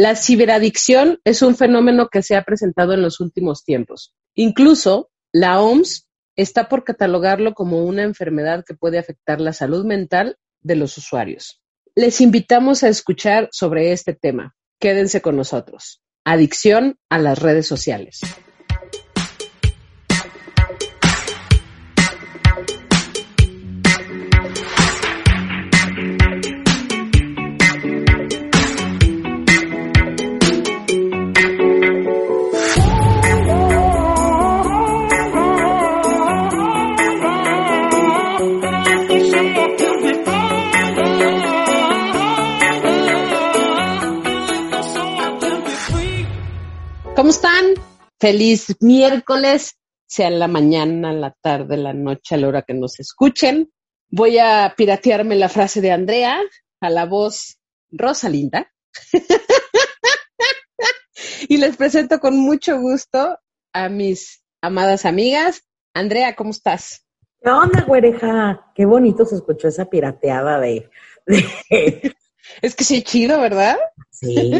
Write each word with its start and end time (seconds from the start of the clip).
La 0.00 0.16
ciberadicción 0.16 1.20
es 1.24 1.42
un 1.42 1.54
fenómeno 1.54 2.08
que 2.08 2.22
se 2.22 2.34
ha 2.34 2.42
presentado 2.42 2.94
en 2.94 3.02
los 3.02 3.20
últimos 3.20 3.64
tiempos. 3.64 4.14
Incluso 4.34 5.10
la 5.30 5.60
OMS 5.60 6.08
está 6.36 6.70
por 6.70 6.84
catalogarlo 6.84 7.52
como 7.52 7.84
una 7.84 8.02
enfermedad 8.04 8.64
que 8.66 8.72
puede 8.72 8.98
afectar 8.98 9.42
la 9.42 9.52
salud 9.52 9.84
mental 9.84 10.38
de 10.62 10.76
los 10.76 10.96
usuarios. 10.96 11.60
Les 11.94 12.22
invitamos 12.22 12.82
a 12.82 12.88
escuchar 12.88 13.50
sobre 13.52 13.92
este 13.92 14.14
tema. 14.14 14.54
Quédense 14.78 15.20
con 15.20 15.36
nosotros. 15.36 16.00
Adicción 16.24 16.96
a 17.10 17.18
las 17.18 17.38
redes 17.38 17.66
sociales. 17.66 18.20
Feliz 48.20 48.76
miércoles, 48.80 49.78
sea 50.06 50.28
la 50.28 50.46
mañana, 50.46 51.14
la 51.14 51.34
tarde, 51.40 51.78
la 51.78 51.94
noche, 51.94 52.34
a 52.34 52.38
la 52.38 52.48
hora 52.48 52.62
que 52.62 52.74
nos 52.74 53.00
escuchen. 53.00 53.72
Voy 54.10 54.36
a 54.36 54.74
piratearme 54.76 55.36
la 55.36 55.48
frase 55.48 55.80
de 55.80 55.90
Andrea 55.90 56.38
a 56.82 56.90
la 56.90 57.06
voz 57.06 57.58
Rosalinda. 57.90 58.70
y 61.48 61.56
les 61.56 61.78
presento 61.78 62.20
con 62.20 62.38
mucho 62.38 62.78
gusto 62.78 63.38
a 63.72 63.88
mis 63.88 64.44
amadas 64.60 65.06
amigas. 65.06 65.62
Andrea, 65.94 66.36
¿cómo 66.36 66.50
estás? 66.50 67.06
¿Qué 67.40 67.48
onda, 67.48 67.84
güereja? 67.86 68.70
Qué 68.74 68.84
bonito 68.84 69.24
se 69.24 69.36
escuchó 69.36 69.68
esa 69.68 69.86
pirateada 69.86 70.60
de... 70.60 70.90
Es 72.62 72.74
que 72.74 72.84
sí, 72.84 73.02
chido, 73.02 73.40
¿verdad? 73.40 73.76
Sí, 74.10 74.52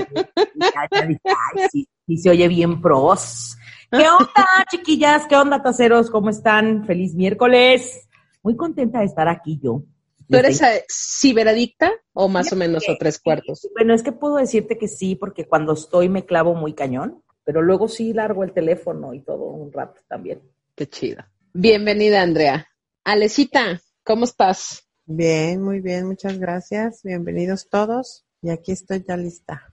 sí, 1.71 1.89
sí, 2.11 2.23
se 2.23 2.31
oye 2.31 2.49
bien 2.49 2.81
pros. 2.81 3.57
¿Qué 3.91 3.99
onda, 4.09 4.47
chiquillas? 4.71 5.27
¿Qué 5.29 5.37
onda, 5.37 5.63
taceros? 5.63 6.11
¿Cómo 6.11 6.31
están? 6.31 6.85
Feliz 6.85 7.15
miércoles. 7.15 8.09
Muy 8.43 8.57
contenta 8.57 9.01
de 9.01 9.07
estar 9.07 9.29
aquí 9.29 9.61
yo. 9.63 9.83
¿Tú 10.29 10.37
eres 10.37 10.63
eh, 10.63 10.85
ciberadicta 10.89 11.91
o 12.13 12.29
más 12.29 12.53
o 12.53 12.57
menos 12.57 12.89
o 12.89 12.97
tres 12.97 13.19
cuartos? 13.19 13.69
Bueno, 13.75 13.95
es 13.95 14.03
que 14.03 14.13
puedo 14.13 14.37
decirte 14.37 14.79
que 14.79 14.87
sí, 14.87 15.17
porque 15.17 15.47
cuando 15.47 15.73
estoy 15.73 16.09
me 16.09 16.25
clavo 16.25 16.55
muy 16.55 16.73
cañón, 16.73 17.23
pero 17.45 17.63
luego 17.63 17.89
sí 17.89 18.13
largo 18.13 18.45
el 18.45 18.53
teléfono 18.53 19.13
y 19.13 19.23
todo 19.23 19.45
un 19.45 19.73
rato 19.73 20.01
también. 20.09 20.41
Qué 20.77 20.89
chido. 20.89 21.25
Bienvenida, 21.53 22.23
Andrea. 22.23 22.69
Alecita, 23.03 23.81
¿cómo 24.05 24.25
estás? 24.25 24.89
Bien, 25.05 25.63
muy 25.63 25.81
bien, 25.81 26.07
muchas 26.07 26.39
gracias. 26.39 27.03
Bienvenidos 27.03 27.69
todos. 27.69 28.25
Y 28.41 28.51
aquí 28.51 28.71
estoy 28.71 29.05
ya 29.07 29.17
lista. 29.17 29.70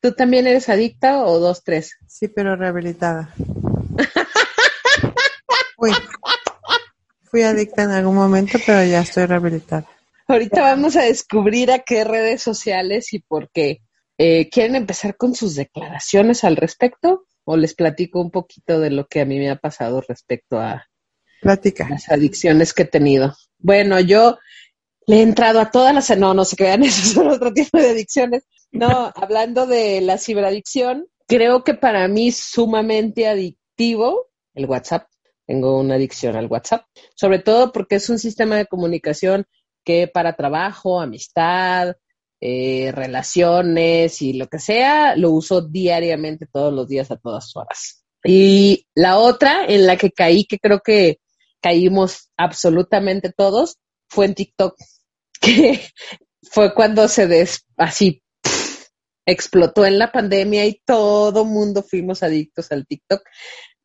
¿Tú 0.00 0.12
también 0.12 0.46
eres 0.46 0.68
adicta 0.68 1.24
o 1.24 1.40
dos, 1.40 1.64
tres? 1.64 1.96
Sí, 2.06 2.28
pero 2.28 2.54
rehabilitada. 2.54 3.34
Fui, 5.76 5.92
fui 7.24 7.42
adicta 7.42 7.82
en 7.82 7.90
algún 7.90 8.14
momento, 8.14 8.58
pero 8.64 8.84
ya 8.84 9.00
estoy 9.00 9.26
rehabilitada. 9.26 9.86
Ahorita 10.28 10.62
vamos 10.62 10.96
a 10.96 11.02
descubrir 11.02 11.72
a 11.72 11.80
qué 11.80 12.04
redes 12.04 12.42
sociales 12.42 13.12
y 13.12 13.20
por 13.20 13.50
qué. 13.50 13.80
Eh, 14.18 14.48
¿Quieren 14.50 14.76
empezar 14.76 15.16
con 15.16 15.34
sus 15.34 15.54
declaraciones 15.54 16.44
al 16.44 16.56
respecto? 16.56 17.24
¿O 17.44 17.56
les 17.56 17.74
platico 17.74 18.20
un 18.20 18.30
poquito 18.30 18.78
de 18.78 18.90
lo 18.90 19.06
que 19.06 19.20
a 19.20 19.24
mí 19.24 19.38
me 19.38 19.50
ha 19.50 19.56
pasado 19.56 20.02
respecto 20.06 20.60
a 20.60 20.86
Platica. 21.40 21.88
las 21.88 22.08
adicciones 22.10 22.74
que 22.74 22.82
he 22.82 22.86
tenido? 22.86 23.34
Bueno, 23.58 23.98
yo 24.00 24.38
le 25.06 25.16
he 25.16 25.22
entrado 25.22 25.60
a 25.60 25.70
todas 25.70 25.94
las, 25.94 26.16
no, 26.18 26.34
no 26.34 26.44
se 26.44 26.56
crean, 26.56 26.82
eso 26.84 27.14
son 27.14 27.28
otro 27.28 27.52
tipo 27.52 27.78
de 27.78 27.90
adicciones. 27.90 28.44
No, 28.70 29.12
hablando 29.14 29.66
de 29.66 30.00
la 30.00 30.18
ciberadicción, 30.18 31.08
creo 31.26 31.64
que 31.64 31.74
para 31.74 32.06
mí 32.08 32.28
es 32.28 32.38
sumamente 32.38 33.26
adictivo 33.26 34.28
el 34.54 34.66
WhatsApp. 34.66 35.08
Tengo 35.46 35.78
una 35.78 35.94
adicción 35.94 36.36
al 36.36 36.46
WhatsApp, 36.46 36.84
sobre 37.14 37.38
todo 37.38 37.72
porque 37.72 37.96
es 37.96 38.10
un 38.10 38.18
sistema 38.18 38.56
de 38.56 38.66
comunicación 38.66 39.46
que 39.84 40.06
para 40.06 40.36
trabajo, 40.36 41.00
amistad, 41.00 41.96
eh, 42.40 42.92
relaciones 42.92 44.20
y 44.20 44.34
lo 44.34 44.46
que 44.48 44.58
sea, 44.58 45.16
lo 45.16 45.30
uso 45.30 45.62
diariamente, 45.62 46.46
todos 46.46 46.72
los 46.72 46.86
días, 46.86 47.10
a 47.10 47.16
todas 47.16 47.56
horas. 47.56 48.04
Y 48.24 48.86
la 48.94 49.16
otra 49.16 49.64
en 49.66 49.86
la 49.86 49.96
que 49.96 50.10
caí, 50.10 50.44
que 50.44 50.58
creo 50.58 50.80
que 50.80 51.20
caímos 51.60 52.30
absolutamente 52.36 53.32
todos, 53.32 53.78
fue 54.08 54.26
en 54.26 54.34
TikTok 54.34 54.76
que 55.40 55.80
fue 56.42 56.74
cuando 56.74 57.08
se 57.08 57.26
des, 57.26 57.64
así 57.76 58.22
explotó 59.28 59.84
en 59.84 59.98
la 59.98 60.10
pandemia 60.10 60.66
y 60.66 60.80
todo 60.84 61.44
mundo 61.44 61.82
fuimos 61.82 62.22
adictos 62.22 62.72
al 62.72 62.86
TikTok. 62.86 63.22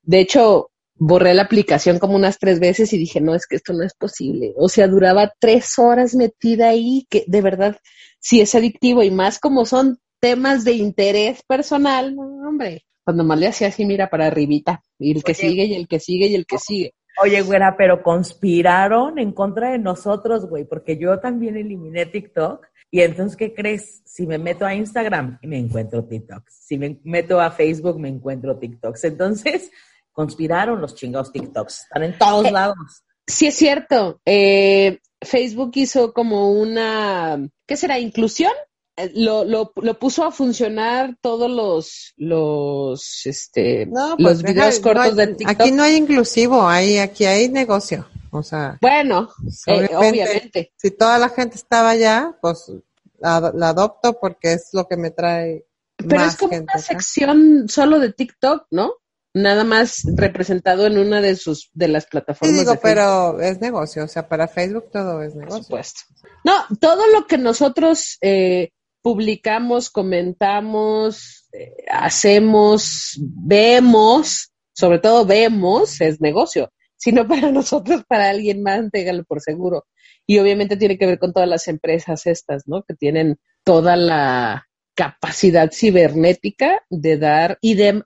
De 0.02 0.20
hecho, 0.20 0.72
borré 0.96 1.34
la 1.34 1.44
aplicación 1.44 2.00
como 2.00 2.16
unas 2.16 2.40
tres 2.40 2.60
veces 2.60 2.94
y 2.94 2.98
dije, 2.98 3.20
no, 3.20 3.36
es 3.36 3.46
que 3.46 3.58
esto 3.58 3.74
no 3.74 3.84
es 3.84 3.94
posible. 3.94 4.54
O 4.58 4.70
sea, 4.70 4.88
duraba 4.88 5.34
tres 5.40 5.78
horas 5.78 6.16
metida 6.16 6.70
ahí, 6.70 7.06
que 7.10 7.26
de 7.28 7.42
verdad 7.42 7.78
sí 8.20 8.40
es 8.40 8.56
adictivo 8.56 9.04
y 9.04 9.12
más 9.12 9.40
como 9.40 9.66
son 9.66 10.00
temas 10.22 10.64
de 10.64 10.74
interés 10.74 11.42
personal, 11.46 12.16
no, 12.16 12.22
hombre. 12.48 12.86
Cuando 13.04 13.26
más 13.26 13.38
le 13.38 13.48
hacía 13.48 13.68
así, 13.68 13.84
mira 13.86 14.10
para 14.10 14.28
arribita, 14.28 14.82
y 14.98 15.12
el 15.12 15.24
que 15.26 15.34
sigue 15.34 15.66
y 15.66 15.74
el 15.74 15.90
que 15.90 16.00
sigue 16.00 16.28
y 16.28 16.36
el 16.36 16.46
que 16.46 16.58
sigue. 16.58 16.94
Oye, 17.22 17.42
güera, 17.42 17.76
pero 17.78 18.02
conspiraron 18.02 19.20
en 19.20 19.32
contra 19.32 19.72
de 19.72 19.80
nosotros, 19.80 20.48
güey, 20.48 20.66
porque 20.66 20.98
yo 20.98 21.20
también 21.20 21.58
eliminé 21.58 22.06
TikTok. 22.06 22.66
Y 22.90 23.02
entonces, 23.02 23.36
¿qué 23.38 23.54
crees? 23.54 24.02
Si 24.06 24.28
me 24.28 24.38
meto 24.38 24.66
a 24.66 24.76
Instagram, 24.76 25.40
me 25.44 25.58
encuentro 25.58 26.04
TikToks. 26.06 26.54
Si 26.54 26.78
me 26.78 27.00
meto 27.04 27.40
a 27.42 27.50
Facebook, 27.52 28.00
me 28.00 28.10
encuentro 28.10 28.58
TikToks. 28.58 29.04
Entonces, 29.06 29.72
conspiraron 30.12 30.80
los 30.82 30.96
chingados 30.96 31.32
TikToks. 31.32 31.84
Están 31.84 32.04
en 32.04 32.18
todos 32.18 32.46
Eh, 32.46 32.52
lados. 32.52 33.04
Sí, 33.26 33.48
es 33.48 33.56
cierto. 33.56 34.20
Eh, 34.26 35.00
Facebook 35.22 35.72
hizo 35.76 36.14
como 36.14 36.52
una, 36.52 37.40
¿qué 37.66 37.78
será? 37.78 37.98
¿Inclusión? 38.00 38.52
Eh, 38.96 39.12
Lo, 39.16 39.44
lo, 39.44 39.72
lo 39.76 39.98
puso 40.00 40.24
a 40.24 40.32
funcionar 40.32 41.16
todos 41.22 41.50
los, 41.50 42.14
los, 42.18 43.22
este, 43.26 43.86
No, 43.88 44.10
los 44.18 44.42
pues, 44.42 44.44
videos 44.44 44.76
deja- 44.76 44.82
cortos 44.82 45.10
no 45.12 45.16
de 45.16 45.28
TikTok. 45.36 45.50
Aquí 45.62 45.72
no 45.72 45.84
hay 45.84 45.96
inclusivo, 45.96 46.68
hay, 46.68 46.98
aquí 47.00 47.26
hay 47.26 47.50
negocio. 47.50 48.08
O 48.32 48.42
sea, 48.44 48.78
Bueno, 48.82 49.30
eh, 49.68 49.90
obviamente, 49.96 50.74
si 50.76 50.92
toda 50.92 51.20
la 51.20 51.30
gente 51.30 51.56
estaba 51.56 51.92
allá, 51.92 52.36
pues 52.42 52.72
la, 53.20 53.52
la 53.56 53.70
adopto 53.70 54.20
porque 54.20 54.54
es 54.54 54.70
lo 54.74 54.88
que 54.88 54.98
me 54.98 55.12
trae 55.12 55.66
Pero 55.98 56.16
más 56.22 56.34
es 56.34 56.40
como 56.40 56.52
gente 56.52 56.72
una 56.74 56.82
sección 56.84 57.66
solo 57.70 58.00
de 58.00 58.12
TikTok, 58.12 58.66
¿no? 58.72 58.94
Nada 59.36 59.64
más 59.64 60.04
representado 60.16 60.86
en 60.88 60.98
una 61.00 61.22
de 61.22 61.36
sus, 61.36 61.70
de 61.74 61.88
las 61.88 62.04
Sí, 62.04 62.10
plataformas. 62.12 62.58
digo, 62.60 62.72
de 62.74 62.78
pero 62.80 63.40
es 63.40 63.60
negocio, 63.62 64.04
o 64.04 64.08
sea, 64.08 64.28
para 64.28 64.48
Facebook 64.48 64.90
todo 64.92 65.22
es 65.24 65.34
por 65.34 65.42
negocio. 65.44 65.64
supuesto. 65.64 66.02
No, 66.44 66.54
todo 66.80 67.08
lo 67.08 67.26
que 67.28 67.38
nosotros 67.38 68.18
eh, 68.22 68.72
publicamos, 69.04 69.92
comentamos, 69.92 71.48
eh, 71.52 71.76
hacemos, 71.92 73.20
vemos, 73.20 74.52
sobre 74.74 75.00
todo 75.00 75.26
vemos, 75.26 76.02
es 76.02 76.20
negocio. 76.22 76.72
Si 76.96 77.12
no 77.12 77.28
para 77.28 77.52
nosotros, 77.52 78.04
para 78.08 78.30
alguien 78.30 78.64
más, 78.64 78.90
téngalo 78.92 79.24
por 79.26 79.42
seguro. 79.42 79.86
Y 80.26 80.40
obviamente 80.40 80.78
tiene 80.78 80.98
que 80.98 81.06
ver 81.06 81.20
con 81.20 81.34
todas 81.34 81.50
las 81.50 81.68
empresas 81.68 82.26
estas, 82.26 82.64
¿no? 82.66 82.84
Que 82.84 82.96
tienen 82.96 83.38
toda 83.66 83.98
la 83.98 84.68
capacidad 84.96 85.70
cibernética 85.72 86.82
de 86.90 87.18
dar 87.18 87.58
y 87.62 87.76
de 87.76 88.04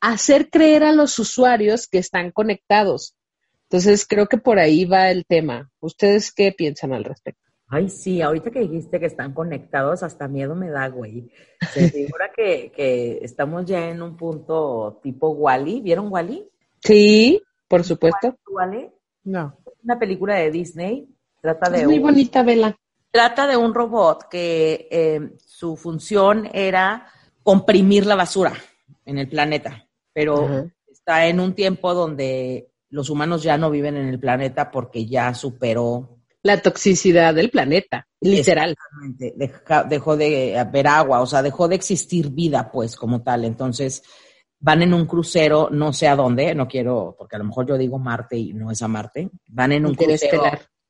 hacer 0.00 0.50
creer 0.50 0.84
a 0.84 0.92
los 0.92 1.18
usuarios 1.18 1.88
que 1.88 1.98
están 1.98 2.32
conectados. 2.32 3.16
Entonces, 3.62 4.06
creo 4.06 4.26
que 4.26 4.36
por 4.36 4.58
ahí 4.58 4.84
va 4.84 5.10
el 5.10 5.24
tema. 5.24 5.70
¿Ustedes 5.80 6.32
qué 6.32 6.52
piensan 6.52 6.92
al 6.92 7.04
respecto? 7.04 7.50
Ay, 7.68 7.88
sí, 7.88 8.20
ahorita 8.22 8.50
que 8.50 8.60
dijiste 8.60 9.00
que 9.00 9.06
están 9.06 9.32
conectados, 9.32 10.02
hasta 10.02 10.28
miedo 10.28 10.54
me 10.54 10.70
da, 10.70 10.88
güey. 10.88 11.30
Se 11.72 11.90
figura 11.90 12.30
que, 12.36 12.70
que 12.74 13.18
estamos 13.22 13.64
ya 13.64 13.88
en 13.88 14.02
un 14.02 14.16
punto 14.16 15.00
tipo 15.02 15.30
Wally. 15.30 15.80
¿Vieron 15.80 16.08
Wally? 16.12 16.48
Sí, 16.82 17.42
por 17.66 17.82
supuesto. 17.82 18.36
Wally, 18.48 18.90
No. 19.24 19.56
una 19.82 19.98
película 19.98 20.36
de 20.36 20.50
Disney. 20.50 21.08
Trata 21.40 21.70
de 21.70 21.78
Es 21.80 21.84
muy 21.86 21.96
un- 21.96 22.02
bonita, 22.02 22.42
Vela. 22.42 22.76
Trata 23.10 23.46
de 23.46 23.56
un 23.56 23.72
robot 23.74 24.28
que 24.28 24.88
eh, 24.90 25.20
su 25.46 25.76
función 25.76 26.48
era 26.52 27.06
comprimir 27.42 28.06
la 28.06 28.16
basura 28.16 28.52
en 29.04 29.18
el 29.18 29.28
planeta, 29.28 29.86
pero 30.12 30.68
está 30.90 31.26
en 31.28 31.38
un 31.40 31.54
tiempo 31.54 31.94
donde 31.94 32.70
los 32.90 33.10
humanos 33.10 33.42
ya 33.42 33.56
no 33.56 33.70
viven 33.70 33.96
en 33.96 34.08
el 34.08 34.18
planeta 34.18 34.70
porque 34.70 35.06
ya 35.06 35.32
superó 35.34 36.18
la 36.44 36.60
toxicidad 36.60 37.34
del 37.34 37.50
planeta, 37.50 38.06
literal. 38.20 38.76
Dejó 39.88 40.16
de 40.16 40.58
haber 40.58 40.86
agua, 40.86 41.22
o 41.22 41.26
sea, 41.26 41.42
dejó 41.42 41.66
de 41.68 41.74
existir 41.74 42.30
vida, 42.30 42.70
pues, 42.70 42.96
como 42.96 43.22
tal. 43.22 43.46
Entonces, 43.46 44.02
van 44.60 44.82
en 44.82 44.92
un 44.92 45.06
crucero, 45.06 45.70
no 45.72 45.94
sé 45.94 46.06
a 46.06 46.14
dónde, 46.14 46.54
no 46.54 46.68
quiero, 46.68 47.16
porque 47.18 47.36
a 47.36 47.38
lo 47.38 47.46
mejor 47.46 47.66
yo 47.66 47.78
digo 47.78 47.98
Marte 47.98 48.36
y 48.36 48.52
no 48.52 48.70
es 48.70 48.82
a 48.82 48.88
Marte. 48.88 49.30
Van 49.48 49.72
en 49.72 49.86
un 49.86 49.94
crucero 49.94 50.42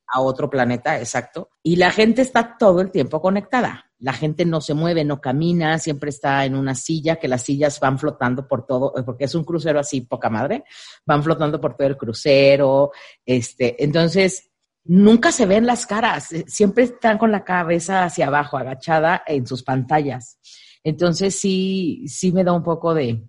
a 0.07 0.21
otro 0.21 0.49
planeta, 0.49 0.99
exacto. 0.99 1.49
Y 1.63 1.77
la 1.77 1.89
gente 1.89 2.21
está 2.21 2.57
todo 2.59 2.81
el 2.81 2.91
tiempo 2.91 3.21
conectada. 3.21 3.85
La 3.99 4.11
gente 4.11 4.43
no 4.43 4.59
se 4.59 4.73
mueve, 4.73 5.05
no 5.05 5.21
camina, 5.21 5.79
siempre 5.79 6.09
está 6.09 6.43
en 6.43 6.55
una 6.55 6.75
silla, 6.75 7.15
que 7.15 7.29
las 7.29 7.43
sillas 7.43 7.79
van 7.79 7.97
flotando 7.97 8.45
por 8.45 8.65
todo, 8.65 8.93
eh, 8.97 9.03
porque 9.03 9.23
es 9.23 9.33
un 9.35 9.45
crucero 9.45 9.79
así, 9.79 10.01
poca 10.01 10.29
madre, 10.29 10.65
van 11.05 11.23
flotando 11.23 11.61
por 11.61 11.77
todo 11.77 11.87
el 11.87 11.95
crucero. 11.95 12.91
Este, 13.25 13.81
entonces, 13.81 14.51
nunca 14.85 15.31
se 15.31 15.45
ven 15.45 15.65
las 15.65 15.85
caras, 15.85 16.31
eh, 16.31 16.45
siempre 16.47 16.85
están 16.85 17.17
con 17.17 17.31
la 17.31 17.43
cabeza 17.43 18.03
hacia 18.03 18.27
abajo, 18.27 18.57
agachada 18.57 19.23
en 19.25 19.45
sus 19.45 19.63
pantallas. 19.63 20.39
Entonces, 20.83 21.37
sí, 21.37 22.05
sí 22.07 22.31
me 22.31 22.43
da 22.43 22.53
un 22.53 22.63
poco 22.63 22.93
de, 22.93 23.27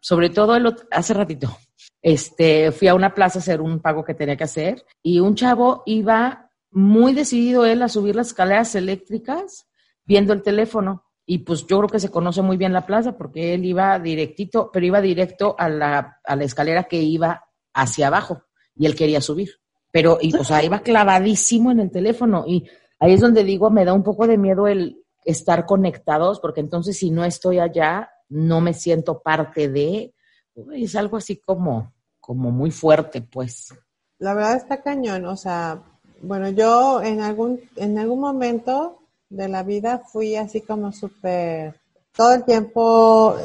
sobre 0.00 0.30
todo 0.30 0.56
el 0.56 0.74
hace 0.90 1.14
ratito, 1.14 1.56
este, 2.00 2.72
fui 2.72 2.88
a 2.88 2.94
una 2.94 3.14
plaza 3.14 3.38
a 3.38 3.42
hacer 3.42 3.60
un 3.60 3.80
pago 3.80 4.04
que 4.04 4.14
tenía 4.14 4.36
que 4.36 4.44
hacer 4.44 4.84
y 5.02 5.20
un 5.20 5.34
chavo 5.34 5.82
iba 5.86 6.50
muy 6.70 7.12
decidido 7.12 7.66
él 7.66 7.82
a 7.82 7.88
subir 7.88 8.16
las 8.16 8.28
escaleras 8.28 8.74
eléctricas 8.74 9.68
viendo 10.04 10.32
el 10.32 10.42
teléfono. 10.42 11.04
Y 11.24 11.38
pues 11.38 11.66
yo 11.66 11.78
creo 11.78 11.88
que 11.88 12.00
se 12.00 12.10
conoce 12.10 12.42
muy 12.42 12.56
bien 12.56 12.72
la 12.72 12.86
plaza 12.86 13.16
porque 13.16 13.54
él 13.54 13.64
iba 13.64 13.98
directito, 14.00 14.70
pero 14.72 14.84
iba 14.84 15.00
directo 15.00 15.54
a 15.56 15.68
la, 15.68 16.18
a 16.24 16.34
la 16.34 16.44
escalera 16.44 16.84
que 16.84 17.00
iba 17.00 17.44
hacia 17.72 18.08
abajo 18.08 18.42
y 18.74 18.86
él 18.86 18.96
quería 18.96 19.20
subir. 19.20 19.61
Pero, 19.92 20.18
y, 20.20 20.34
o 20.34 20.42
sea, 20.42 20.64
iba 20.64 20.80
clavadísimo 20.80 21.70
en 21.70 21.80
el 21.80 21.90
teléfono 21.90 22.44
y 22.46 22.66
ahí 22.98 23.12
es 23.12 23.20
donde 23.20 23.44
digo, 23.44 23.70
me 23.70 23.84
da 23.84 23.92
un 23.92 24.02
poco 24.02 24.26
de 24.26 24.38
miedo 24.38 24.66
el 24.66 25.04
estar 25.24 25.66
conectados 25.66 26.40
porque 26.40 26.60
entonces 26.60 26.96
si 26.98 27.10
no 27.10 27.24
estoy 27.24 27.58
allá, 27.58 28.10
no 28.30 28.60
me 28.60 28.72
siento 28.72 29.20
parte 29.20 29.68
de, 29.68 30.14
es 30.74 30.96
algo 30.96 31.18
así 31.18 31.36
como, 31.36 31.92
como 32.18 32.50
muy 32.50 32.70
fuerte, 32.70 33.20
pues. 33.20 33.74
La 34.18 34.34
verdad 34.34 34.56
está 34.56 34.82
cañón, 34.82 35.26
o 35.26 35.36
sea, 35.36 35.82
bueno, 36.22 36.48
yo 36.50 37.02
en 37.02 37.20
algún, 37.20 37.60
en 37.76 37.98
algún 37.98 38.20
momento 38.20 39.00
de 39.28 39.48
la 39.48 39.62
vida 39.62 39.98
fui 39.98 40.36
así 40.36 40.62
como 40.62 40.92
súper, 40.92 41.74
todo 42.14 42.34
el 42.34 42.44
tiempo 42.44 43.36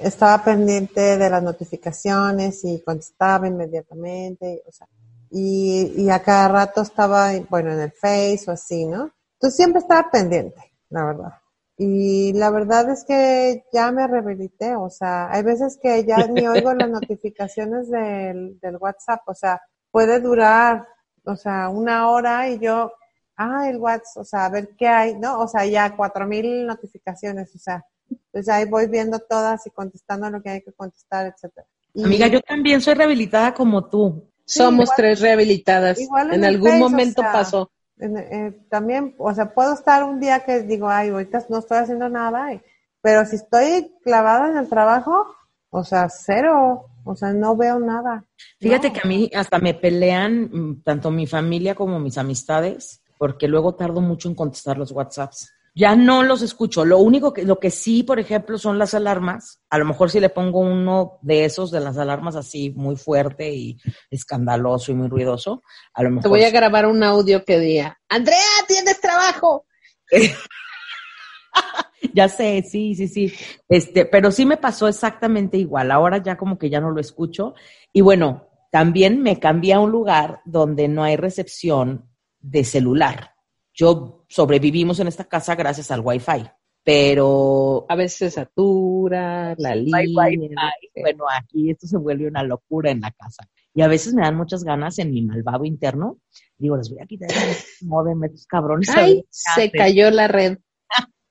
estaba 0.00 0.42
pendiente 0.42 1.18
de 1.18 1.30
las 1.30 1.42
notificaciones 1.42 2.64
y 2.64 2.80
contestaba 2.82 3.46
inmediatamente, 3.46 4.62
o 4.66 4.72
sea, 4.72 4.88
y, 5.32 5.94
y 5.96 6.10
a 6.10 6.22
cada 6.22 6.48
rato 6.48 6.82
estaba, 6.82 7.30
bueno, 7.48 7.72
en 7.72 7.80
el 7.80 7.92
Face 7.92 8.44
o 8.48 8.50
así, 8.52 8.84
¿no? 8.84 9.10
Entonces 9.34 9.56
siempre 9.56 9.80
estaba 9.80 10.10
pendiente, 10.10 10.60
la 10.90 11.04
verdad. 11.06 11.32
Y 11.78 12.34
la 12.34 12.50
verdad 12.50 12.90
es 12.90 13.02
que 13.04 13.64
ya 13.72 13.90
me 13.90 14.06
rehabilité, 14.06 14.76
o 14.76 14.90
sea, 14.90 15.32
hay 15.32 15.42
veces 15.42 15.78
que 15.82 16.04
ya 16.04 16.26
ni 16.26 16.46
oigo 16.46 16.74
las 16.74 16.88
notificaciones 16.90 17.88
del, 17.90 18.60
del 18.60 18.76
WhatsApp, 18.76 19.22
o 19.26 19.34
sea, 19.34 19.60
puede 19.90 20.20
durar, 20.20 20.86
o 21.24 21.34
sea, 21.34 21.70
una 21.70 22.10
hora 22.10 22.48
y 22.50 22.58
yo, 22.58 22.92
ah, 23.36 23.68
el 23.70 23.78
WhatsApp, 23.78 24.20
o 24.22 24.24
sea, 24.24 24.44
a 24.44 24.50
ver 24.50 24.76
qué 24.76 24.86
hay, 24.86 25.18
¿no? 25.18 25.40
O 25.40 25.48
sea, 25.48 25.64
ya 25.64 25.96
cuatro 25.96 26.26
mil 26.26 26.66
notificaciones, 26.66 27.54
o 27.54 27.58
sea, 27.58 27.82
pues 28.30 28.48
ahí 28.50 28.66
voy 28.66 28.86
viendo 28.86 29.18
todas 29.18 29.66
y 29.66 29.70
contestando 29.70 30.28
lo 30.28 30.42
que 30.42 30.50
hay 30.50 30.62
que 30.62 30.72
contestar, 30.74 31.26
etcétera. 31.26 31.66
Y- 31.94 32.04
Amiga, 32.04 32.26
yo 32.26 32.40
también 32.42 32.82
soy 32.82 32.94
rehabilitada 32.94 33.54
como 33.54 33.88
tú. 33.88 34.30
Somos 34.54 34.84
igual- 34.84 34.96
tres 34.96 35.20
rehabilitadas. 35.20 36.00
igual 36.00 36.32
en 36.34 36.44
algún 36.44 36.70
Face, 36.70 36.82
o 36.82 36.88
momento 36.88 37.22
sea, 37.22 37.32
pasó. 37.32 37.70
en- 37.98 38.16
eh, 38.18 38.58
también, 38.68 39.14
o 39.18 39.32
sea, 39.34 39.52
puedo 39.54 39.74
estar 39.74 40.02
un 40.04 40.20
día 40.20 40.40
que 40.44 40.62
digo, 40.62 40.88
ay, 40.88 41.10
ahorita 41.10 41.44
no 41.48 41.58
estoy 41.58 41.78
haciendo 41.78 42.08
nada, 42.08 42.52
y- 42.52 42.60
pero 43.00 43.24
si 43.24 43.36
estoy 43.36 43.92
clavada 44.04 44.48
en 44.50 44.56
el 44.58 44.68
trabajo, 44.68 45.26
o 45.70 45.84
sea, 45.84 46.08
cero, 46.08 46.86
o 47.04 47.16
sea, 47.16 47.32
no 47.32 47.56
veo 47.56 47.78
nada. 47.80 48.24
Fíjate 48.60 48.88
No. 48.88 48.94
que 48.94 49.00
a 49.04 49.08
mí 49.08 49.30
hasta 49.34 49.58
me 49.58 49.74
pelean 49.74 50.50
mm, 50.52 50.82
tanto 50.84 51.10
mi 51.10 51.26
familia 51.26 51.74
como 51.74 51.98
mis 51.98 52.18
amistades, 52.18 53.02
porque 53.18 53.48
luego 53.48 53.74
tardo 53.74 54.00
mucho 54.00 54.28
en 54.28 54.34
contestar 54.34 54.76
los 54.78 54.92
WhatsApps. 54.92 55.52
Ya 55.74 55.96
no 55.96 56.22
los 56.22 56.42
escucho. 56.42 56.84
Lo 56.84 56.98
único 56.98 57.32
que, 57.32 57.44
lo 57.44 57.58
que 57.58 57.70
sí, 57.70 58.02
por 58.02 58.20
ejemplo, 58.20 58.58
son 58.58 58.78
las 58.78 58.92
alarmas. 58.92 59.62
A 59.70 59.78
lo 59.78 59.86
mejor 59.86 60.10
si 60.10 60.20
le 60.20 60.28
pongo 60.28 60.60
uno 60.60 61.18
de 61.22 61.46
esos, 61.46 61.70
de 61.70 61.80
las 61.80 61.96
alarmas 61.96 62.36
así 62.36 62.70
muy 62.70 62.96
fuerte 62.96 63.52
y 63.52 63.78
escandaloso 64.10 64.92
y 64.92 64.94
muy 64.94 65.08
ruidoso, 65.08 65.62
a 65.94 66.02
lo 66.02 66.10
mejor. 66.10 66.22
Te 66.22 66.28
voy 66.28 66.42
a 66.42 66.48
sí. 66.48 66.52
grabar 66.52 66.86
un 66.86 67.02
audio 67.02 67.44
que 67.44 67.58
diga, 67.58 67.98
Andrea, 68.08 68.38
tienes 68.68 69.00
trabajo. 69.00 69.66
Ya 72.14 72.28
sé, 72.28 72.62
sí, 72.62 72.94
sí, 72.94 73.08
sí. 73.08 73.32
Este, 73.68 74.04
pero 74.04 74.30
sí 74.30 74.44
me 74.44 74.56
pasó 74.56 74.88
exactamente 74.88 75.56
igual. 75.56 75.90
Ahora 75.90 76.18
ya 76.22 76.36
como 76.36 76.58
que 76.58 76.68
ya 76.68 76.80
no 76.80 76.90
lo 76.90 77.00
escucho. 77.00 77.54
Y 77.92 78.00
bueno, 78.00 78.48
también 78.70 79.22
me 79.22 79.38
cambié 79.38 79.74
a 79.74 79.80
un 79.80 79.90
lugar 79.90 80.40
donde 80.44 80.88
no 80.88 81.04
hay 81.04 81.16
recepción 81.16 82.10
de 82.40 82.64
celular. 82.64 83.34
Yo 83.72 84.21
sobrevivimos 84.32 84.98
en 84.98 85.08
esta 85.08 85.24
casa 85.24 85.54
gracias 85.54 85.90
al 85.90 86.00
Wi-Fi, 86.00 86.48
pero 86.82 87.84
A 87.88 87.94
veces 87.94 88.34
satura, 88.34 89.54
la 89.58 89.74
línea. 89.74 90.00
Wi-Fi. 90.00 90.50
Bueno, 91.00 91.24
aquí 91.30 91.70
esto 91.70 91.86
se 91.86 91.98
vuelve 91.98 92.26
una 92.26 92.42
locura 92.42 92.90
en 92.90 93.02
la 93.02 93.10
casa. 93.10 93.46
Y 93.74 93.82
a 93.82 93.88
veces 93.88 94.14
me 94.14 94.22
dan 94.22 94.36
muchas 94.36 94.64
ganas 94.64 94.98
en 94.98 95.12
mi 95.12 95.22
malvado 95.22 95.64
interno. 95.64 96.18
Digo, 96.56 96.78
les 96.78 96.90
voy 96.90 97.00
a 97.00 97.06
quitar 97.06 97.30
el 97.30 97.36
modem, 97.88 98.24
estos 98.24 98.46
cabrones. 98.46 98.88
Ay, 98.88 99.24
se 99.28 99.70
cayó 99.70 100.10
la 100.10 100.28
red. 100.28 100.58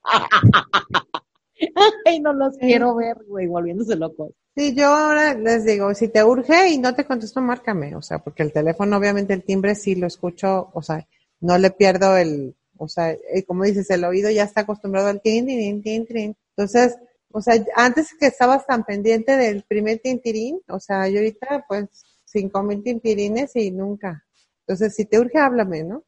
Ay, 2.06 2.20
no 2.20 2.34
los 2.34 2.58
quiero 2.58 2.96
ver, 2.96 3.18
güey, 3.28 3.48
volviéndose 3.48 3.96
locos. 3.96 4.32
Sí, 4.56 4.76
yo 4.76 4.88
ahora 4.88 5.34
les 5.34 5.66
digo, 5.66 5.94
si 5.96 6.08
te 6.08 6.24
urge 6.24 6.70
y 6.70 6.78
no 6.78 6.94
te 6.94 7.06
contesto, 7.06 7.42
márcame, 7.42 7.96
o 7.96 8.02
sea, 8.02 8.20
porque 8.20 8.44
el 8.44 8.52
teléfono, 8.52 8.98
obviamente 8.98 9.34
el 9.34 9.44
timbre 9.44 9.76
sí 9.76 9.96
lo 9.96 10.08
escucho, 10.08 10.70
o 10.74 10.82
sea, 10.82 11.08
no 11.40 11.58
le 11.58 11.72
pierdo 11.72 12.18
el, 12.18 12.56
o 12.82 12.88
sea, 12.88 13.12
eh, 13.12 13.44
como 13.46 13.64
dices, 13.64 13.90
el 13.92 14.04
oído 14.04 14.32
ya 14.32 14.44
está 14.44 14.62
acostumbrado 14.62 15.08
al 15.08 15.22
tin, 15.22 15.46
tin, 15.46 15.84
tin, 15.84 16.06
tin. 16.08 16.36
Entonces, 16.58 16.98
o 17.32 17.40
sea, 17.40 17.64
antes 17.76 18.10
que 18.20 18.26
estabas 18.26 18.66
tan 18.66 18.84
pendiente 18.84 19.38
del 19.38 19.64
primer 19.64 20.00
tintirín, 20.00 20.60
o 20.68 20.80
sea, 20.80 21.08
yo 21.08 21.20
ahorita 21.20 21.66
pues 21.68 21.86
cinco 22.26 22.64
mil 22.64 22.82
tintirines 22.82 23.56
y 23.56 23.70
nunca. 23.70 24.26
Entonces, 24.62 24.96
si 24.96 25.06
te 25.06 25.20
urge, 25.20 25.38
háblame, 25.38 25.84
¿no? 25.84 26.04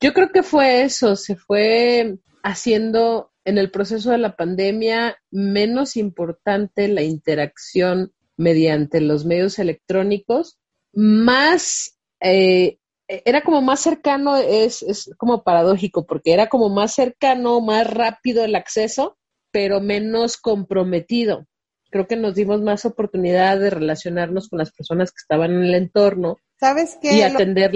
Yo 0.00 0.12
creo 0.12 0.32
que 0.32 0.42
fue 0.42 0.82
eso, 0.82 1.14
se 1.14 1.36
fue 1.36 2.18
haciendo 2.42 3.32
en 3.44 3.58
el 3.58 3.70
proceso 3.70 4.10
de 4.10 4.18
la 4.18 4.34
pandemia 4.34 5.18
menos 5.30 5.96
importante 5.96 6.88
la 6.88 7.02
interacción 7.02 8.12
mediante 8.36 9.00
los 9.00 9.24
medios 9.24 9.60
electrónicos, 9.60 10.58
más, 10.92 11.96
eh, 12.20 12.78
era 13.08 13.42
como 13.42 13.62
más 13.62 13.80
cercano, 13.80 14.36
es, 14.36 14.82
es 14.82 15.10
como 15.16 15.42
paradójico, 15.42 16.06
porque 16.06 16.32
era 16.32 16.48
como 16.48 16.68
más 16.68 16.94
cercano, 16.94 17.60
más 17.60 17.88
rápido 17.92 18.44
el 18.44 18.54
acceso, 18.54 19.16
pero 19.50 19.80
menos 19.80 20.36
comprometido. 20.36 21.46
Creo 21.90 22.06
que 22.06 22.16
nos 22.16 22.34
dimos 22.34 22.60
más 22.60 22.84
oportunidad 22.84 23.58
de 23.58 23.70
relacionarnos 23.70 24.48
con 24.48 24.58
las 24.58 24.72
personas 24.72 25.10
que 25.10 25.22
estaban 25.22 25.52
en 25.52 25.62
el 25.64 25.74
entorno 25.74 26.36
¿Sabes 26.60 26.98
qué? 27.00 27.14
y 27.14 27.22
atender 27.22 27.72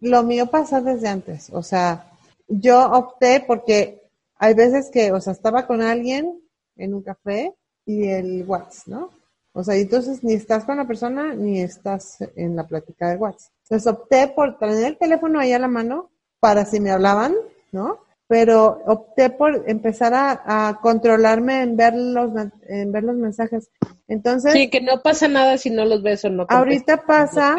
Lo 0.00 0.22
mío 0.22 0.46
pasó 0.46 0.82
desde 0.82 1.08
antes, 1.08 1.48
o 1.50 1.62
sea, 1.62 2.10
yo 2.46 2.84
opté 2.92 3.42
porque 3.46 4.02
hay 4.36 4.52
veces 4.52 4.90
que, 4.92 5.12
o 5.12 5.20
sea, 5.20 5.32
estaba 5.32 5.66
con 5.66 5.80
alguien 5.80 6.42
en 6.76 6.92
un 6.92 7.02
café 7.02 7.54
y 7.86 8.08
el 8.08 8.44
WhatsApp, 8.46 8.86
¿no? 8.88 9.10
O 9.56 9.62
sea, 9.62 9.76
y 9.78 9.82
entonces 9.82 10.24
ni 10.24 10.32
estás 10.34 10.64
con 10.64 10.76
la 10.76 10.86
persona 10.86 11.32
ni 11.34 11.60
estás 11.60 12.18
en 12.36 12.56
la 12.56 12.66
plática 12.66 13.08
de 13.08 13.16
WhatsApp. 13.16 13.52
Entonces 13.62 13.86
opté 13.92 14.28
por 14.28 14.58
tener 14.58 14.84
el 14.84 14.98
teléfono 14.98 15.38
ahí 15.38 15.52
a 15.52 15.58
la 15.60 15.68
mano 15.68 16.10
para 16.40 16.64
si 16.64 16.80
me 16.80 16.90
hablaban, 16.90 17.34
¿no? 17.72 18.00
Pero 18.26 18.82
opté 18.86 19.30
por 19.30 19.64
empezar 19.68 20.12
a, 20.14 20.68
a 20.68 20.80
controlarme 20.80 21.62
en 21.62 21.76
ver 21.76 21.94
los, 21.94 22.32
en 22.66 22.90
ver 22.90 23.04
los 23.04 23.14
mensajes. 23.16 23.70
Entonces, 24.08 24.52
Sí, 24.52 24.70
que 24.70 24.80
no 24.80 25.02
pasa 25.02 25.28
nada 25.28 25.56
si 25.56 25.70
no 25.70 25.84
los 25.84 26.02
ves 26.02 26.24
o 26.24 26.30
no. 26.30 26.46
ahorita 26.48 27.04
pasa. 27.06 27.54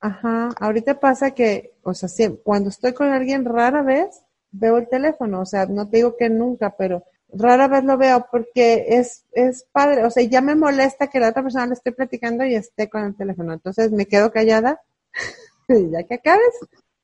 Ajá, 0.00 0.48
ahorita 0.58 0.98
pasa 1.00 1.30
que, 1.30 1.74
o 1.82 1.94
sea, 1.94 2.08
sí, 2.08 2.28
cuando 2.42 2.70
estoy 2.70 2.92
con 2.92 3.08
alguien 3.08 3.44
rara 3.44 3.82
vez 3.82 4.22
veo 4.50 4.78
el 4.78 4.88
teléfono, 4.88 5.42
o 5.42 5.46
sea, 5.46 5.66
no 5.66 5.88
te 5.88 5.98
digo 5.98 6.16
que 6.16 6.28
nunca, 6.28 6.74
pero 6.76 7.04
rara 7.38 7.68
vez 7.68 7.84
lo 7.84 7.96
veo 7.96 8.26
porque 8.30 8.86
es, 8.88 9.24
es 9.32 9.66
padre, 9.72 10.04
o 10.04 10.10
sea, 10.10 10.22
ya 10.24 10.40
me 10.40 10.54
molesta 10.54 11.08
que 11.08 11.20
la 11.20 11.30
otra 11.30 11.42
persona 11.42 11.66
le 11.66 11.74
esté 11.74 11.92
platicando 11.92 12.44
y 12.44 12.54
esté 12.54 12.88
con 12.88 13.04
el 13.04 13.16
teléfono, 13.16 13.52
entonces 13.52 13.92
me 13.92 14.06
quedo 14.06 14.30
callada 14.32 14.80
y 15.68 15.90
ya 15.90 16.02
que 16.04 16.14
acabes, 16.14 16.54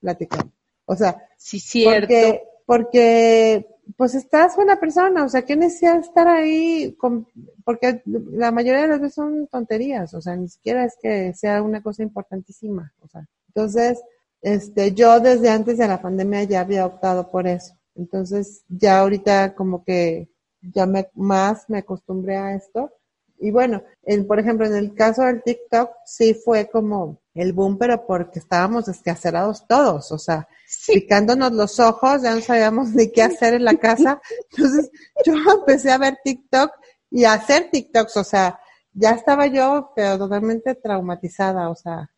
platicamos. 0.00 0.52
O 0.86 0.96
sea, 0.96 1.28
Sí, 1.36 1.58
cierto. 1.58 2.00
porque, 2.00 2.42
porque, 2.66 3.66
pues 3.96 4.14
estás 4.14 4.54
con 4.54 4.66
la 4.66 4.78
persona, 4.78 5.24
o 5.24 5.28
sea, 5.28 5.42
¿qué 5.42 5.56
necesidad 5.56 5.98
estar 5.98 6.28
ahí? 6.28 6.94
Con, 6.98 7.26
porque 7.64 8.02
la 8.04 8.52
mayoría 8.52 8.82
de 8.82 8.88
las 8.88 9.00
veces 9.00 9.14
son 9.14 9.48
tonterías, 9.48 10.14
o 10.14 10.20
sea, 10.20 10.36
ni 10.36 10.48
siquiera 10.48 10.84
es 10.84 10.96
que 11.00 11.34
sea 11.34 11.62
una 11.62 11.82
cosa 11.82 12.02
importantísima, 12.02 12.92
o 13.00 13.08
sea. 13.08 13.26
Entonces, 13.48 14.00
este, 14.40 14.92
yo 14.92 15.20
desde 15.20 15.50
antes 15.50 15.78
de 15.78 15.88
la 15.88 16.00
pandemia 16.00 16.44
ya 16.44 16.60
había 16.60 16.86
optado 16.86 17.30
por 17.30 17.46
eso. 17.46 17.74
Entonces, 17.94 18.64
ya 18.68 19.00
ahorita 19.00 19.54
como 19.54 19.84
que 19.84 20.28
ya 20.62 20.86
me, 20.86 21.08
más 21.14 21.68
me 21.68 21.78
acostumbré 21.78 22.36
a 22.36 22.54
esto. 22.54 22.90
Y 23.38 23.50
bueno, 23.50 23.82
en, 24.04 24.26
por 24.26 24.38
ejemplo, 24.38 24.66
en 24.66 24.76
el 24.76 24.94
caso 24.94 25.22
del 25.22 25.42
TikTok, 25.42 25.90
sí 26.06 26.34
fue 26.34 26.70
como 26.70 27.20
el 27.34 27.52
boom, 27.52 27.76
pero 27.76 28.06
porque 28.06 28.38
estábamos 28.38 28.86
descacerados 28.86 29.66
todos, 29.66 30.12
o 30.12 30.18
sea, 30.18 30.46
picándonos 30.86 31.52
los 31.52 31.80
ojos, 31.80 32.22
ya 32.22 32.34
no 32.34 32.40
sabíamos 32.40 32.90
ni 32.90 33.10
qué 33.10 33.22
hacer 33.22 33.54
en 33.54 33.64
la 33.64 33.74
casa. 33.74 34.20
Entonces, 34.50 34.90
yo 35.24 35.34
empecé 35.58 35.90
a 35.90 35.98
ver 35.98 36.18
TikTok 36.22 36.70
y 37.10 37.24
a 37.24 37.32
hacer 37.32 37.68
TikToks, 37.70 38.16
o 38.16 38.24
sea, 38.24 38.60
ya 38.92 39.10
estaba 39.10 39.46
yo, 39.46 39.90
pero 39.96 40.18
totalmente 40.18 40.74
traumatizada, 40.76 41.68
o 41.70 41.74
sea, 41.74 42.10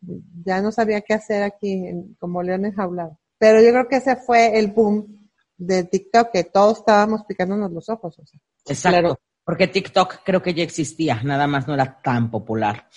ya 0.44 0.60
no 0.60 0.72
sabía 0.72 1.00
qué 1.00 1.14
hacer 1.14 1.42
aquí 1.42 1.84
como 2.18 2.42
leones 2.42 2.74
jaulados. 2.74 3.16
Pero 3.38 3.62
yo 3.62 3.70
creo 3.70 3.88
que 3.88 3.96
ese 3.96 4.16
fue 4.16 4.58
el 4.58 4.68
boom 4.72 5.23
de 5.66 5.84
TikTok, 5.84 6.30
que 6.32 6.44
todos 6.44 6.78
estábamos 6.78 7.22
picándonos 7.26 7.70
los 7.72 7.88
ojos, 7.88 8.18
o 8.18 8.26
sea. 8.26 8.40
Exacto, 8.66 9.18
porque 9.44 9.68
TikTok 9.68 10.22
creo 10.24 10.42
que 10.42 10.54
ya 10.54 10.62
existía, 10.62 11.22
nada 11.22 11.46
más 11.46 11.66
no 11.66 11.74
era 11.74 12.00
tan 12.02 12.30
popular. 12.30 12.88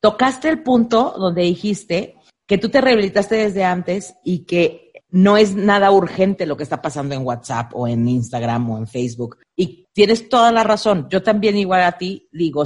Tocaste 0.00 0.48
el 0.48 0.62
punto 0.62 1.14
donde 1.18 1.42
dijiste 1.42 2.16
que 2.46 2.58
tú 2.58 2.68
te 2.68 2.80
rehabilitaste 2.80 3.34
desde 3.34 3.64
antes 3.64 4.14
y 4.24 4.44
que 4.44 4.92
no 5.10 5.36
es 5.36 5.54
nada 5.54 5.90
urgente 5.90 6.46
lo 6.46 6.56
que 6.56 6.62
está 6.62 6.80
pasando 6.80 7.14
en 7.14 7.24
WhatsApp 7.24 7.72
o 7.74 7.88
en 7.88 8.06
Instagram 8.08 8.70
o 8.70 8.78
en 8.78 8.86
Facebook. 8.86 9.38
Y 9.56 9.86
tienes 9.92 10.28
toda 10.28 10.52
la 10.52 10.64
razón. 10.64 11.08
Yo 11.10 11.22
también 11.22 11.56
igual 11.56 11.82
a 11.82 11.92
ti 11.92 12.28
digo, 12.30 12.64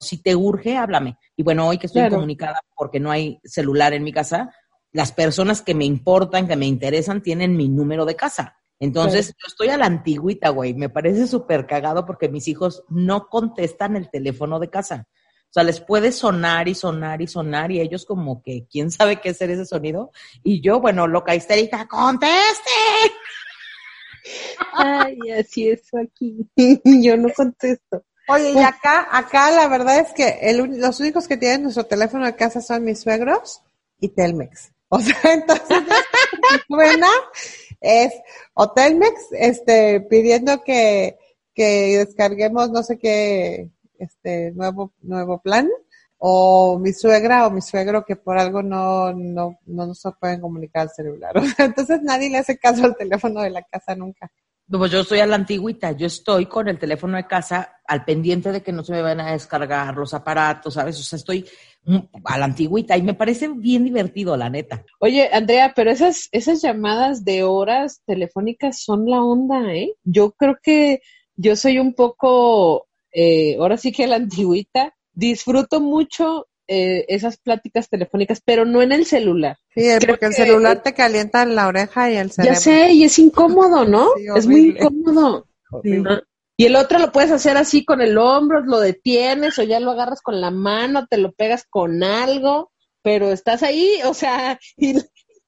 si 0.00 0.22
te 0.22 0.34
urge, 0.34 0.76
háblame. 0.76 1.18
Y 1.36 1.42
bueno, 1.42 1.68
hoy 1.68 1.78
que 1.78 1.86
estoy 1.86 2.08
comunicada 2.08 2.60
porque 2.74 2.98
no 2.98 3.10
hay 3.10 3.40
celular 3.44 3.92
en 3.92 4.02
mi 4.02 4.12
casa, 4.12 4.52
las 4.92 5.12
personas 5.12 5.62
que 5.62 5.74
me 5.74 5.84
importan, 5.84 6.48
que 6.48 6.56
me 6.56 6.66
interesan, 6.66 7.22
tienen 7.22 7.56
mi 7.56 7.68
número 7.68 8.04
de 8.04 8.16
casa. 8.16 8.56
Entonces, 8.82 9.28
yo 9.28 9.46
estoy 9.46 9.68
a 9.68 9.76
la 9.76 9.86
antigüita, 9.86 10.48
güey. 10.48 10.74
Me 10.74 10.88
parece 10.88 11.28
súper 11.28 11.68
cagado 11.68 12.04
porque 12.04 12.28
mis 12.28 12.48
hijos 12.48 12.82
no 12.88 13.28
contestan 13.28 13.94
el 13.94 14.10
teléfono 14.10 14.58
de 14.58 14.70
casa. 14.70 15.06
O 15.08 15.52
sea, 15.52 15.62
les 15.62 15.80
puede 15.80 16.10
sonar 16.10 16.66
y 16.66 16.74
sonar 16.74 17.22
y 17.22 17.28
sonar 17.28 17.70
y 17.70 17.80
ellos 17.80 18.04
como 18.04 18.42
que, 18.42 18.66
¿quién 18.68 18.90
sabe 18.90 19.20
qué 19.20 19.28
hacer 19.28 19.50
ese 19.50 19.66
sonido? 19.66 20.10
Y 20.42 20.60
yo, 20.62 20.80
bueno, 20.80 21.06
loca 21.06 21.32
histérica, 21.36 21.86
¡conteste! 21.86 22.72
Ay, 24.72 25.16
así 25.38 25.68
es 25.68 25.82
aquí. 25.94 26.44
yo 26.84 27.16
no 27.16 27.28
contesto. 27.36 28.04
Oye, 28.26 28.50
y 28.50 28.58
acá, 28.58 29.06
acá 29.12 29.52
la 29.52 29.68
verdad 29.68 30.00
es 30.00 30.12
que 30.12 30.40
el, 30.42 30.80
los 30.80 30.98
únicos 30.98 31.28
que 31.28 31.36
tienen 31.36 31.62
nuestro 31.62 31.86
teléfono 31.86 32.26
de 32.26 32.34
casa 32.34 32.60
son 32.60 32.82
mis 32.82 33.00
suegros 33.00 33.62
y 34.00 34.08
Telmex. 34.08 34.72
O 34.88 34.98
sea, 34.98 35.16
entonces, 35.32 35.84
buena 36.68 37.08
es 37.82 38.12
o 38.54 38.72
Telmex, 38.72 39.28
este, 39.32 40.00
pidiendo 40.00 40.62
que, 40.62 41.18
que 41.54 41.98
descarguemos 41.98 42.70
no 42.70 42.82
sé 42.82 42.98
qué, 42.98 43.70
este, 43.98 44.52
nuevo, 44.52 44.92
nuevo 45.02 45.40
plan, 45.40 45.68
o 46.18 46.78
mi 46.78 46.92
suegra 46.92 47.46
o 47.46 47.50
mi 47.50 47.60
suegro 47.60 48.04
que 48.04 48.14
por 48.14 48.38
algo 48.38 48.62
no, 48.62 49.12
no, 49.12 49.58
no 49.66 49.86
nos 49.86 50.02
pueden 50.20 50.40
comunicar 50.40 50.82
al 50.82 50.90
celular. 50.90 51.34
entonces 51.58 52.00
nadie 52.02 52.30
le 52.30 52.38
hace 52.38 52.58
caso 52.58 52.84
al 52.84 52.96
teléfono 52.96 53.42
de 53.42 53.50
la 53.50 53.62
casa 53.62 53.96
nunca. 53.96 54.30
Pues 54.78 54.90
yo 54.90 55.04
soy 55.04 55.18
a 55.18 55.26
la 55.26 55.36
antigüita, 55.36 55.92
yo 55.92 56.06
estoy 56.06 56.46
con 56.46 56.66
el 56.66 56.78
teléfono 56.78 57.18
de 57.18 57.26
casa 57.26 57.80
al 57.86 58.06
pendiente 58.06 58.50
de 58.50 58.62
que 58.62 58.72
no 58.72 58.82
se 58.82 58.92
me 58.92 59.02
van 59.02 59.20
a 59.20 59.32
descargar 59.32 59.94
los 59.94 60.14
aparatos, 60.14 60.74
¿sabes? 60.74 60.98
O 60.98 61.02
sea, 61.02 61.18
estoy 61.18 61.44
a 62.24 62.38
la 62.38 62.46
antigüita 62.46 62.96
y 62.96 63.02
me 63.02 63.12
parece 63.12 63.48
bien 63.48 63.84
divertido, 63.84 64.34
la 64.34 64.48
neta. 64.48 64.82
Oye, 64.98 65.28
Andrea, 65.30 65.74
pero 65.76 65.90
esas, 65.90 66.30
esas 66.32 66.62
llamadas 66.62 67.22
de 67.22 67.42
horas 67.42 68.00
telefónicas 68.06 68.80
son 68.82 69.04
la 69.10 69.22
onda, 69.22 69.74
¿eh? 69.74 69.94
Yo 70.04 70.32
creo 70.32 70.58
que 70.62 71.02
yo 71.36 71.54
soy 71.54 71.78
un 71.78 71.92
poco, 71.92 72.88
eh, 73.12 73.56
ahora 73.58 73.76
sí 73.76 73.92
que 73.92 74.06
la 74.06 74.16
antigüita, 74.16 74.94
disfruto 75.12 75.82
mucho 75.82 76.46
eh, 76.68 77.04
esas 77.08 77.38
pláticas 77.38 77.88
telefónicas, 77.88 78.40
pero 78.44 78.64
no 78.64 78.82
en 78.82 78.92
el 78.92 79.06
celular. 79.06 79.58
Sí, 79.74 79.82
porque 80.06 80.26
el 80.26 80.34
celular 80.34 80.82
te 80.82 80.94
calienta 80.94 81.44
la 81.44 81.68
oreja 81.68 82.10
y 82.10 82.16
el 82.16 82.30
cerebro. 82.30 82.54
Ya 82.54 82.60
sé, 82.60 82.92
y 82.92 83.04
es 83.04 83.18
incómodo, 83.18 83.84
¿no? 83.84 84.08
es 84.36 84.46
muy 84.46 84.70
incómodo. 84.70 85.46
Y 86.56 86.66
el 86.66 86.76
otro 86.76 86.98
lo 86.98 87.12
puedes 87.12 87.30
hacer 87.30 87.56
así 87.56 87.84
con 87.84 88.00
el 88.00 88.18
hombro, 88.18 88.60
lo 88.60 88.78
detienes 88.78 89.58
o 89.58 89.62
ya 89.62 89.80
lo 89.80 89.90
agarras 89.90 90.20
con 90.20 90.40
la 90.40 90.50
mano, 90.50 91.06
te 91.08 91.18
lo 91.18 91.32
pegas 91.32 91.64
con 91.68 92.02
algo, 92.04 92.70
pero 93.02 93.32
estás 93.32 93.62
ahí, 93.62 93.98
o 94.04 94.14
sea, 94.14 94.58
y, 94.76 94.94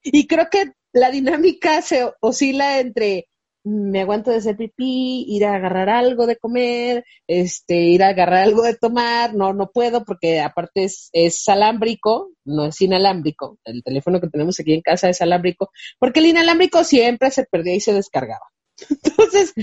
y 0.03 0.27
creo 0.27 0.49
que 0.51 0.73
la 0.93 1.11
dinámica 1.11 1.83
se 1.83 2.11
oscila 2.21 2.81
entre 2.81 3.29
me 3.65 4.03
aguanto 4.03 4.31
de 4.31 4.37
hacer 4.37 4.57
pipí, 4.57 5.25
ir 5.27 5.47
a 5.47 5.55
agarrar 5.55 5.89
algo 5.89 6.27
de 6.27 6.37
comer, 6.37 7.05
este, 7.27 7.75
ir 7.75 8.03
a 8.03 8.09
agarrar 8.09 8.43
algo 8.45 8.63
de 8.63 8.77
tomar, 8.77 9.35
no, 9.35 9.55
no 9.55 9.71
puedo 9.71 10.05
porque 10.05 10.41
aparte 10.41 10.85
es, 10.85 11.09
es 11.13 11.49
alámbrico, 11.49 12.33
no 12.45 12.67
es 12.67 12.81
inalámbrico, 12.83 13.59
el 13.65 13.83
teléfono 13.83 14.21
que 14.21 14.29
tenemos 14.29 14.61
aquí 14.61 14.75
en 14.75 14.83
casa 14.83 15.09
es 15.09 15.23
alámbrico, 15.23 15.71
porque 15.99 16.21
el 16.21 16.27
inalámbrico 16.27 16.85
siempre 16.85 17.31
se 17.31 17.45
perdía 17.45 17.75
y 17.75 17.81
se 17.81 17.95
descargaba. 17.95 18.45
Entonces, 19.03 19.55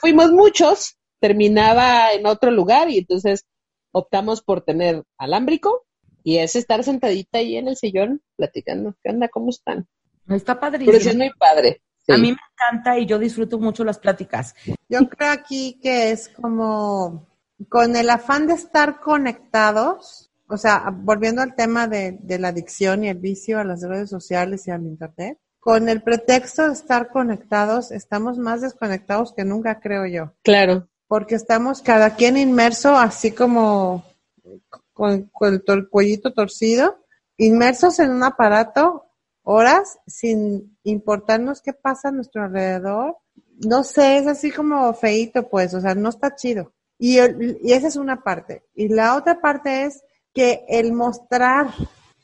fuimos 0.00 0.32
muchos, 0.32 0.96
terminaba 1.20 2.12
en 2.12 2.26
otro 2.26 2.50
lugar 2.50 2.90
y 2.90 2.98
entonces 2.98 3.46
optamos 3.92 4.42
por 4.42 4.62
tener 4.62 5.04
alámbrico 5.16 5.86
y 6.24 6.38
es 6.38 6.56
estar 6.56 6.82
sentadita 6.82 7.38
ahí 7.38 7.56
en 7.56 7.68
el 7.68 7.76
sillón 7.76 8.22
platicando. 8.36 8.96
¿Qué 9.02 9.10
onda? 9.10 9.28
¿Cómo 9.28 9.50
están? 9.50 9.86
Está 10.28 10.58
padrísimo. 10.58 10.90
Pero 10.90 11.02
sí 11.02 11.10
es 11.10 11.16
muy 11.16 11.30
padre. 11.38 11.82
A 12.08 12.16
mí 12.16 12.32
me 12.32 12.38
encanta 12.52 12.98
y 12.98 13.06
yo 13.06 13.18
disfruto 13.18 13.58
mucho 13.58 13.84
las 13.84 13.98
pláticas. 13.98 14.54
Yo 14.88 15.08
creo 15.08 15.30
aquí 15.30 15.78
que 15.80 16.10
es 16.10 16.28
como 16.28 17.28
con 17.68 17.96
el 17.96 18.10
afán 18.10 18.46
de 18.46 18.54
estar 18.54 19.00
conectados, 19.00 20.30
o 20.48 20.56
sea, 20.56 20.90
volviendo 20.92 21.42
al 21.42 21.54
tema 21.54 21.86
de, 21.86 22.18
la 22.38 22.48
adicción 22.48 23.04
y 23.04 23.08
el 23.08 23.18
vicio 23.18 23.58
a 23.58 23.64
las 23.64 23.82
redes 23.82 24.10
sociales 24.10 24.66
y 24.66 24.70
al 24.70 24.82
internet, 24.82 25.38
con 25.60 25.88
el 25.88 26.02
pretexto 26.02 26.66
de 26.66 26.72
estar 26.72 27.08
conectados, 27.08 27.92
estamos 27.92 28.36
más 28.36 28.62
desconectados 28.62 29.32
que 29.32 29.44
nunca, 29.44 29.78
creo 29.78 30.06
yo. 30.06 30.32
Claro. 30.42 30.88
Porque 31.06 31.36
estamos 31.36 31.82
cada 31.82 32.16
quien 32.16 32.36
inmerso, 32.36 32.96
así 32.96 33.30
como 33.30 34.04
con, 34.92 35.30
con 35.32 35.62
el 35.68 35.88
cuellito 35.88 36.32
torcido, 36.32 37.04
inmersos 37.36 38.00
en 38.00 38.10
un 38.10 38.24
aparato 38.24 39.11
horas 39.42 39.98
sin 40.06 40.78
importarnos 40.84 41.60
qué 41.60 41.72
pasa 41.72 42.08
a 42.08 42.12
nuestro 42.12 42.44
alrededor. 42.44 43.16
No 43.64 43.84
sé, 43.84 44.18
es 44.18 44.26
así 44.26 44.50
como 44.50 44.92
feito, 44.94 45.48
pues, 45.48 45.74
o 45.74 45.80
sea, 45.80 45.94
no 45.94 46.08
está 46.08 46.34
chido. 46.34 46.72
Y, 46.98 47.18
y 47.18 47.72
esa 47.72 47.88
es 47.88 47.96
una 47.96 48.22
parte. 48.22 48.64
Y 48.74 48.88
la 48.88 49.16
otra 49.16 49.40
parte 49.40 49.84
es 49.84 50.02
que 50.32 50.64
el 50.68 50.92
mostrar 50.92 51.68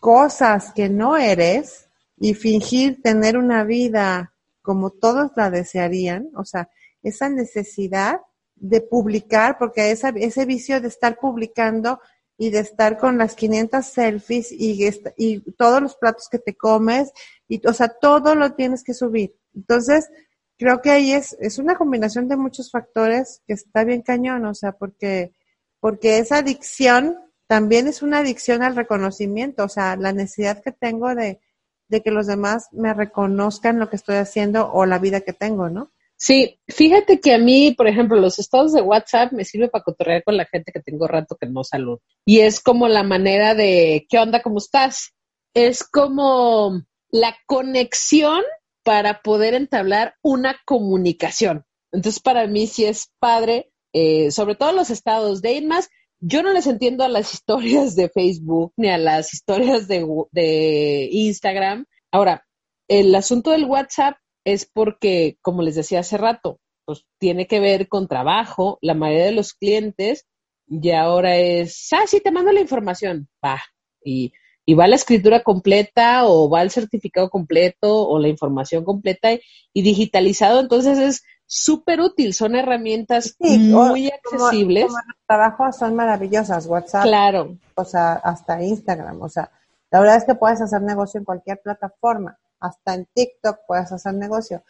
cosas 0.00 0.72
que 0.72 0.88
no 0.88 1.16
eres 1.16 1.88
y 2.16 2.34
fingir 2.34 3.02
tener 3.02 3.36
una 3.36 3.64
vida 3.64 4.32
como 4.62 4.90
todos 4.90 5.30
la 5.36 5.50
desearían, 5.50 6.28
o 6.34 6.44
sea, 6.44 6.68
esa 7.02 7.28
necesidad 7.28 8.20
de 8.54 8.80
publicar, 8.80 9.56
porque 9.58 9.90
esa, 9.90 10.10
ese 10.10 10.44
vicio 10.44 10.80
de 10.80 10.88
estar 10.88 11.18
publicando 11.18 12.00
y 12.38 12.50
de 12.50 12.60
estar 12.60 12.96
con 12.98 13.18
las 13.18 13.34
500 13.34 13.84
selfies 13.84 14.52
y, 14.52 15.40
todos 15.58 15.82
los 15.82 15.96
platos 15.96 16.28
que 16.30 16.38
te 16.38 16.56
comes, 16.56 17.10
y, 17.48 17.66
o 17.66 17.72
sea, 17.72 17.88
todo 17.88 18.36
lo 18.36 18.54
tienes 18.54 18.84
que 18.84 18.94
subir. 18.94 19.34
Entonces, 19.54 20.08
creo 20.56 20.80
que 20.80 20.92
ahí 20.92 21.12
es, 21.12 21.36
es 21.40 21.58
una 21.58 21.74
combinación 21.74 22.28
de 22.28 22.36
muchos 22.36 22.70
factores 22.70 23.42
que 23.46 23.54
está 23.54 23.82
bien 23.82 24.02
cañón, 24.02 24.46
o 24.46 24.54
sea, 24.54 24.72
porque, 24.72 25.34
porque 25.80 26.18
esa 26.18 26.38
adicción 26.38 27.18
también 27.48 27.88
es 27.88 28.02
una 28.02 28.18
adicción 28.18 28.62
al 28.62 28.76
reconocimiento, 28.76 29.64
o 29.64 29.68
sea, 29.68 29.96
la 29.96 30.12
necesidad 30.12 30.62
que 30.62 30.70
tengo 30.70 31.14
de, 31.14 31.40
de 31.88 32.02
que 32.02 32.12
los 32.12 32.28
demás 32.28 32.68
me 32.70 32.94
reconozcan 32.94 33.80
lo 33.80 33.90
que 33.90 33.96
estoy 33.96 34.16
haciendo 34.16 34.70
o 34.72 34.86
la 34.86 34.98
vida 34.98 35.22
que 35.22 35.32
tengo, 35.32 35.68
¿no? 35.70 35.90
Sí, 36.20 36.58
fíjate 36.66 37.20
que 37.20 37.32
a 37.32 37.38
mí, 37.38 37.74
por 37.76 37.86
ejemplo, 37.86 38.18
los 38.18 38.40
estados 38.40 38.72
de 38.72 38.82
WhatsApp 38.82 39.30
me 39.32 39.44
sirve 39.44 39.68
para 39.68 39.84
cotorrear 39.84 40.24
con 40.24 40.36
la 40.36 40.46
gente 40.46 40.72
que 40.72 40.80
tengo 40.80 41.06
rato 41.06 41.36
que 41.40 41.46
no 41.46 41.62
saludo. 41.62 42.02
Y 42.26 42.40
es 42.40 42.60
como 42.60 42.88
la 42.88 43.04
manera 43.04 43.54
de, 43.54 44.04
¿qué 44.08 44.18
onda? 44.18 44.42
¿Cómo 44.42 44.58
estás? 44.58 45.14
Es 45.54 45.84
como 45.84 46.82
la 47.10 47.36
conexión 47.46 48.42
para 48.82 49.22
poder 49.22 49.54
entablar 49.54 50.16
una 50.20 50.56
comunicación. 50.66 51.64
Entonces, 51.92 52.20
para 52.20 52.48
mí 52.48 52.66
sí 52.66 52.84
es 52.84 53.12
padre, 53.20 53.70
eh, 53.92 54.32
sobre 54.32 54.56
todo 54.56 54.72
los 54.72 54.90
estados 54.90 55.40
de 55.40 55.62
más. 55.62 55.88
Yo 56.18 56.42
no 56.42 56.52
les 56.52 56.66
entiendo 56.66 57.04
a 57.04 57.08
las 57.08 57.32
historias 57.34 57.94
de 57.94 58.08
Facebook 58.08 58.72
ni 58.76 58.88
a 58.88 58.98
las 58.98 59.32
historias 59.32 59.86
de, 59.86 60.04
de 60.32 61.08
Instagram. 61.12 61.86
Ahora, 62.10 62.44
el 62.88 63.14
asunto 63.14 63.52
del 63.52 63.66
WhatsApp 63.66 64.16
es 64.52 64.64
porque, 64.66 65.38
como 65.42 65.62
les 65.62 65.74
decía 65.74 66.00
hace 66.00 66.16
rato, 66.16 66.60
pues 66.84 67.04
tiene 67.18 67.46
que 67.46 67.60
ver 67.60 67.88
con 67.88 68.08
trabajo, 68.08 68.78
la 68.80 68.94
mayoría 68.94 69.26
de 69.26 69.32
los 69.32 69.52
clientes 69.52 70.26
y 70.66 70.90
ahora 70.90 71.36
es, 71.36 71.88
ah, 71.92 72.06
sí, 72.06 72.20
te 72.20 72.30
mando 72.30 72.52
la 72.52 72.60
información, 72.60 73.28
va, 73.44 73.60
y, 74.02 74.32
y 74.64 74.74
va 74.74 74.86
la 74.86 74.96
escritura 74.96 75.42
completa 75.42 76.26
o 76.26 76.48
va 76.48 76.62
el 76.62 76.70
certificado 76.70 77.30
completo 77.30 78.06
o 78.06 78.18
la 78.18 78.28
información 78.28 78.84
completa 78.84 79.30
y, 79.32 79.82
digitalizado, 79.82 80.60
entonces 80.60 80.98
es 80.98 81.22
súper 81.46 82.00
útil, 82.00 82.34
son 82.34 82.54
herramientas 82.54 83.36
muy 83.38 84.10
accesibles. 84.10 84.86
Como, 84.86 84.98
los 84.98 85.16
trabajos 85.26 85.76
son 85.76 85.94
maravillosas, 85.94 86.66
WhatsApp, 86.66 87.04
claro. 87.04 87.56
o 87.74 87.84
sea, 87.84 88.12
hasta 88.14 88.62
Instagram, 88.62 89.20
o 89.22 89.28
sea, 89.28 89.50
la 89.90 90.00
verdad 90.00 90.16
es 90.16 90.24
que 90.24 90.34
puedes 90.34 90.60
hacer 90.60 90.82
negocio 90.82 91.18
en 91.18 91.24
cualquier 91.24 91.60
plataforma, 91.62 92.38
hasta 92.60 92.94
en 92.94 93.06
TikTok 93.14 93.60
puedes 93.66 93.90
hacer 93.92 94.14
negocio. 94.14 94.62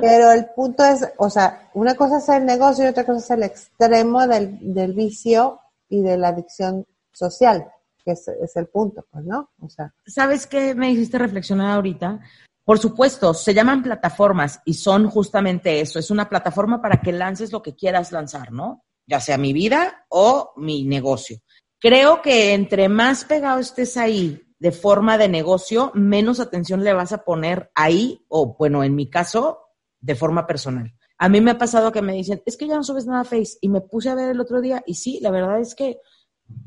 Pero 0.00 0.30
el 0.32 0.46
punto 0.54 0.84
es, 0.84 1.06
o 1.18 1.30
sea, 1.30 1.70
una 1.74 1.94
cosa 1.94 2.18
es 2.18 2.28
el 2.28 2.44
negocio 2.44 2.84
y 2.84 2.88
otra 2.88 3.04
cosa 3.04 3.18
es 3.18 3.30
el 3.30 3.42
extremo 3.42 4.26
del, 4.26 4.74
del 4.74 4.92
vicio 4.92 5.60
y 5.88 6.02
de 6.02 6.16
la 6.16 6.28
adicción 6.28 6.86
social 7.12 7.70
que 8.04 8.12
es, 8.12 8.56
el 8.56 8.66
punto, 8.66 9.06
pues, 9.10 9.24
¿no? 9.24 9.50
O 9.60 9.68
sea. 9.68 9.92
¿Sabes 10.06 10.46
qué 10.46 10.74
me 10.74 10.90
hiciste 10.90 11.18
reflexionar 11.18 11.72
ahorita? 11.72 12.20
Por 12.64 12.78
supuesto, 12.78 13.34
se 13.34 13.54
llaman 13.54 13.82
plataformas 13.82 14.60
y 14.64 14.74
son 14.74 15.08
justamente 15.08 15.80
eso. 15.80 15.98
Es 15.98 16.10
una 16.10 16.28
plataforma 16.28 16.80
para 16.80 17.00
que 17.00 17.12
lances 17.12 17.52
lo 17.52 17.62
que 17.62 17.74
quieras 17.74 18.12
lanzar, 18.12 18.52
¿no? 18.52 18.84
Ya 19.06 19.20
sea 19.20 19.38
mi 19.38 19.52
vida 19.52 20.06
o 20.08 20.52
mi 20.56 20.84
negocio. 20.84 21.38
Creo 21.78 22.22
que 22.22 22.54
entre 22.54 22.88
más 22.88 23.24
pegado 23.24 23.58
estés 23.58 23.96
ahí 23.96 24.40
de 24.58 24.72
forma 24.72 25.18
de 25.18 25.28
negocio, 25.28 25.90
menos 25.94 26.40
atención 26.40 26.84
le 26.84 26.92
vas 26.92 27.12
a 27.12 27.24
poner 27.24 27.70
ahí, 27.74 28.24
o 28.28 28.56
bueno, 28.56 28.84
en 28.84 28.94
mi 28.94 29.10
caso, 29.10 29.58
de 30.00 30.14
forma 30.14 30.46
personal. 30.46 30.94
A 31.18 31.28
mí 31.28 31.40
me 31.40 31.52
ha 31.52 31.58
pasado 31.58 31.92
que 31.92 32.02
me 32.02 32.12
dicen, 32.12 32.42
es 32.44 32.56
que 32.56 32.66
ya 32.66 32.76
no 32.76 32.84
subes 32.84 33.06
nada 33.06 33.20
a 33.20 33.24
Face, 33.24 33.58
y 33.60 33.68
me 33.68 33.80
puse 33.80 34.10
a 34.10 34.14
ver 34.14 34.30
el 34.30 34.40
otro 34.40 34.60
día, 34.60 34.82
y 34.86 34.94
sí, 34.94 35.18
la 35.20 35.30
verdad 35.30 35.60
es 35.60 35.74
que 35.74 35.98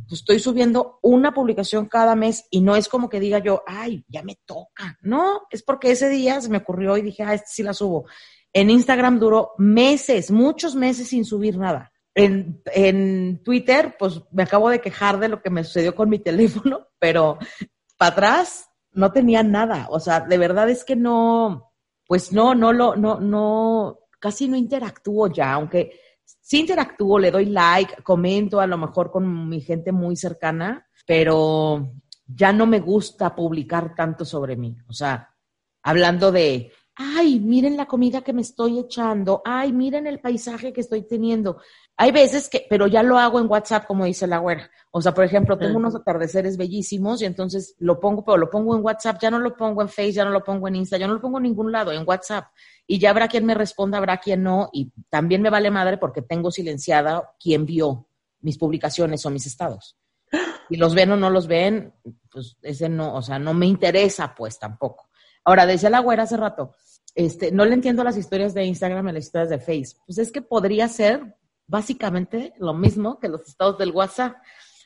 pues, 0.07 0.21
estoy 0.21 0.39
subiendo 0.39 0.99
una 1.01 1.33
publicación 1.33 1.87
cada 1.87 2.15
mes 2.15 2.45
y 2.49 2.61
no 2.61 2.75
es 2.75 2.87
como 2.87 3.09
que 3.09 3.19
diga 3.19 3.39
yo, 3.39 3.63
ay, 3.67 4.05
ya 4.07 4.23
me 4.23 4.39
toca. 4.45 4.97
No, 5.01 5.41
es 5.51 5.63
porque 5.63 5.91
ese 5.91 6.09
día 6.09 6.39
se 6.41 6.49
me 6.49 6.57
ocurrió 6.57 6.97
y 6.97 7.01
dije, 7.01 7.23
ah, 7.23 7.33
este 7.33 7.47
sí 7.49 7.63
la 7.63 7.73
subo. 7.73 8.05
En 8.53 8.69
Instagram 8.69 9.19
duró 9.19 9.51
meses, 9.57 10.31
muchos 10.31 10.75
meses 10.75 11.09
sin 11.09 11.25
subir 11.25 11.57
nada. 11.57 11.91
En, 12.15 12.61
en 12.73 13.43
Twitter, 13.43 13.95
pues 13.99 14.21
me 14.31 14.43
acabo 14.43 14.69
de 14.69 14.81
quejar 14.81 15.19
de 15.19 15.29
lo 15.29 15.41
que 15.41 15.51
me 15.51 15.63
sucedió 15.63 15.93
con 15.93 16.09
mi 16.09 16.19
teléfono, 16.23 16.87
pero 16.97 17.37
para 17.97 18.11
atrás 18.11 18.69
no 18.91 19.11
tenía 19.11 19.43
nada. 19.43 19.87
O 19.89 19.99
sea, 19.99 20.21
de 20.21 20.37
verdad 20.37 20.69
es 20.69 20.83
que 20.83 20.95
no, 20.95 21.73
pues 22.05 22.31
no, 22.31 22.55
no 22.55 22.73
lo, 22.73 22.95
no, 22.95 23.19
no, 23.19 23.99
casi 24.19 24.47
no 24.47 24.55
interactúo 24.55 25.27
ya, 25.27 25.53
aunque 25.53 25.99
sí 26.23 26.59
interactúo, 26.59 27.19
le 27.19 27.31
doy 27.31 27.45
like, 27.45 28.01
comento 28.03 28.59
a 28.59 28.67
lo 28.67 28.77
mejor 28.77 29.11
con 29.11 29.49
mi 29.49 29.61
gente 29.61 29.91
muy 29.91 30.15
cercana, 30.15 30.87
pero 31.05 31.91
ya 32.25 32.51
no 32.51 32.65
me 32.65 32.79
gusta 32.79 33.35
publicar 33.35 33.95
tanto 33.95 34.25
sobre 34.25 34.55
mí. 34.55 34.77
O 34.87 34.93
sea, 34.93 35.33
hablando 35.83 36.31
de, 36.31 36.71
ay, 36.95 37.39
miren 37.39 37.77
la 37.77 37.85
comida 37.85 38.21
que 38.21 38.33
me 38.33 38.41
estoy 38.41 38.79
echando, 38.79 39.41
ay, 39.45 39.71
miren 39.71 40.07
el 40.07 40.19
paisaje 40.19 40.73
que 40.73 40.81
estoy 40.81 41.07
teniendo. 41.07 41.61
Hay 41.99 42.11
veces 42.11 42.47
que, 42.47 42.65
pero 42.69 42.85
ya 42.85 43.01
lo 43.01 43.17
hago 43.17 43.39
en 43.39 43.49
WhatsApp, 43.49 43.87
como 43.87 44.05
dice 44.05 44.27
la 44.27 44.37
güera. 44.37 44.69
O 44.91 45.01
sea, 45.01 45.13
por 45.13 45.23
ejemplo, 45.23 45.57
tengo 45.57 45.77
unos 45.77 45.95
atardeceres 45.95 46.55
bellísimos 46.55 47.21
y 47.21 47.25
entonces 47.25 47.75
lo 47.79 47.99
pongo, 47.99 48.23
pero 48.23 48.37
lo 48.37 48.49
pongo 48.49 48.75
en 48.75 48.83
WhatsApp, 48.83 49.17
ya 49.19 49.31
no 49.31 49.39
lo 49.39 49.57
pongo 49.57 49.81
en 49.81 49.89
Facebook, 49.89 50.15
ya 50.15 50.25
no 50.25 50.31
lo 50.31 50.43
pongo 50.43 50.67
en 50.67 50.75
Insta, 50.75 50.97
ya 50.97 51.07
no 51.07 51.15
lo 51.15 51.21
pongo 51.21 51.37
en 51.37 51.43
ningún 51.43 51.71
lado, 51.71 51.91
en 51.91 52.03
WhatsApp 52.07 52.45
y 52.87 52.99
ya 52.99 53.09
habrá 53.09 53.27
quien 53.27 53.45
me 53.45 53.53
responda, 53.53 53.97
habrá 53.97 54.17
quien 54.17 54.43
no, 54.43 54.69
y 54.71 54.91
también 55.09 55.41
me 55.41 55.49
vale 55.49 55.69
madre 55.69 55.97
porque 55.97 56.21
tengo 56.21 56.51
silenciada 56.51 57.33
quien 57.37 57.65
vio 57.65 58.07
mis 58.39 58.57
publicaciones 58.57 59.25
o 59.25 59.29
mis 59.29 59.45
estados. 59.45 59.97
Y 60.69 60.77
los 60.77 60.95
ven 60.95 61.11
o 61.11 61.17
no 61.17 61.29
los 61.29 61.47
ven, 61.47 61.93
pues 62.31 62.57
ese 62.61 62.87
no, 62.87 63.13
o 63.13 63.21
sea, 63.21 63.39
no 63.39 63.53
me 63.53 63.65
interesa 63.65 64.33
pues 64.35 64.57
tampoco. 64.57 65.09
Ahora, 65.43 65.65
decía 65.65 65.89
la 65.89 65.99
güera 65.99 66.23
hace 66.23 66.37
rato, 66.37 66.75
este, 67.13 67.51
no 67.51 67.65
le 67.65 67.73
entiendo 67.73 68.03
las 68.03 68.17
historias 68.17 68.53
de 68.53 68.65
Instagram 68.65 69.09
y 69.09 69.13
las 69.13 69.25
historias 69.25 69.49
de 69.49 69.59
Facebook. 69.59 70.03
Pues 70.05 70.17
es 70.17 70.31
que 70.31 70.41
podría 70.41 70.87
ser 70.87 71.35
básicamente 71.67 72.53
lo 72.57 72.73
mismo 72.73 73.19
que 73.19 73.29
los 73.29 73.47
estados 73.47 73.77
del 73.77 73.91
WhatsApp. 73.91 74.37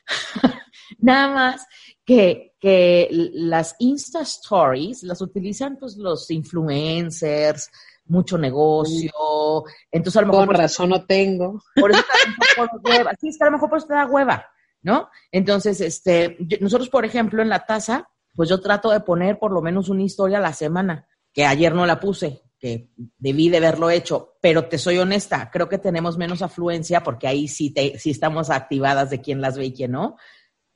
Nada 0.98 1.28
más 1.28 1.66
que, 2.04 2.54
que 2.60 3.08
las 3.10 3.76
Insta 3.78 4.20
Stories 4.22 5.02
las 5.04 5.20
utilizan 5.20 5.76
pues 5.78 5.96
los 5.96 6.30
influencers, 6.30 7.70
mucho 8.06 8.36
negocio. 8.36 9.64
Entonces, 9.90 10.16
a 10.18 10.20
lo 10.22 10.28
mejor. 10.28 10.46
Con 10.46 10.56
razón 10.56 10.90
no 10.90 11.04
tengo. 11.04 11.62
Por 11.74 11.90
eso 11.90 12.00
está 12.00 12.68
por 12.68 12.80
hueva. 12.84 13.12
Sí, 13.20 13.28
es 13.28 13.38
que 13.38 13.44
a 13.44 13.46
lo 13.46 13.52
mejor 13.52 13.68
por 13.68 13.78
eso 13.78 13.86
te 13.86 13.94
da 13.94 14.06
hueva, 14.06 14.46
¿no? 14.82 15.08
Entonces, 15.30 15.80
este, 15.80 16.36
nosotros, 16.60 16.88
por 16.88 17.04
ejemplo, 17.04 17.42
en 17.42 17.48
la 17.48 17.64
taza, 17.64 18.08
pues 18.34 18.48
yo 18.48 18.60
trato 18.60 18.90
de 18.90 19.00
poner 19.00 19.38
por 19.38 19.52
lo 19.52 19.62
menos 19.62 19.88
una 19.88 20.02
historia 20.02 20.38
a 20.38 20.42
la 20.42 20.52
semana, 20.52 21.06
que 21.32 21.44
ayer 21.46 21.74
no 21.74 21.86
la 21.86 22.00
puse, 22.00 22.41
que 22.62 22.86
debí 23.18 23.48
de 23.48 23.56
haberlo 23.56 23.90
hecho, 23.90 24.36
pero 24.40 24.68
te 24.68 24.78
soy 24.78 24.96
honesta, 24.98 25.50
creo 25.50 25.68
que 25.68 25.78
tenemos 25.78 26.16
menos 26.16 26.42
afluencia 26.42 27.02
porque 27.02 27.26
ahí 27.26 27.48
sí, 27.48 27.70
te, 27.70 27.98
sí 27.98 28.10
estamos 28.10 28.50
activadas 28.50 29.10
de 29.10 29.20
quién 29.20 29.40
las 29.40 29.58
ve 29.58 29.64
y 29.66 29.72
quién 29.72 29.90
no. 29.90 30.16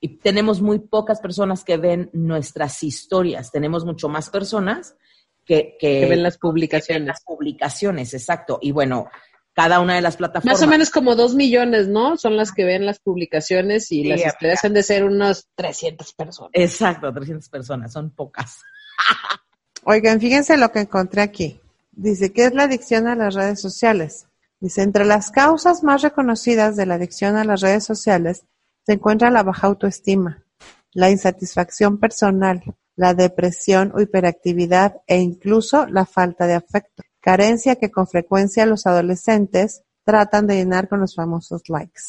Y 0.00 0.18
tenemos 0.18 0.60
muy 0.60 0.80
pocas 0.80 1.20
personas 1.20 1.62
que 1.62 1.76
ven 1.76 2.10
nuestras 2.12 2.82
historias, 2.82 3.52
tenemos 3.52 3.84
mucho 3.84 4.08
más 4.08 4.30
personas 4.30 4.96
que, 5.44 5.76
ven 5.80 6.24
las 6.24 6.38
publicaciones. 6.38 7.06
las 7.06 7.22
publicaciones, 7.22 8.14
exacto. 8.14 8.58
Y 8.60 8.72
bueno, 8.72 9.08
cada 9.52 9.78
una 9.78 9.94
de 9.94 10.00
las 10.00 10.16
plataformas. 10.16 10.58
Más 10.58 10.66
o 10.66 10.68
menos 10.68 10.90
como 10.90 11.14
dos 11.14 11.36
millones, 11.36 11.86
¿no? 11.86 12.16
Son 12.16 12.36
las 12.36 12.50
que 12.50 12.64
ven 12.64 12.84
las 12.84 12.98
publicaciones 12.98 13.92
y 13.92 14.02
las 14.02 14.22
estrellas 14.22 14.64
han 14.64 14.74
de 14.74 14.82
ser 14.82 15.04
unas 15.04 15.46
300 15.54 16.14
personas. 16.14 16.50
Exacto, 16.52 17.12
300 17.12 17.48
personas, 17.48 17.92
son 17.92 18.10
pocas. 18.10 18.58
Oigan, 19.84 20.20
fíjense 20.20 20.56
lo 20.56 20.72
que 20.72 20.80
encontré 20.80 21.22
aquí. 21.22 21.60
Dice, 21.96 22.30
¿qué 22.30 22.44
es 22.44 22.54
la 22.54 22.64
adicción 22.64 23.06
a 23.06 23.16
las 23.16 23.32
redes 23.34 23.58
sociales? 23.58 24.28
Dice, 24.60 24.82
entre 24.82 25.06
las 25.06 25.30
causas 25.30 25.82
más 25.82 26.02
reconocidas 26.02 26.76
de 26.76 26.84
la 26.84 26.96
adicción 26.96 27.36
a 27.36 27.44
las 27.44 27.62
redes 27.62 27.84
sociales 27.84 28.44
se 28.84 28.92
encuentra 28.92 29.30
la 29.30 29.42
baja 29.42 29.66
autoestima, 29.66 30.44
la 30.92 31.10
insatisfacción 31.10 31.98
personal, 31.98 32.62
la 32.96 33.14
depresión 33.14 33.92
o 33.94 34.02
hiperactividad 34.02 34.96
e 35.06 35.20
incluso 35.20 35.86
la 35.86 36.04
falta 36.04 36.46
de 36.46 36.52
afecto, 36.52 37.02
carencia 37.18 37.76
que 37.76 37.90
con 37.90 38.06
frecuencia 38.06 38.66
los 38.66 38.86
adolescentes 38.86 39.82
tratan 40.04 40.46
de 40.46 40.56
llenar 40.56 40.90
con 40.90 41.00
los 41.00 41.14
famosos 41.14 41.62
likes. 41.70 42.02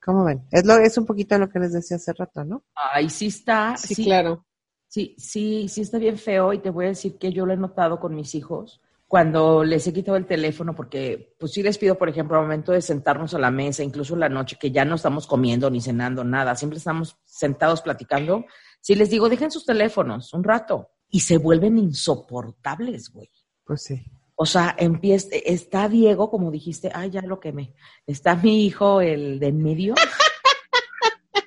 ¿Cómo 0.00 0.22
ven? 0.22 0.46
Es, 0.52 0.64
lo, 0.64 0.76
es 0.76 0.96
un 0.96 1.06
poquito 1.06 1.36
lo 1.38 1.50
que 1.50 1.58
les 1.58 1.72
decía 1.72 1.96
hace 1.96 2.12
rato, 2.12 2.44
¿no? 2.44 2.62
Ay, 2.76 3.10
sí 3.10 3.26
está. 3.26 3.76
Sí, 3.76 4.04
claro. 4.04 4.46
Sí, 4.86 5.16
sí, 5.18 5.68
sí 5.68 5.80
está 5.80 5.98
bien 5.98 6.18
feo 6.18 6.52
y 6.52 6.60
te 6.60 6.70
voy 6.70 6.84
a 6.84 6.88
decir 6.90 7.18
que 7.18 7.32
yo 7.32 7.44
lo 7.44 7.52
he 7.52 7.56
notado 7.56 7.98
con 7.98 8.14
mis 8.14 8.36
hijos 8.36 8.80
cuando 9.14 9.62
les 9.62 9.86
he 9.86 9.92
quitado 9.92 10.16
el 10.16 10.26
teléfono, 10.26 10.74
porque 10.74 11.36
pues 11.38 11.52
sí 11.52 11.62
les 11.62 11.78
pido, 11.78 11.96
por 11.96 12.08
ejemplo, 12.08 12.36
al 12.36 12.42
momento 12.42 12.72
de 12.72 12.82
sentarnos 12.82 13.32
a 13.32 13.38
la 13.38 13.52
mesa, 13.52 13.84
incluso 13.84 14.14
en 14.14 14.18
la 14.18 14.28
noche, 14.28 14.56
que 14.58 14.72
ya 14.72 14.84
no 14.84 14.96
estamos 14.96 15.28
comiendo 15.28 15.70
ni 15.70 15.80
cenando 15.80 16.24
nada, 16.24 16.56
siempre 16.56 16.78
estamos 16.78 17.16
sentados 17.24 17.80
platicando, 17.80 18.44
si 18.80 18.96
les 18.96 19.10
digo, 19.10 19.28
dejen 19.28 19.52
sus 19.52 19.64
teléfonos 19.64 20.34
un 20.34 20.42
rato 20.42 20.88
y 21.08 21.20
se 21.20 21.38
vuelven 21.38 21.78
insoportables, 21.78 23.12
güey. 23.12 23.30
Pues 23.62 23.84
sí. 23.84 24.02
O 24.34 24.46
sea, 24.46 24.74
empieza, 24.76 25.28
está 25.44 25.88
Diego, 25.88 26.28
como 26.28 26.50
dijiste, 26.50 26.90
ay, 26.92 27.10
ya 27.10 27.22
lo 27.22 27.38
quemé. 27.38 27.72
Está 28.08 28.34
mi 28.34 28.66
hijo, 28.66 29.00
el 29.00 29.38
de 29.38 29.46
en 29.46 29.62
medio. 29.62 29.94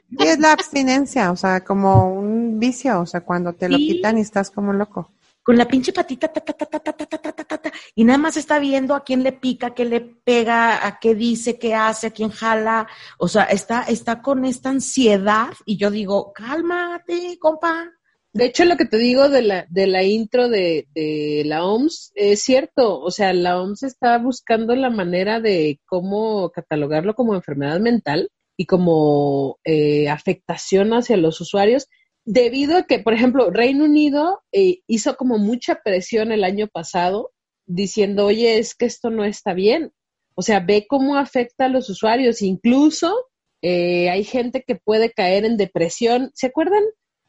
Y 0.10 0.24
es 0.24 0.40
la 0.40 0.54
abstinencia, 0.54 1.32
o 1.32 1.36
sea, 1.36 1.66
como 1.66 2.14
un 2.14 2.60
vicio, 2.60 3.02
o 3.02 3.06
sea, 3.06 3.22
cuando 3.22 3.54
te 3.54 3.68
lo 3.68 3.78
quitan 3.78 4.18
y 4.18 4.22
estás 4.22 4.50
como 4.50 4.72
loco. 4.72 5.12
Con 5.48 5.58
la 5.58 5.66
pinche 5.66 5.94
patita, 5.94 6.28
ta, 6.28 6.42
ta, 6.42 6.52
ta, 6.52 6.66
ta, 6.66 6.80
ta, 6.82 6.94
ta, 6.94 7.08
ta, 7.08 7.32
ta, 7.32 7.58
ta, 7.58 7.72
y 7.96 8.04
nada 8.04 8.18
más 8.18 8.36
está 8.36 8.60
viendo 8.60 8.94
a 8.94 9.06
quién 9.06 9.24
le 9.24 9.32
pica, 9.32 9.74
qué 9.74 9.86
le 9.86 10.02
pega, 10.02 10.86
a 10.86 11.00
qué 11.00 11.16
dice, 11.16 11.58
qué 11.58 11.74
hace, 11.74 12.08
a 12.08 12.12
quién 12.12 12.32
jala. 12.32 12.86
O 13.18 13.30
sea, 13.30 13.44
está, 13.44 13.84
está 13.84 14.22
con 14.22 14.44
esta 14.44 14.72
ansiedad 14.72 15.54
y 15.66 15.78
yo 15.78 15.90
digo, 15.90 16.34
cálmate, 16.34 17.38
compa. 17.40 17.94
De 18.34 18.44
hecho, 18.44 18.66
lo 18.66 18.76
que 18.76 18.84
te 18.84 18.98
digo 18.98 19.30
de 19.30 19.42
la, 19.42 19.66
de 19.70 19.88
la 19.88 20.04
intro 20.04 20.50
de, 20.50 20.90
de 20.94 21.44
la 21.46 21.64
OMS 21.64 22.12
es 22.16 22.42
cierto. 22.42 23.00
O 23.00 23.10
sea, 23.10 23.32
la 23.32 23.58
OMS 23.62 23.84
está 23.84 24.18
buscando 24.18 24.76
la 24.76 24.90
manera 24.90 25.40
de 25.40 25.80
cómo 25.86 26.50
catalogarlo 26.50 27.16
como 27.16 27.36
enfermedad 27.36 27.80
mental 27.80 28.32
y 28.58 28.66
como 28.66 29.60
eh, 29.64 30.10
afectación 30.10 30.92
hacia 30.92 31.16
los 31.16 31.40
usuarios, 31.40 31.88
debido 32.28 32.78
a 32.78 32.84
que, 32.84 33.00
por 33.00 33.14
ejemplo, 33.14 33.50
Reino 33.50 33.86
Unido 33.86 34.44
eh, 34.52 34.82
hizo 34.86 35.16
como 35.16 35.38
mucha 35.38 35.82
presión 35.82 36.34
el 36.34 36.44
año 36.44 36.68
pasado 36.68 37.32
diciendo, 37.66 38.26
oye, 38.26 38.60
es 38.60 38.76
que 38.76 38.86
esto 38.86 39.10
no 39.10 39.24
está 39.24 39.54
bien. 39.54 39.94
O 40.36 40.42
sea, 40.42 40.60
ve 40.60 40.86
cómo 40.88 41.16
afecta 41.16 41.66
a 41.66 41.70
los 41.70 41.90
usuarios. 41.90 42.42
Incluso 42.42 43.16
eh, 43.62 44.10
hay 44.10 44.26
gente 44.26 44.64
que 44.68 44.76
puede 44.76 45.12
caer 45.12 45.46
en 45.46 45.56
depresión. 45.56 46.32
¿Se 46.34 46.48
acuerdan 46.48 46.84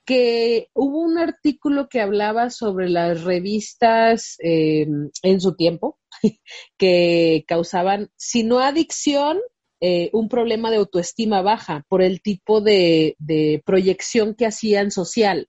que 0.04 0.68
hubo 0.74 0.98
un 0.98 1.16
artículo 1.16 1.88
que 1.88 2.00
hablaba 2.00 2.50
sobre 2.50 2.88
las 2.88 3.22
revistas 3.22 4.34
em, 4.40 5.10
en 5.22 5.40
su 5.40 5.54
tiempo 5.54 5.98
que 6.76 7.44
causaban, 7.46 8.10
si 8.16 8.42
no 8.42 8.58
adicción, 8.58 9.38
eh, 9.80 10.10
un 10.12 10.28
problema 10.28 10.70
de 10.70 10.78
autoestima 10.78 11.40
baja 11.40 11.84
por 11.88 12.02
el 12.02 12.20
tipo 12.20 12.60
de, 12.60 13.16
proyección 13.64 14.34
que 14.34 14.46
hacían 14.46 14.90
social. 14.90 15.48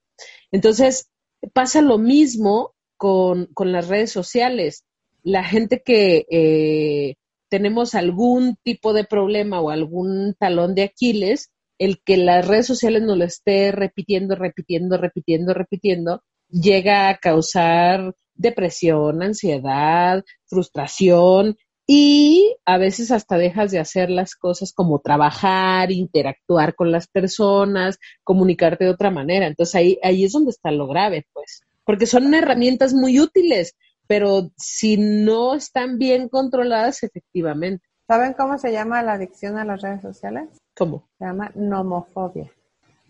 Entonces, 0.51 1.09
pasa 1.53 1.81
lo 1.81 1.97
mismo 1.97 2.75
con, 2.97 3.49
las 3.57 3.87
redes 3.87 4.11
sociales. 4.11 4.85
La 5.23 5.43
gente 5.43 5.81
que 5.83 6.25
eh, 6.29 7.15
tenemos 7.49 7.95
algún 7.95 8.55
tipo 8.63 8.93
de 8.93 9.03
problema 9.03 9.61
o 9.61 9.71
algún 9.71 10.35
talón 10.39 10.75
de 10.75 10.83
Aquiles, 10.83 11.49
el 11.79 12.01
que 12.03 12.17
las 12.17 12.47
redes 12.47 12.67
sociales 12.67 13.01
nos 13.01 13.17
lo 13.17 13.25
esté 13.25 13.71
repitiendo, 13.71 14.35
repitiendo, 14.35 14.97
repitiendo, 14.97 15.53
repitiendo, 15.53 16.23
llega 16.49 17.09
a 17.09 17.17
causar 17.17 18.13
depresión, 18.35 19.23
ansiedad, 19.23 20.23
frustración 20.45 21.57
y 21.91 22.55
a 22.65 22.77
veces 22.77 23.09
hasta 23.09 23.39
dejas 23.39 23.71
de 23.71 23.79
hacer 23.79 24.11
las 24.11 24.35
cosas 24.35 24.73
como 24.73 24.99
trabajar, 24.99 25.91
interactuar 25.91 26.75
con 26.75 26.91
las 26.91 27.07
personas, 27.07 27.97
comunicarte 28.23 28.83
de 28.83 28.91
otra 28.91 29.09
manera. 29.09 29.47
Entonces 29.47 29.73
ahí, 29.73 29.99
ahí 30.03 30.23
es 30.23 30.33
donde 30.33 30.51
está 30.51 30.69
lo 30.69 30.85
grave, 30.87 31.25
pues, 31.33 31.63
porque 31.85 32.05
son 32.05 32.31
herramientas 32.35 32.93
muy 32.93 33.19
útiles, 33.19 33.75
pero 34.05 34.51
si 34.55 34.97
no 34.97 35.55
están 35.55 35.97
bien 35.97 36.29
controladas, 36.29 37.01
efectivamente. 37.01 37.83
¿Saben 38.05 38.33
cómo 38.33 38.59
se 38.59 38.71
llama 38.71 39.01
la 39.01 39.13
adicción 39.13 39.57
a 39.57 39.65
las 39.65 39.81
redes 39.81 40.03
sociales? 40.03 40.47
¿Cómo? 40.77 41.09
Se 41.17 41.25
llama 41.25 41.51
nomofobia. 41.55 42.51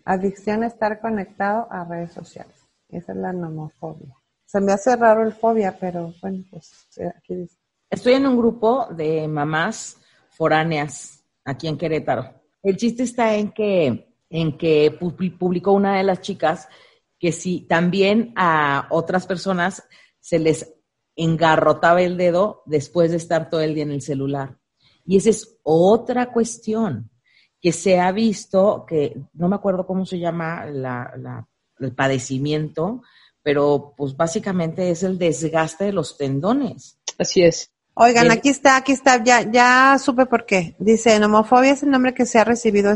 Adicción 0.06 0.62
a 0.62 0.68
estar 0.68 1.00
conectado 1.00 1.68
a 1.70 1.84
redes 1.84 2.14
sociales. 2.14 2.56
Esa 2.88 3.12
es 3.12 3.18
la 3.18 3.34
nomofobia. 3.34 4.16
Se 4.46 4.58
me 4.58 4.72
hace 4.72 4.96
raro 4.96 5.22
el 5.22 5.34
fobia, 5.34 5.76
pero 5.78 6.14
bueno, 6.22 6.42
pues 6.50 6.88
aquí 7.14 7.34
dice. 7.34 7.59
Estoy 7.90 8.12
en 8.12 8.26
un 8.26 8.38
grupo 8.38 8.86
de 8.92 9.26
mamás 9.26 9.96
foráneas 10.30 11.24
aquí 11.44 11.66
en 11.66 11.76
Querétaro. 11.76 12.32
El 12.62 12.76
chiste 12.76 13.02
está 13.02 13.34
en 13.34 13.50
que, 13.50 14.14
en 14.30 14.56
que 14.56 14.96
publicó 14.96 15.72
una 15.72 15.96
de 15.96 16.04
las 16.04 16.20
chicas 16.20 16.68
que 17.18 17.32
si 17.32 17.62
también 17.62 18.32
a 18.36 18.86
otras 18.90 19.26
personas 19.26 19.82
se 20.20 20.38
les 20.38 20.72
engarrotaba 21.16 22.00
el 22.00 22.16
dedo 22.16 22.62
después 22.64 23.10
de 23.10 23.16
estar 23.16 23.50
todo 23.50 23.60
el 23.60 23.74
día 23.74 23.82
en 23.82 23.90
el 23.90 24.02
celular. 24.02 24.56
Y 25.04 25.16
esa 25.16 25.30
es 25.30 25.58
otra 25.64 26.32
cuestión 26.32 27.10
que 27.60 27.72
se 27.72 27.98
ha 27.98 28.12
visto, 28.12 28.84
que 28.86 29.20
no 29.32 29.48
me 29.48 29.56
acuerdo 29.56 29.84
cómo 29.84 30.06
se 30.06 30.20
llama 30.20 30.64
el 30.64 31.94
padecimiento, 31.96 33.02
pero 33.42 33.94
pues 33.96 34.16
básicamente 34.16 34.90
es 34.90 35.02
el 35.02 35.18
desgaste 35.18 35.86
de 35.86 35.92
los 35.92 36.16
tendones. 36.16 37.00
Así 37.18 37.42
es. 37.42 37.72
Oigan, 38.02 38.30
aquí 38.30 38.48
está, 38.48 38.78
aquí 38.78 38.92
está, 38.92 39.22
ya, 39.22 39.42
ya 39.42 39.98
supe 39.98 40.24
por 40.24 40.46
qué. 40.46 40.74
Dice, 40.78 41.22
homofobia 41.22 41.72
es 41.72 41.82
el 41.82 41.90
nombre 41.90 42.14
que 42.14 42.24
se 42.24 42.38
ha 42.38 42.44
recibido, 42.44 42.94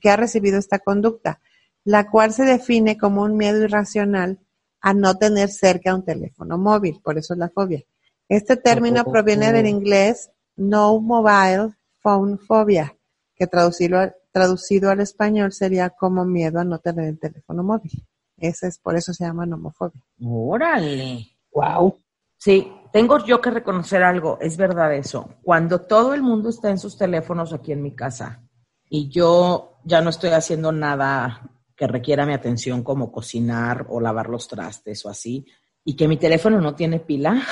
que 0.00 0.10
ha 0.10 0.14
recibido 0.14 0.60
esta 0.60 0.78
conducta, 0.78 1.40
la 1.82 2.08
cual 2.08 2.32
se 2.32 2.44
define 2.44 2.96
como 2.96 3.22
un 3.22 3.36
miedo 3.36 3.60
irracional 3.64 4.38
a 4.80 4.94
no 4.94 5.16
tener 5.16 5.48
cerca 5.48 5.92
un 5.92 6.04
teléfono 6.04 6.56
móvil, 6.56 7.00
por 7.02 7.18
eso 7.18 7.34
es 7.34 7.38
la 7.40 7.48
fobia. 7.48 7.82
Este 8.28 8.56
término 8.56 9.00
oh, 9.00 9.08
oh, 9.08 9.10
proviene 9.10 9.50
del 9.50 9.66
oh. 9.66 9.70
inglés 9.70 10.30
no 10.54 11.00
mobile 11.00 11.74
phone 11.98 12.38
phobia, 12.38 12.96
que 13.34 13.48
traducido, 13.48 14.14
traducido 14.30 14.92
al 14.92 15.00
español 15.00 15.52
sería 15.52 15.90
como 15.90 16.24
miedo 16.24 16.60
a 16.60 16.64
no 16.64 16.78
tener 16.78 17.06
el 17.06 17.18
teléfono 17.18 17.64
móvil. 17.64 18.06
Ese 18.36 18.68
es 18.68 18.78
por 18.78 18.94
eso 18.94 19.12
se 19.12 19.24
llama 19.24 19.46
nomofobia. 19.46 20.00
Órale. 20.22 21.26
Wow. 21.50 21.98
Sí, 22.36 22.70
tengo 22.94 23.18
yo 23.26 23.40
que 23.40 23.50
reconocer 23.50 24.04
algo, 24.04 24.38
es 24.40 24.56
verdad 24.56 24.94
eso. 24.94 25.34
Cuando 25.42 25.80
todo 25.80 26.14
el 26.14 26.22
mundo 26.22 26.50
está 26.50 26.70
en 26.70 26.78
sus 26.78 26.96
teléfonos 26.96 27.52
aquí 27.52 27.72
en 27.72 27.82
mi 27.82 27.96
casa 27.96 28.40
y 28.88 29.08
yo 29.08 29.80
ya 29.82 30.00
no 30.00 30.10
estoy 30.10 30.30
haciendo 30.30 30.70
nada 30.70 31.42
que 31.74 31.88
requiera 31.88 32.24
mi 32.24 32.34
atención 32.34 32.84
como 32.84 33.10
cocinar 33.10 33.86
o 33.88 34.00
lavar 34.00 34.28
los 34.28 34.46
trastes 34.46 35.04
o 35.04 35.08
así, 35.08 35.44
y 35.84 35.96
que 35.96 36.06
mi 36.06 36.18
teléfono 36.18 36.60
no 36.60 36.76
tiene 36.76 37.00
pila, 37.00 37.42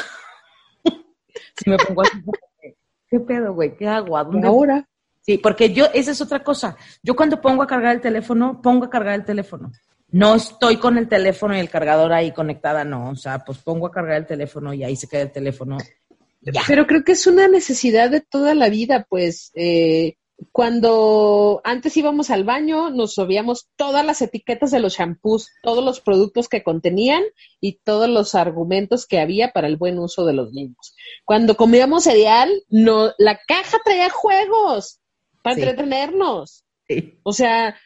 si 1.56 1.70
me 1.70 1.76
pongo 1.76 2.02
así, 2.02 2.22
¿qué 3.08 3.18
pedo, 3.18 3.52
güey? 3.52 3.76
¿Qué 3.76 3.88
hago? 3.88 4.16
¿A 4.16 4.22
dónde? 4.22 4.46
Ahora. 4.46 4.88
Sí, 5.22 5.38
porque 5.38 5.74
yo, 5.74 5.86
esa 5.92 6.12
es 6.12 6.20
otra 6.20 6.44
cosa. 6.44 6.76
Yo 7.02 7.16
cuando 7.16 7.40
pongo 7.40 7.64
a 7.64 7.66
cargar 7.66 7.96
el 7.96 8.00
teléfono, 8.00 8.62
pongo 8.62 8.84
a 8.84 8.90
cargar 8.90 9.16
el 9.16 9.24
teléfono. 9.24 9.72
No 10.12 10.34
estoy 10.34 10.76
con 10.76 10.98
el 10.98 11.08
teléfono 11.08 11.56
y 11.56 11.60
el 11.60 11.70
cargador 11.70 12.12
ahí 12.12 12.32
conectada, 12.32 12.84
no. 12.84 13.10
O 13.10 13.16
sea, 13.16 13.38
pues 13.40 13.58
pongo 13.58 13.86
a 13.86 13.90
cargar 13.90 14.18
el 14.18 14.26
teléfono 14.26 14.74
y 14.74 14.84
ahí 14.84 14.94
se 14.94 15.08
queda 15.08 15.22
el 15.22 15.32
teléfono. 15.32 15.78
Pero 16.66 16.86
creo 16.86 17.02
que 17.02 17.12
es 17.12 17.26
una 17.26 17.48
necesidad 17.48 18.10
de 18.10 18.20
toda 18.20 18.54
la 18.54 18.68
vida, 18.68 19.06
pues. 19.08 19.50
Eh, 19.54 20.16
cuando 20.50 21.60
antes 21.62 21.96
íbamos 21.96 22.30
al 22.30 22.42
baño, 22.42 22.90
nos 22.90 23.14
sabíamos 23.14 23.68
todas 23.76 24.04
las 24.04 24.20
etiquetas 24.22 24.72
de 24.72 24.80
los 24.80 24.94
shampoos, 24.94 25.50
todos 25.62 25.84
los 25.84 26.00
productos 26.00 26.48
que 26.48 26.64
contenían 26.64 27.22
y 27.60 27.78
todos 27.84 28.08
los 28.08 28.34
argumentos 28.34 29.06
que 29.06 29.20
había 29.20 29.52
para 29.52 29.68
el 29.68 29.76
buen 29.76 29.98
uso 29.98 30.26
de 30.26 30.32
los 30.32 30.52
niños. 30.52 30.96
Cuando 31.24 31.56
comíamos 31.56 32.04
cereal, 32.04 32.50
no, 32.68 33.12
la 33.18 33.38
caja 33.46 33.78
traía 33.84 34.10
juegos 34.10 34.98
para 35.42 35.56
entretenernos. 35.56 36.64
O 37.22 37.32
sea, 37.32 37.76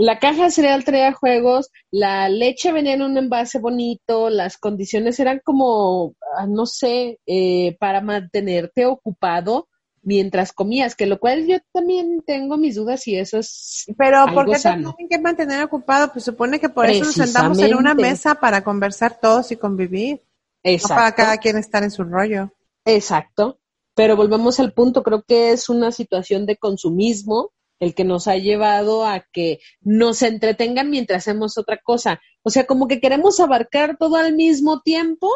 la 0.00 0.18
caja 0.18 0.44
de 0.44 0.50
cereal 0.50 0.82
traía 0.82 1.12
juegos, 1.12 1.70
la 1.90 2.30
leche 2.30 2.72
venía 2.72 2.94
en 2.94 3.02
un 3.02 3.18
envase 3.18 3.58
bonito, 3.58 4.30
las 4.30 4.56
condiciones 4.56 5.20
eran 5.20 5.42
como, 5.44 6.14
ah, 6.38 6.46
no 6.46 6.64
sé, 6.64 7.18
eh, 7.26 7.76
para 7.78 8.00
mantenerte 8.00 8.86
ocupado 8.86 9.68
mientras 10.02 10.54
comías, 10.54 10.94
que 10.94 11.04
lo 11.04 11.20
cual 11.20 11.46
yo 11.46 11.58
también 11.74 12.22
tengo 12.26 12.56
mis 12.56 12.76
dudas 12.76 13.06
y 13.08 13.16
eso 13.16 13.36
es. 13.40 13.84
Pero 13.98 14.24
¿por 14.32 14.50
qué 14.50 14.58
tienen 14.58 14.94
que 15.10 15.18
mantener 15.18 15.62
ocupado? 15.62 16.10
Pues 16.10 16.24
supone 16.24 16.58
que 16.58 16.70
por 16.70 16.88
eso 16.88 17.04
nos 17.04 17.14
sentamos 17.14 17.58
en 17.58 17.74
una 17.74 17.94
mesa 17.94 18.36
para 18.36 18.64
conversar 18.64 19.20
todos 19.20 19.52
y 19.52 19.56
convivir. 19.56 20.22
Exacto. 20.62 20.94
No 20.94 20.98
para 20.98 21.14
cada 21.14 21.36
quien 21.36 21.58
estar 21.58 21.82
en 21.82 21.90
su 21.90 22.04
rollo. 22.04 22.54
Exacto. 22.86 23.60
Pero 23.94 24.16
volvemos 24.16 24.58
al 24.60 24.72
punto, 24.72 25.02
creo 25.02 25.22
que 25.28 25.52
es 25.52 25.68
una 25.68 25.92
situación 25.92 26.46
de 26.46 26.56
consumismo 26.56 27.52
el 27.80 27.94
que 27.94 28.04
nos 28.04 28.28
ha 28.28 28.36
llevado 28.36 29.04
a 29.04 29.26
que 29.32 29.58
nos 29.80 30.22
entretengan 30.22 30.90
mientras 30.90 31.26
hacemos 31.26 31.58
otra 31.58 31.78
cosa. 31.82 32.20
O 32.42 32.50
sea, 32.50 32.66
como 32.66 32.86
que 32.86 33.00
queremos 33.00 33.40
abarcar 33.40 33.96
todo 33.98 34.16
al 34.16 34.34
mismo 34.34 34.82
tiempo 34.82 35.28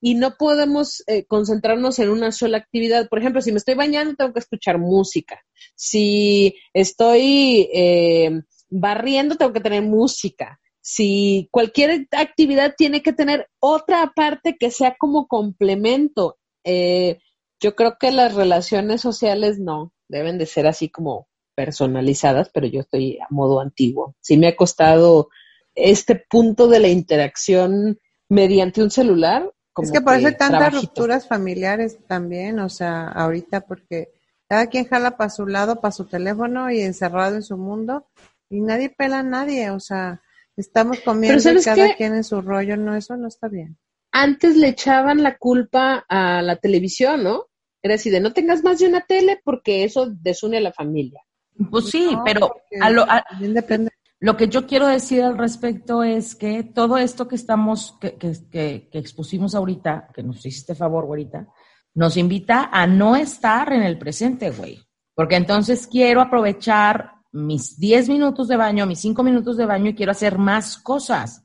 y 0.00 0.14
no 0.14 0.36
podemos 0.38 1.02
eh, 1.06 1.26
concentrarnos 1.26 1.98
en 1.98 2.08
una 2.08 2.32
sola 2.32 2.58
actividad. 2.58 3.08
Por 3.08 3.18
ejemplo, 3.18 3.42
si 3.42 3.52
me 3.52 3.58
estoy 3.58 3.74
bañando, 3.74 4.14
tengo 4.14 4.32
que 4.32 4.40
escuchar 4.40 4.78
música. 4.78 5.40
Si 5.74 6.56
estoy 6.72 7.68
eh, 7.72 8.40
barriendo, 8.70 9.36
tengo 9.36 9.52
que 9.52 9.60
tener 9.60 9.82
música. 9.82 10.58
Si 10.80 11.48
cualquier 11.50 12.08
actividad 12.12 12.74
tiene 12.76 13.02
que 13.02 13.12
tener 13.12 13.46
otra 13.60 14.10
parte 14.16 14.56
que 14.58 14.70
sea 14.70 14.96
como 14.98 15.26
complemento. 15.26 16.38
Eh, 16.64 17.18
yo 17.60 17.74
creo 17.76 17.96
que 18.00 18.10
las 18.10 18.34
relaciones 18.34 19.02
sociales 19.02 19.58
no, 19.58 19.92
deben 20.08 20.38
de 20.38 20.46
ser 20.46 20.66
así 20.66 20.88
como 20.88 21.28
personalizadas, 21.54 22.50
pero 22.52 22.66
yo 22.66 22.80
estoy 22.80 23.18
a 23.18 23.26
modo 23.30 23.60
antiguo. 23.60 24.16
Sí 24.20 24.36
me 24.36 24.48
ha 24.48 24.56
costado 24.56 25.28
este 25.74 26.16
punto 26.16 26.68
de 26.68 26.80
la 26.80 26.88
interacción 26.88 27.98
mediante 28.28 28.82
un 28.82 28.90
celular, 28.90 29.50
es 29.82 29.92
que 29.92 30.00
por 30.00 30.14
eso 30.14 30.28
hay 30.28 30.36
tantas 30.36 30.74
rupturas 30.74 31.26
familiares 31.26 31.98
también, 32.06 32.58
o 32.58 32.68
sea, 32.68 33.08
ahorita 33.08 33.62
porque 33.62 34.12
cada 34.48 34.66
quien 34.66 34.86
jala 34.86 35.16
para 35.16 35.30
su 35.30 35.46
lado, 35.46 35.80
para 35.80 35.92
su 35.92 36.06
teléfono 36.06 36.70
y 36.70 36.80
encerrado 36.80 37.36
en 37.36 37.42
su 37.42 37.56
mundo 37.56 38.06
y 38.48 38.60
nadie 38.60 38.90
pela 38.90 39.20
a 39.20 39.22
nadie, 39.22 39.70
o 39.70 39.80
sea, 39.80 40.20
estamos 40.56 41.00
comiendo 41.00 41.42
cada 41.64 41.94
quien 41.94 42.14
en 42.14 42.24
su 42.24 42.40
rollo, 42.40 42.76
no, 42.76 42.96
eso 42.96 43.16
no 43.16 43.28
está 43.28 43.48
bien. 43.48 43.78
Antes 44.12 44.56
le 44.56 44.68
echaban 44.68 45.22
la 45.22 45.38
culpa 45.38 46.04
a 46.08 46.42
la 46.42 46.56
televisión, 46.56 47.22
¿no? 47.22 47.46
Era 47.82 47.94
decir, 47.94 48.12
de 48.12 48.20
no 48.20 48.32
tengas 48.32 48.64
más 48.64 48.80
de 48.80 48.88
una 48.88 49.02
tele 49.02 49.40
porque 49.42 49.84
eso 49.84 50.06
desune 50.10 50.58
a 50.58 50.62
la 50.62 50.72
familia. 50.72 51.22
Pues 51.68 51.90
sí, 51.90 52.16
pero 52.24 52.54
a 52.80 52.90
lo, 52.90 53.06
depende. 53.40 53.90
Lo 54.20 54.36
que 54.36 54.48
yo 54.48 54.66
quiero 54.66 54.86
decir 54.86 55.22
al 55.22 55.38
respecto 55.38 56.02
es 56.02 56.34
que 56.34 56.62
todo 56.62 56.98
esto 56.98 57.26
que 57.26 57.36
estamos, 57.36 57.96
que, 58.00 58.16
que, 58.16 58.88
que, 58.90 58.98
expusimos 58.98 59.54
ahorita, 59.54 60.08
que 60.14 60.22
nos 60.22 60.44
hiciste 60.44 60.74
favor, 60.74 61.04
ahorita, 61.04 61.48
nos 61.94 62.16
invita 62.16 62.68
a 62.70 62.86
no 62.86 63.16
estar 63.16 63.72
en 63.72 63.82
el 63.82 63.98
presente, 63.98 64.50
güey. 64.50 64.78
Porque 65.14 65.36
entonces 65.36 65.86
quiero 65.86 66.20
aprovechar 66.20 67.12
mis 67.32 67.78
10 67.78 68.08
minutos 68.08 68.48
de 68.48 68.56
baño, 68.56 68.86
mis 68.86 69.00
5 69.00 69.22
minutos 69.22 69.56
de 69.56 69.66
baño 69.66 69.90
y 69.90 69.94
quiero 69.94 70.12
hacer 70.12 70.38
más 70.38 70.76
cosas. 70.78 71.42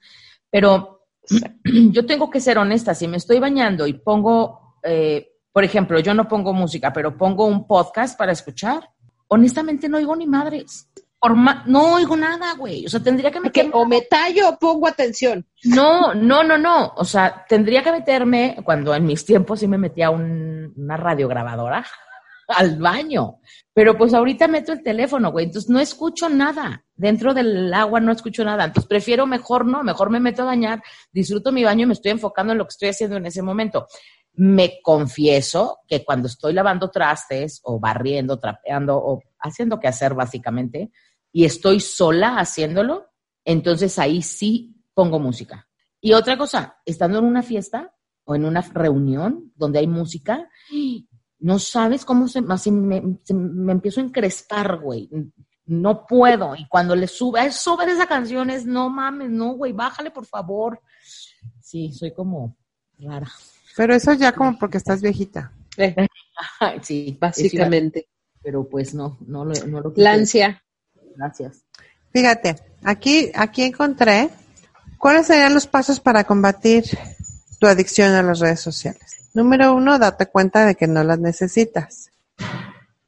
Pero 0.50 1.08
yo 1.64 2.06
tengo 2.06 2.30
que 2.30 2.40
ser 2.40 2.58
honesta, 2.58 2.94
si 2.94 3.08
me 3.08 3.18
estoy 3.18 3.40
bañando 3.40 3.88
y 3.88 3.94
pongo, 3.94 4.80
eh, 4.84 5.30
por 5.52 5.64
ejemplo, 5.64 6.00
yo 6.00 6.14
no 6.14 6.28
pongo 6.28 6.54
música, 6.54 6.92
pero 6.92 7.18
pongo 7.18 7.46
un 7.46 7.66
podcast 7.68 8.18
para 8.18 8.32
escuchar, 8.32 8.90
honestamente 9.36 9.88
no 9.88 9.98
oigo 9.98 10.16
ni 10.16 10.26
madres 10.26 10.90
no 11.66 11.94
oigo 11.96 12.16
nada, 12.16 12.54
güey. 12.56 12.86
O 12.86 12.90
sea, 12.90 13.02
tendría 13.02 13.32
que 13.32 13.40
meterme. 13.40 13.72
o 13.74 13.86
me 13.86 14.02
tallo 14.02 14.50
o 14.50 14.60
pongo 14.60 14.88
atención. 14.88 15.46
No, 15.64 16.14
no, 16.14 16.44
no, 16.44 16.58
no. 16.58 16.94
O 16.98 17.06
sea, 17.06 17.46
tendría 17.48 17.84
que 17.84 17.92
meterme, 17.92 18.58
cuando 18.64 18.94
en 18.94 19.06
mis 19.06 19.26
tiempos 19.26 19.60
sí 19.60 19.68
me 19.68 19.78
metía 19.78 20.10
una 20.10 20.98
radiograbadora. 20.98 21.86
al 22.48 22.78
baño. 22.78 23.40
Pero 23.74 23.98
pues 23.98 24.14
ahorita 24.14 24.48
meto 24.48 24.72
el 24.72 24.84
teléfono, 24.84 25.32
güey, 25.32 25.46
entonces 25.46 25.70
no 25.70 25.80
escucho 25.80 26.30
nada. 26.30 26.86
Dentro 26.96 27.34
del 27.34 27.74
agua 27.74 28.00
no 28.00 28.12
escucho 28.12 28.46
nada. 28.46 28.66
Entonces 28.66 28.88
prefiero 28.88 29.26
mejor 29.26 29.66
no, 29.66 29.84
mejor 29.84 30.10
me 30.10 30.20
meto 30.20 30.44
a 30.44 30.46
bañar, 30.46 30.82
disfruto 31.12 31.52
mi 31.52 31.64
baño 31.64 31.84
y 31.84 31.88
me 31.88 31.94
estoy 31.94 32.12
enfocando 32.12 32.54
en 32.54 32.60
lo 32.60 32.66
que 32.66 32.70
estoy 32.70 32.90
haciendo 32.90 33.18
en 33.18 33.26
ese 33.26 33.42
momento. 33.42 33.88
Me 34.38 34.80
confieso 34.82 35.80
que 35.88 36.04
cuando 36.04 36.28
estoy 36.28 36.54
lavando 36.54 36.90
trastes 36.90 37.62
o 37.64 37.80
barriendo, 37.80 38.40
trapeando 38.40 38.98
o 38.98 39.22
haciendo 39.40 39.80
qué 39.80 39.88
hacer 39.88 40.14
básicamente, 40.14 40.92
y 41.32 41.46
estoy 41.46 41.80
sola 41.80 42.38
haciéndolo, 42.38 43.08
entonces 43.44 44.00
ahí 44.00 44.22
sí 44.22 44.76
pongo 44.94 45.20
música. 45.20 45.68
Y 46.02 46.14
otra 46.14 46.38
cosa, 46.38 46.78
estando 46.86 47.20
en 47.20 47.26
una 47.26 47.44
fiesta 47.44 47.94
o 48.26 48.36
en 48.36 48.46
una 48.46 48.62
reunión 48.62 49.52
donde 49.56 49.80
hay 49.80 49.88
música, 49.88 50.50
no 51.40 51.60
sabes 51.60 52.06
cómo 52.06 52.28
se, 52.28 52.42
me, 52.72 53.02
me 53.34 53.72
empiezo 53.72 54.00
a 54.00 54.04
encrespar, 54.04 54.80
güey. 54.80 55.10
No 55.66 56.06
puedo. 56.06 56.56
Y 56.56 56.68
cuando 56.68 56.96
le 56.96 57.08
sube, 57.08 57.52
sube 57.52 57.86
esa 57.92 58.08
canción, 58.08 58.50
es 58.50 58.66
no 58.66 58.90
mames, 58.90 59.30
no, 59.30 59.54
güey, 59.54 59.74
bájale 59.74 60.12
por 60.12 60.26
favor. 60.26 60.80
Sí, 61.60 61.92
soy 61.92 62.14
como 62.14 62.56
rara. 62.98 63.32
Pero 63.76 63.94
eso 63.94 64.14
ya 64.14 64.32
como 64.32 64.58
porque 64.58 64.78
estás 64.78 65.02
viejita. 65.02 65.52
sí, 66.82 67.18
básicamente. 67.20 68.08
Pero 68.42 68.68
pues 68.68 68.94
no, 68.94 69.18
no 69.28 69.46
lo, 69.46 69.54
no 69.68 69.82
lo 69.82 69.94
Lancia. 69.96 70.64
Gracias. 71.16 71.64
Fíjate, 72.12 72.56
aquí, 72.84 73.32
aquí 73.36 73.64
encontré 73.64 74.30
cuáles 74.98 75.28
serían 75.28 75.54
los 75.54 75.68
pasos 75.68 76.00
para 76.00 76.24
combatir 76.24 76.86
tu 77.60 77.68
adicción 77.68 78.14
a 78.14 78.24
las 78.24 78.40
redes 78.40 78.62
sociales. 78.62 79.30
Número 79.34 79.74
uno, 79.74 80.00
date 80.00 80.28
cuenta 80.28 80.66
de 80.66 80.76
que 80.76 80.88
no 80.88 81.04
las 81.04 81.20
necesitas. 81.20 82.12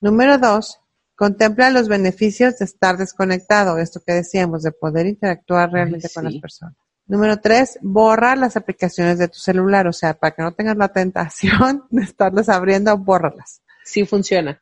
Número 0.02 0.38
dos, 0.38 0.80
contempla 1.16 1.70
los 1.70 1.88
beneficios 1.88 2.60
de 2.60 2.66
estar 2.66 2.98
desconectado, 2.98 3.78
esto 3.78 4.02
que 4.06 4.14
decíamos, 4.14 4.64
de 4.64 4.72
poder 4.72 5.06
interactuar 5.06 5.72
realmente 5.72 6.10
con 6.14 6.26
las 6.26 6.36
personas. 6.36 6.76
Número 7.08 7.40
tres, 7.40 7.80
borra 7.82 8.36
las 8.36 8.58
aplicaciones 8.58 9.18
de 9.18 9.30
tu 9.30 9.40
celular, 9.40 9.88
o 9.88 9.94
sea, 9.94 10.14
para 10.14 10.36
que 10.36 10.42
no 10.42 10.54
tengas 10.54 10.76
la 10.76 10.90
tentación 10.90 11.86
de 11.90 12.04
estarlas 12.04 12.50
abriendo, 12.50 12.98
bórralas. 12.98 13.62
Sí 13.86 14.06
funciona. 14.06 14.62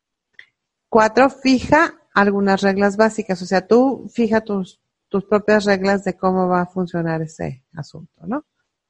Cuatro, 0.87 1.29
fija 1.29 1.95
algunas 2.13 2.61
reglas 2.61 2.97
básicas, 2.97 3.41
o 3.41 3.45
sea, 3.45 3.67
tú 3.67 4.07
fija 4.13 4.41
tus, 4.41 4.79
tus 5.09 5.25
propias 5.25 5.65
reglas 5.65 6.03
de 6.03 6.15
cómo 6.15 6.47
va 6.47 6.61
a 6.61 6.65
funcionar 6.67 7.21
ese 7.21 7.63
asunto, 7.73 8.25
¿no? 8.27 8.45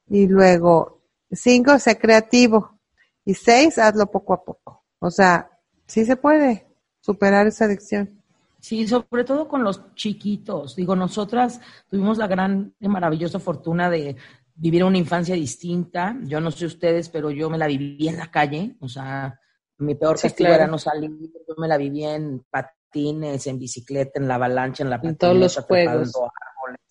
Y 0.08 0.26
luego, 0.26 1.02
cinco, 1.30 1.78
sé 1.78 1.98
creativo. 1.98 2.78
Y 3.24 3.34
seis, 3.34 3.78
hazlo 3.78 4.06
poco 4.10 4.34
a 4.34 4.44
poco. 4.44 4.84
O 5.00 5.10
sea, 5.10 5.50
sí 5.86 6.04
se 6.04 6.16
puede 6.16 6.66
superar 7.00 7.46
esa 7.46 7.64
adicción. 7.64 8.22
Sí, 8.66 8.84
sobre 8.88 9.22
todo 9.22 9.46
con 9.46 9.62
los 9.62 9.94
chiquitos. 9.94 10.74
Digo, 10.74 10.96
nosotras 10.96 11.60
tuvimos 11.88 12.18
la 12.18 12.26
gran 12.26 12.74
y 12.80 12.88
maravillosa 12.88 13.38
fortuna 13.38 13.88
de 13.88 14.16
vivir 14.56 14.82
una 14.82 14.98
infancia 14.98 15.36
distinta. 15.36 16.16
Yo 16.24 16.40
no 16.40 16.50
sé 16.50 16.66
ustedes, 16.66 17.08
pero 17.08 17.30
yo 17.30 17.48
me 17.48 17.58
la 17.58 17.68
viví 17.68 18.08
en 18.08 18.16
la 18.16 18.28
calle. 18.28 18.74
O 18.80 18.88
sea, 18.88 19.38
mi 19.78 19.94
peor 19.94 20.20
castigo 20.20 20.50
era 20.50 20.66
no 20.66 20.78
salir. 20.78 21.12
Yo 21.46 21.54
me 21.58 21.68
la 21.68 21.78
viví 21.78 22.02
en 22.02 22.44
patines, 22.50 23.46
en 23.46 23.60
bicicleta, 23.60 24.18
en 24.18 24.26
la 24.26 24.34
avalancha, 24.34 24.82
en 24.82 24.90
la 24.90 24.98
En 25.00 25.16
todos 25.16 25.36
los 25.36 25.56
juegos. 25.58 26.10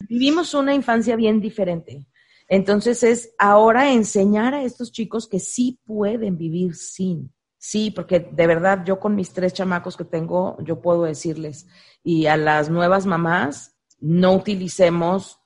Vivimos 0.08 0.54
una 0.54 0.74
infancia 0.74 1.18
bien 1.18 1.42
diferente. 1.42 2.08
Entonces 2.48 3.04
es 3.04 3.36
ahora 3.38 3.92
enseñar 3.92 4.54
a 4.54 4.64
estos 4.64 4.94
chicos 4.94 5.28
que 5.28 5.42
sí 5.42 5.82
pueden 5.84 6.38
vivir 6.38 6.74
sin. 6.74 7.35
Sí, 7.68 7.90
porque 7.90 8.20
de 8.20 8.46
verdad 8.46 8.84
yo 8.86 9.00
con 9.00 9.16
mis 9.16 9.34
tres 9.34 9.52
chamacos 9.52 9.98
que 9.98 10.04
tengo, 10.04 10.56
yo 10.62 10.82
puedo 10.82 11.02
decirles, 11.02 11.66
y 12.04 12.28
a 12.28 12.38
las 12.38 12.70
nuevas 12.70 13.08
mamás, 13.08 13.76
no 14.00 14.34
utilicemos, 14.34 15.40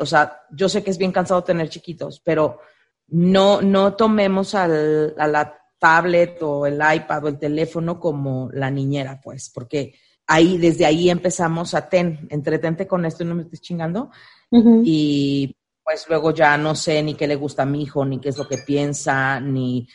o 0.00 0.06
sea, 0.06 0.40
yo 0.50 0.68
sé 0.68 0.82
que 0.82 0.90
es 0.90 0.98
bien 0.98 1.12
cansado 1.12 1.44
tener 1.44 1.68
chiquitos, 1.68 2.18
pero 2.18 2.58
no, 3.06 3.62
no 3.62 3.94
tomemos 3.94 4.56
al, 4.56 5.14
a 5.16 5.28
la 5.28 5.56
tablet 5.78 6.42
o 6.42 6.66
el 6.66 6.80
iPad 6.80 7.26
o 7.26 7.28
el 7.28 7.38
teléfono 7.38 8.00
como 8.00 8.50
la 8.52 8.68
niñera, 8.68 9.20
pues, 9.22 9.48
porque 9.48 9.94
ahí, 10.26 10.58
desde 10.58 10.84
ahí 10.84 11.10
empezamos 11.10 11.74
a 11.74 11.88
ten, 11.88 12.26
entretente 12.30 12.88
con 12.88 13.04
esto 13.04 13.22
y 13.22 13.26
no 13.26 13.36
me 13.36 13.42
estés 13.42 13.60
chingando. 13.60 14.10
Y 14.82 15.56
pues 15.84 16.06
luego 16.08 16.32
ya 16.32 16.58
no 16.58 16.74
sé 16.74 17.04
ni 17.04 17.14
qué 17.14 17.28
le 17.28 17.36
gusta 17.36 17.62
a 17.62 17.66
mi 17.66 17.82
hijo, 17.82 18.04
ni 18.04 18.18
qué 18.18 18.30
es 18.30 18.36
lo 18.36 18.48
que 18.48 18.58
piensa, 18.58 19.38
ni, 19.38 19.88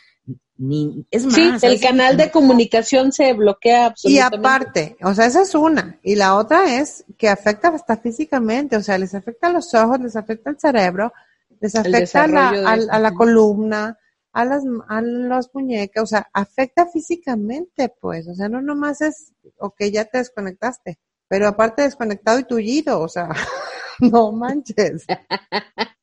ni 0.57 1.05
es 1.11 1.25
más. 1.25 1.35
Sí, 1.35 1.51
el 1.61 1.79
canal 1.79 2.17
de 2.17 2.31
comunicación 2.31 3.11
se 3.11 3.33
bloquea 3.33 3.87
absolutamente. 3.87 4.35
Y 4.35 4.39
aparte, 4.39 4.97
o 5.03 5.13
sea, 5.13 5.25
esa 5.25 5.41
es 5.41 5.53
una. 5.55 5.99
Y 6.01 6.15
la 6.15 6.35
otra 6.35 6.79
es 6.79 7.05
que 7.17 7.29
afecta 7.29 7.69
hasta 7.69 7.97
físicamente, 7.97 8.75
o 8.75 8.83
sea, 8.83 8.97
les 8.97 9.13
afecta 9.13 9.47
a 9.47 9.53
los 9.53 9.73
ojos, 9.73 9.99
les 9.99 10.15
afecta 10.15 10.49
al 10.49 10.59
cerebro, 10.59 11.13
les 11.59 11.75
afecta 11.75 12.23
a 12.23 12.27
la, 12.27 12.49
a, 12.49 12.99
la, 12.99 13.13
columna, 13.13 13.97
a 14.33 14.45
las, 14.45 14.63
a 14.89 15.01
las 15.01 15.49
muñecas, 15.53 16.03
o 16.03 16.07
sea, 16.07 16.27
afecta 16.33 16.87
físicamente, 16.87 17.93
pues, 17.99 18.27
o 18.27 18.33
sea, 18.33 18.49
no 18.49 18.61
nomás 18.61 19.01
es, 19.01 19.33
ok, 19.57 19.83
ya 19.91 20.05
te 20.05 20.19
desconectaste, 20.19 20.99
pero 21.27 21.47
aparte 21.47 21.83
desconectado 21.83 22.39
y 22.39 22.43
tullido, 22.43 23.01
o 23.01 23.09
sea, 23.09 23.29
no 23.99 24.31
manches. 24.31 25.05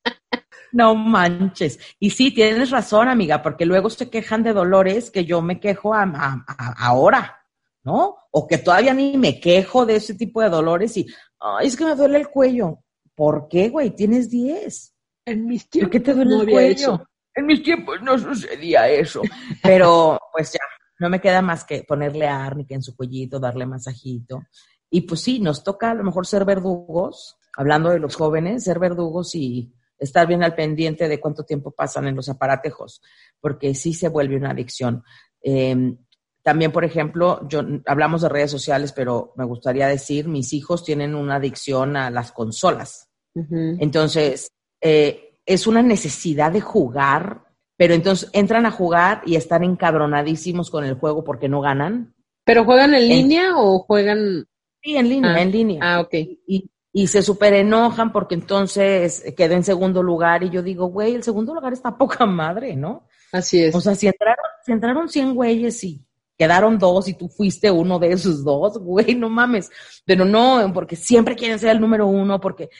No 0.75 0.97
manches. 0.97 1.79
Y 2.01 2.11
sí, 2.11 2.33
tienes 2.33 2.71
razón, 2.71 3.07
amiga, 3.07 3.41
porque 3.43 3.65
luego 3.65 3.89
se 3.91 4.11
quejan 4.11 4.43
de 4.43 4.53
dolores 4.53 5.13
que 5.13 5.25
yo 5.25 5.41
me 5.41 5.61
quejo 5.61 5.95
ahora, 5.95 7.47
¿no? 7.85 8.17
O 8.33 8.49
que 8.49 8.59
todavía 8.59 8.93
ni 8.93 9.17
me 9.17 9.39
quejo 9.39 9.87
de 9.87 9.95
ese 9.95 10.15
tipo 10.15 10.43
de 10.43 10.49
dolores 10.49 10.97
y, 10.97 11.07
ay, 11.39 11.69
es 11.69 11.77
que 11.77 11.85
me 11.85 11.95
duele 11.95 12.19
el 12.19 12.29
cuello. 12.29 12.81
¿Por 13.15 13.47
qué, 13.47 13.69
güey? 13.69 13.91
Tienes 13.91 14.29
10. 14.29 14.97
En 15.27 15.47
mis 15.47 15.71
tiempos 15.71 15.93
¿Por 15.93 15.93
qué 15.93 16.05
te 16.05 16.13
duele 16.13 16.41
el 16.41 16.51
cuello? 16.51 17.07
En 17.37 17.47
mis 17.47 17.63
tiempos 17.63 18.03
no 18.03 18.19
sucedía 18.19 18.89
eso. 18.89 19.23
Pero, 19.63 20.19
pues 20.33 20.55
ya, 20.55 20.61
no 20.99 21.09
me 21.09 21.21
queda 21.21 21.41
más 21.41 21.63
que 21.63 21.85
ponerle 21.85 22.27
árnica 22.27 22.75
en 22.75 22.83
su 22.83 22.97
cuellito, 22.97 23.39
darle 23.39 23.65
masajito. 23.65 24.43
Y 24.91 25.03
pues 25.03 25.21
sí, 25.21 25.39
nos 25.39 25.63
toca 25.63 25.93
a 25.93 25.95
lo 25.95 26.03
mejor 26.03 26.27
ser 26.27 26.45
verdugos, 26.45 27.37
hablando 27.57 27.91
de 27.91 28.01
los 28.01 28.17
jóvenes, 28.17 28.65
ser 28.65 28.81
verdugos 28.81 29.37
y 29.37 29.73
estar 29.99 30.27
bien 30.27 30.43
al 30.43 30.55
pendiente 30.55 31.09
de 31.09 31.21
cuánto 31.21 31.45
tiempo 31.45 31.71
pasan 31.71 32.07
en 32.07 32.17
los 32.17 32.29
aparatejos, 32.29 33.03
porque 33.41 33.75
sí 33.75 33.95
se 33.95 34.09
vuelve 34.09 34.37
una 34.37 34.51
adicción. 34.51 35.03
Em, 35.41 35.99
también, 36.43 36.73
por 36.73 36.85
ejemplo, 36.85 37.47
yo 37.49 37.63
hablamos 37.87 38.23
de 38.23 38.29
redes 38.29 38.51
sociales, 38.51 38.93
pero 38.93 39.33
me 39.37 39.45
gustaría 39.45 39.89
decir, 39.89 40.29
mis 40.29 40.53
hijos 40.53 40.85
tienen 40.85 41.15
una 41.15 41.37
adicción 41.37 41.97
a 41.97 42.11
las 42.11 42.33
consolas. 42.33 43.11
Entonces, 43.35 44.53
eh, 44.81 45.39
es 45.45 45.67
una 45.67 45.83
necesidad 45.83 46.53
de 46.53 46.61
jugar, 46.61 47.43
pero 47.77 47.95
entonces 47.95 48.31
entran 48.33 48.65
a 48.65 48.71
jugar 48.71 49.23
y 49.27 49.35
están 49.35 49.65
encabronadísimos 49.65 50.71
con 50.71 50.85
el 50.85 50.95
juego 50.95 51.25
porque 51.25 51.49
no 51.49 51.61
ganan. 51.61 52.15
¿Pero 52.45 52.65
juegan 52.65 52.95
en 52.95 53.09
línea 53.09 53.57
o 53.57 53.81
juegan 53.81 54.47
Sí, 54.85 54.97
en 54.99 55.09
línea, 55.09 55.33
ah, 55.33 55.41
en 55.41 55.51
línea. 55.51 55.81
Ah, 55.83 56.01
ok. 56.01 56.15
Y, 56.47 56.71
y 56.97 57.09
se 57.09 57.23
super 57.23 57.53
enojan 57.53 58.13
porque 58.13 58.37
entonces 58.37 59.25
queda 59.37 59.57
en 59.57 59.65
segundo 59.65 60.01
lugar 60.01 60.45
y 60.45 60.51
yo 60.51 60.63
digo, 60.63 60.87
güey, 60.87 61.17
el 61.17 61.25
segundo 61.25 61.53
lugar 61.53 61.73
está 61.73 61.99
poca 61.99 62.25
madre, 62.25 62.77
¿no? 62.77 63.09
Así 63.33 63.65
es. 63.65 63.75
O 63.75 63.81
sea, 63.81 63.97
si 63.97 64.07
entraron, 64.07 64.45
si 64.65 64.71
entraron 64.71 65.09
100 65.09 65.35
güeyes 65.35 65.83
y 65.83 66.07
quedaron 66.39 66.79
dos 66.79 67.09
y 67.09 67.15
tú 67.15 67.29
fuiste 67.29 67.69
uno 67.69 67.99
de 67.99 68.13
esos 68.13 68.45
dos, 68.45 68.79
güey, 68.79 69.17
no 69.17 69.29
mames. 69.29 69.71
Pero 70.05 70.25
no, 70.25 70.71
porque 70.73 70.95
siempre 70.95 71.35
quieren 71.35 71.59
ser 71.59 71.71
el 71.71 71.81
número 71.81 72.07
uno, 72.07 72.41
porque... 72.41 72.71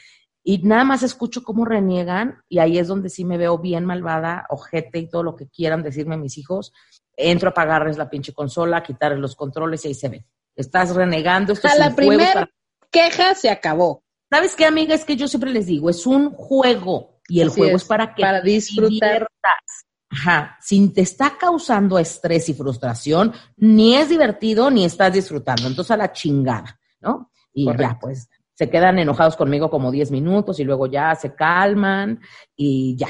Y 0.47 0.59
nada 0.59 0.85
más 0.85 1.03
escucho 1.03 1.43
cómo 1.43 1.65
reniegan 1.65 2.43
y 2.47 2.59
ahí 2.59 2.77
es 2.77 2.87
donde 2.87 3.09
sí 3.09 3.25
me 3.25 3.37
veo 3.37 3.57
bien 3.57 3.83
malvada, 3.83 4.45
ojete 4.49 4.99
y 4.99 5.09
todo 5.09 5.23
lo 5.23 5.35
que 5.35 5.47
quieran 5.47 5.81
decirme 5.83 6.17
mis 6.17 6.37
hijos. 6.37 6.71
Entro 7.17 7.49
a 7.49 7.53
pagarles 7.53 7.97
la 7.97 8.09
pinche 8.09 8.31
consola, 8.31 8.77
a 8.77 8.83
quitarles 8.83 9.19
los 9.19 9.35
controles 9.35 9.83
y 9.83 9.87
ahí 9.89 9.93
se 9.95 10.07
ve 10.07 10.25
estás 10.55 10.95
renegando. 10.95 11.51
Esto 11.51 11.67
a 11.67 11.75
la 11.75 11.93
primera 11.93 12.49
queja 12.91 13.35
se 13.35 13.49
acabó. 13.49 14.04
¿Sabes 14.35 14.53
qué, 14.57 14.65
amiga? 14.65 14.93
Es 14.93 15.05
que 15.05 15.15
yo 15.15 15.29
siempre 15.29 15.49
les 15.49 15.65
digo, 15.65 15.89
es 15.89 16.05
un 16.05 16.31
juego 16.31 17.21
y 17.29 17.39
el 17.39 17.47
juego 17.47 17.77
es, 17.77 17.85
para 17.85 18.13
que 18.13 18.21
para 18.21 18.41
disfrutar. 18.41 19.29
Ajá, 20.09 20.57
si 20.61 20.89
te 20.89 20.99
está 20.99 21.37
causando 21.37 21.97
estrés 21.97 22.49
y 22.49 22.53
frustración, 22.53 23.31
ni 23.55 23.95
es 23.95 24.09
divertido 24.09 24.69
ni 24.69 24.83
estás 24.83 25.13
disfrutando. 25.13 25.67
Entonces 25.67 25.91
a 25.91 25.95
la 25.95 26.11
chingada, 26.11 26.77
¿no? 26.99 27.31
Y 27.53 27.65
ya, 27.77 27.97
pues 27.97 28.27
se 28.53 28.69
quedan 28.69 28.99
enojados 28.99 29.37
conmigo 29.37 29.69
como 29.69 29.89
10 29.89 30.11
minutos 30.11 30.59
y 30.59 30.65
luego 30.65 30.87
ya 30.87 31.15
se 31.15 31.33
calman 31.33 32.19
y 32.57 32.97
ya. 32.97 33.07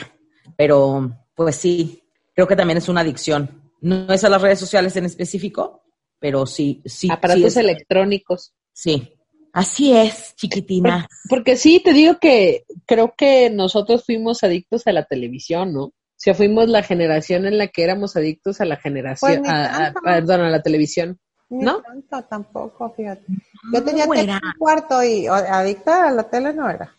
Pero, 0.55 1.09
pues 1.33 1.55
sí, 1.55 2.03
creo 2.35 2.47
que 2.47 2.55
también 2.55 2.77
es 2.77 2.87
una 2.87 3.01
adicción. 3.01 3.71
No 3.81 4.13
es 4.13 4.23
a 4.23 4.29
las 4.29 4.43
redes 4.43 4.59
sociales 4.59 4.95
en 4.95 5.05
específico, 5.05 5.85
pero 6.19 6.45
sí, 6.45 6.83
sí. 6.85 7.09
Aparatos 7.09 7.57
electrónicos. 7.57 8.53
Sí, 8.71 9.14
así 9.55 9.95
es, 9.95 10.35
chiquitina. 10.35 11.07
Porque, 11.29 11.55
sí, 11.57 11.81
te 11.83 11.93
digo 11.93 12.17
que 12.19 12.65
creo 12.85 13.13
que 13.17 13.49
nosotros 13.49 14.03
fuimos 14.05 14.43
adictos 14.43 14.85
a 14.87 14.91
la 14.91 15.05
televisión, 15.05 15.73
¿no? 15.73 15.83
O 15.85 15.93
sea, 16.17 16.33
fuimos 16.33 16.69
la 16.69 16.81
generación 16.83 17.45
en 17.45 17.57
la 17.57 17.67
que 17.67 17.83
éramos 17.83 18.15
adictos 18.15 18.61
a 18.61 18.65
la 18.65 18.77
generación, 18.77 19.39
Pues 19.43 19.49
a- 19.51 19.87
a- 19.87 19.93
perdón, 19.93 20.41
a 20.41 20.49
la 20.49 20.61
televisión. 20.61 21.19
Ni 21.49 21.63
¿No? 21.63 21.81
tanto 21.81 22.23
tampoco, 22.23 22.91
fíjate. 22.95 23.23
Yo 23.73 23.83
tenía 23.83 24.05
en 24.05 24.29
un 24.31 24.39
cuarto 24.57 25.03
y 25.03 25.27
o- 25.27 25.33
adicta 25.33 26.07
a 26.07 26.11
la 26.11 26.23
tele 26.23 26.53
no 26.53 26.69
era. 26.69 26.93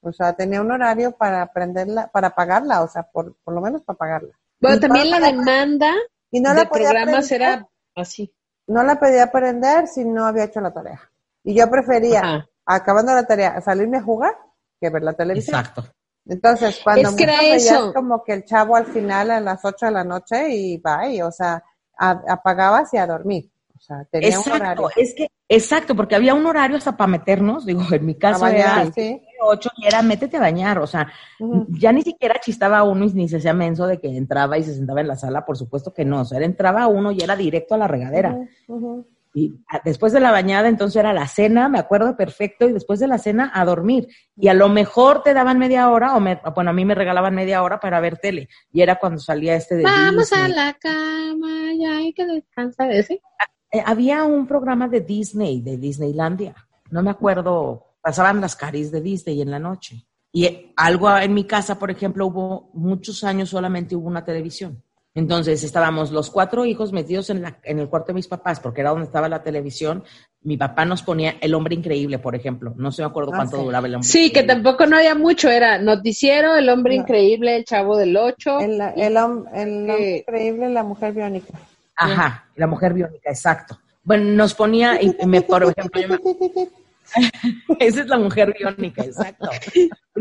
O 0.00 0.12
sea, 0.12 0.32
tenía 0.32 0.60
un 0.60 0.72
horario 0.72 1.12
para 1.12 1.42
aprenderla, 1.42 2.08
para 2.08 2.34
pagarla, 2.34 2.82
o 2.82 2.88
sea, 2.88 3.04
por, 3.04 3.36
por 3.44 3.54
lo 3.54 3.60
menos 3.60 3.82
para 3.82 3.96
pagarla. 3.96 4.36
Bueno, 4.60 4.76
Y 4.76 4.80
también 4.80 5.10
la 5.10 5.20
demanda 5.20 5.92
Y 6.32 6.40
no 6.40 6.50
de 6.50 6.56
la 6.56 6.68
podía 6.68 6.88
programas 6.90 7.26
aprender, 7.26 7.48
era 7.52 7.68
así. 7.94 8.32
no 8.66 8.82
la 8.82 8.98
podía 8.98 9.24
aprender 9.24 9.86
si 9.86 10.04
no 10.04 10.26
había 10.26 10.44
hecho 10.44 10.60
la 10.60 10.72
tarea. 10.72 11.00
Y 11.44 11.54
yo 11.54 11.68
prefería, 11.70 12.20
Ajá. 12.20 12.46
acabando 12.66 13.14
la 13.14 13.26
tarea, 13.26 13.60
salirme 13.60 13.98
a 13.98 14.02
jugar 14.02 14.34
que 14.80 14.90
ver 14.90 15.02
la 15.02 15.12
televisión. 15.12 15.58
Exacto. 15.58 15.84
Entonces, 16.26 16.80
cuando 16.84 17.08
Es 17.08 17.14
que 17.16 17.26
mucho 17.26 17.42
eso. 17.54 17.92
como 17.92 18.22
que 18.22 18.32
el 18.32 18.44
chavo 18.44 18.76
al 18.76 18.86
final 18.86 19.30
a 19.32 19.40
las 19.40 19.64
8 19.64 19.86
de 19.86 19.92
la 19.92 20.04
noche 20.04 20.54
y 20.54 20.76
bye, 20.78 21.22
o 21.24 21.32
sea, 21.32 21.62
a- 21.98 22.22
apagabas 22.28 22.92
y 22.94 22.96
a 22.98 23.06
dormir. 23.06 23.50
O 23.76 23.80
sea, 23.84 24.04
tenía 24.08 24.38
un 24.38 24.52
horario. 24.52 24.86
Exacto, 24.88 25.00
es 25.00 25.14
que, 25.16 25.26
exacto, 25.48 25.96
porque 25.96 26.14
había 26.14 26.34
un 26.34 26.46
horario 26.46 26.76
hasta 26.76 26.96
para 26.96 27.08
meternos, 27.10 27.66
digo, 27.66 27.82
en 27.90 28.06
mi 28.06 28.12
A 28.12 28.18
caso 28.18 28.42
bañar, 28.42 28.82
era 28.82 28.92
sí. 28.92 29.20
8 29.40 29.70
y 29.78 29.86
era 29.88 30.00
métete 30.02 30.36
a 30.36 30.40
bañar, 30.40 30.78
o 30.78 30.86
sea, 30.86 31.08
ya 31.70 31.90
ni 31.90 32.02
siquiera 32.02 32.36
chistaba 32.40 32.84
uno 32.84 33.04
y 33.04 33.12
ni 33.14 33.28
se 33.28 33.38
hacía 33.38 33.52
menso 33.52 33.88
de 33.88 33.98
que 33.98 34.16
entraba 34.16 34.56
y 34.56 34.62
se 34.62 34.74
sentaba 34.76 35.00
en 35.00 35.08
la 35.08 35.16
sala, 35.16 35.44
por 35.44 35.56
supuesto 35.58 35.92
que 35.92 36.04
no, 36.04 36.20
o 36.20 36.24
sea, 36.24 36.38
era- 36.38 36.46
entraba 36.46 36.86
uno 36.86 37.10
y 37.10 37.20
era 37.20 37.34
directo 37.34 37.74
a 37.74 37.78
la 37.78 37.88
regadera. 37.88 38.38
Ujú. 38.68 39.04
Y 39.34 39.54
después 39.84 40.12
de 40.12 40.20
la 40.20 40.30
bañada, 40.30 40.68
entonces 40.68 40.96
era 40.96 41.12
la 41.12 41.26
cena, 41.26 41.68
me 41.68 41.78
acuerdo 41.78 42.16
perfecto, 42.16 42.68
y 42.68 42.72
después 42.72 43.00
de 43.00 43.06
la 43.06 43.18
cena 43.18 43.50
a 43.54 43.64
dormir. 43.64 44.08
Y 44.36 44.48
a 44.48 44.54
lo 44.54 44.68
mejor 44.68 45.22
te 45.22 45.32
daban 45.32 45.58
media 45.58 45.90
hora, 45.90 46.14
o 46.16 46.20
me, 46.20 46.40
bueno, 46.54 46.70
a 46.70 46.74
mí 46.74 46.84
me 46.84 46.94
regalaban 46.94 47.34
media 47.34 47.62
hora 47.62 47.80
para 47.80 48.00
ver 48.00 48.18
tele. 48.18 48.48
Y 48.72 48.82
era 48.82 48.96
cuando 48.96 49.20
salía 49.20 49.56
este 49.56 49.76
de 49.76 49.84
Vamos 49.84 50.32
a 50.32 50.48
la 50.48 50.74
cama, 50.74 51.72
ya 51.78 51.96
hay 51.96 52.12
que 52.12 52.26
descansar. 52.26 52.92
¿Ese? 52.92 53.22
Eh, 53.70 53.82
había 53.84 54.24
un 54.24 54.46
programa 54.46 54.86
de 54.86 55.00
Disney, 55.00 55.62
de 55.62 55.78
Disneylandia. 55.78 56.54
No 56.90 57.02
me 57.02 57.10
acuerdo, 57.10 57.96
pasaban 58.02 58.40
las 58.40 58.54
caris 58.54 58.92
de 58.92 59.00
Disney 59.00 59.40
en 59.40 59.50
la 59.50 59.58
noche. 59.58 60.06
Y 60.30 60.44
eh, 60.44 60.72
algo 60.76 61.14
en 61.16 61.32
mi 61.32 61.44
casa, 61.44 61.78
por 61.78 61.90
ejemplo, 61.90 62.26
hubo 62.26 62.70
muchos 62.74 63.24
años 63.24 63.48
solamente 63.48 63.96
hubo 63.96 64.08
una 64.08 64.24
televisión. 64.24 64.82
Entonces 65.14 65.62
estábamos 65.62 66.10
los 66.10 66.30
cuatro 66.30 66.64
hijos 66.64 66.90
metidos 66.92 67.28
en, 67.30 67.42
la, 67.42 67.58
en 67.64 67.78
el 67.78 67.88
cuarto 67.88 68.08
de 68.08 68.14
mis 68.14 68.28
papás, 68.28 68.60
porque 68.60 68.80
era 68.80 68.90
donde 68.90 69.04
estaba 69.04 69.28
la 69.28 69.42
televisión. 69.42 70.02
Mi 70.42 70.56
papá 70.56 70.84
nos 70.86 71.02
ponía 71.02 71.36
El 71.40 71.54
Hombre 71.54 71.74
Increíble, 71.74 72.18
por 72.18 72.34
ejemplo. 72.34 72.72
No 72.76 72.90
sé 72.90 73.02
me 73.02 73.08
acuerdo 73.08 73.30
Ah, 73.34 73.36
cuánto 73.36 73.58
sí. 73.58 73.62
duraba 73.64 73.86
El 73.86 73.96
Hombre 73.96 74.08
Sí, 74.08 74.32
que 74.32 74.42
tampoco 74.42 74.86
no 74.86 74.96
había 74.96 75.14
mucho, 75.14 75.50
era 75.50 75.78
noticiero, 75.78 76.56
el 76.56 76.68
hombre 76.70 76.96
No. 76.96 77.02
increíble, 77.02 77.56
el 77.56 77.64
chavo 77.66 77.96
del 77.98 78.16
ocho. 78.16 78.58
El, 78.58 78.80
el, 78.80 79.14
hom- 79.16 79.44
el 79.54 79.68
hombre 79.90 80.18
increíble, 80.26 80.70
la 80.70 80.82
mujer 80.82 81.12
biónica. 81.12 81.58
Ajá, 81.96 82.46
la 82.56 82.66
mujer 82.66 82.94
biónica, 82.94 83.30
exacto. 83.30 83.78
Bueno, 84.02 84.24
nos 84.32 84.54
ponía, 84.54 85.00
y 85.00 85.14
me, 85.26 85.42
por 85.42 85.62
ejemplo, 85.62 86.00
yo 86.00 86.08
me- 86.08 86.18
Esa 87.78 88.00
es 88.00 88.06
la 88.06 88.18
mujer 88.18 88.54
biónica, 88.58 89.04
exacto. 89.04 89.50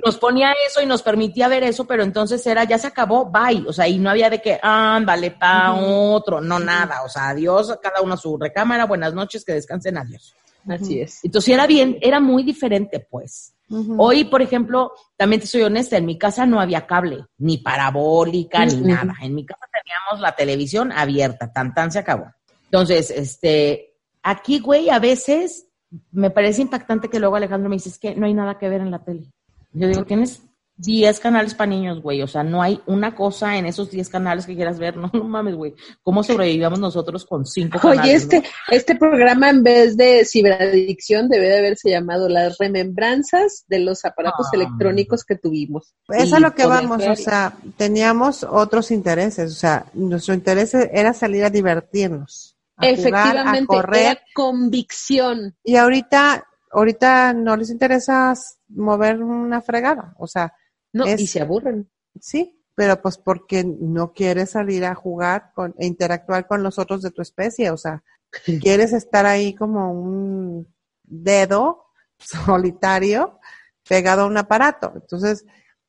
Nos 0.04 0.18
ponía 0.18 0.54
eso 0.68 0.82
y 0.82 0.86
nos 0.86 1.02
permitía 1.02 1.48
ver 1.48 1.64
eso, 1.64 1.86
pero 1.86 2.04
entonces 2.04 2.46
era, 2.46 2.64
ya 2.64 2.78
se 2.78 2.88
acabó, 2.88 3.32
bye. 3.32 3.64
O 3.68 3.74
sea, 3.74 3.88
y 3.88 3.98
no 4.00 4.10
había 4.10 4.30
de 4.30 4.42
que, 4.42 4.60
ándale, 4.62 5.32
pa 5.32 5.74
otro, 5.74 6.42
no 6.42 6.60
nada. 6.60 7.04
O 7.04 7.10
sea, 7.10 7.30
adiós, 7.30 7.78
cada 7.82 8.02
uno 8.02 8.16
a 8.16 8.18
su 8.18 8.38
recámara, 8.38 8.86
buenas 8.86 9.14
noches, 9.14 9.46
que 9.46 9.54
descansen, 9.54 9.98
adiós. 9.98 10.36
Así 10.68 11.02
es. 11.02 11.24
Entonces 11.24 11.54
era 11.54 11.66
bien, 11.66 11.98
era 12.02 12.20
muy 12.20 12.44
diferente, 12.44 13.06
pues. 13.10 13.54
Hoy, 13.98 14.26
por 14.26 14.42
ejemplo, 14.42 14.92
también 15.16 15.40
te 15.40 15.48
soy 15.48 15.62
honesta, 15.62 15.96
en 15.96 16.06
mi 16.06 16.18
casa 16.18 16.46
no 16.46 16.60
había 16.60 16.86
cable, 16.86 17.24
ni 17.38 17.58
parabólica, 17.58 18.66
ni 18.66 18.82
nada. 18.82 19.14
En 19.22 19.34
mi 19.34 19.46
casa 19.46 19.66
teníamos 19.72 20.22
la 20.22 20.36
televisión 20.36 20.92
abierta, 20.92 21.54
tan 21.54 21.74
tan 21.74 21.90
se 21.90 22.00
acabó. 22.00 22.26
Entonces, 22.66 23.10
este, 23.12 23.94
aquí, 24.24 24.60
güey, 24.60 24.90
a 24.90 25.00
veces 25.00 25.68
me 26.12 26.30
parece 26.30 26.62
impactante 26.62 27.10
que 27.10 27.20
luego 27.20 27.36
Alejandro 27.36 27.70
me 27.70 27.76
dice, 27.76 27.90
es 27.90 28.00
que 28.00 28.16
no 28.16 28.26
hay 28.26 28.34
nada 28.34 28.58
que 28.58 28.70
ver 28.70 28.82
en 28.82 28.92
la 28.92 29.04
tele. 29.04 29.32
Yo 29.74 29.88
digo, 29.88 30.04
tienes 30.06 30.42
10 30.78 31.20
canales 31.20 31.54
para 31.54 31.70
niños, 31.70 32.02
güey, 32.02 32.24
o 32.24 32.28
sea, 32.28 32.44
no 32.44 32.62
hay 32.62 32.82
una 32.88 33.14
cosa 33.14 33.56
en 33.58 33.68
esos 33.68 33.92
10 33.92 34.10
canales 34.10 34.46
que 34.48 34.56
quieras 34.56 34.80
ver, 34.80 34.98
no, 34.98 35.12
no 35.14 35.24
mames, 35.26 35.56
güey. 35.56 35.76
¿Cómo 36.02 36.24
sobrevivíamos 36.24 36.80
nosotros 36.80 37.26
con 37.26 37.46
5 37.46 37.78
canales? 37.80 38.02
Oye, 38.02 38.14
este, 38.14 38.40
no? 38.40 38.46
este 38.70 38.96
programa 38.96 39.50
en 39.50 39.64
vez 39.64 39.96
de 39.96 40.26
ciberadicción 40.26 41.30
debe 41.30 41.50
de 41.50 41.60
haberse 41.60 41.90
llamado 41.92 42.28
las 42.30 42.58
remembranzas 42.58 43.64
de 43.68 43.80
los 43.80 44.06
aparatos 44.06 44.48
Ah. 44.48 44.56
electrónicos 44.56 45.24
que 45.24 45.36
tuvimos. 45.36 45.94
Eso 46.10 46.36
Y 46.36 46.38
es 46.38 46.42
lo 46.42 46.56
que 46.56 46.66
vamos, 46.66 47.06
o 47.06 47.16
sea, 47.16 47.54
teníamos 47.78 48.44
otros 48.44 48.92
intereses, 48.92 49.52
o 49.52 49.56
sea, 49.56 49.86
nuestro 49.94 50.34
interés 50.34 50.74
era 50.74 51.14
salir 51.14 51.44
a 51.44 51.50
divertirnos, 51.50 52.51
a 52.82 52.96
jugar, 52.96 53.38
a 53.38 53.42
Efectivamente, 53.42 53.66
correr, 53.68 54.02
era 54.02 54.22
convicción. 54.34 55.56
y 55.64 55.76
ahorita, 55.76 56.46
ahorita 56.72 57.34
no 57.34 57.56
les 57.58 57.70
interesa 57.70 58.34
mover 58.70 59.22
una 59.24 59.62
fregada, 59.62 60.14
o 60.18 60.28
sea, 60.28 60.54
No, 60.94 61.06
Es- 61.06 61.22
y 61.22 61.28
se 61.28 61.42
aburren. 61.42 61.90
sí, 62.20 62.58
pero 62.76 63.02
pues 63.02 63.18
porque 63.18 63.64
no 63.64 64.12
quieres 64.14 64.52
salir 64.52 64.84
a 64.86 64.96
jugar 64.96 65.52
con, 65.54 65.74
e 65.78 65.86
interactuar 65.86 66.48
con 66.48 66.64
los 66.64 66.80
otros 66.80 67.02
de 67.02 67.12
tu 67.12 67.22
especie, 67.22 67.70
o 67.72 67.78
sea, 67.78 68.04
quieres 68.62 68.94
estar 68.94 69.26
ahí 69.26 69.54
como 69.56 69.92
un 69.94 70.68
dedo 71.04 71.86
solitario 72.20 73.40
pegado 73.88 74.24
a 74.24 74.28
un 74.28 74.38
aparato. 74.38 74.92
Entonces, 74.96 75.46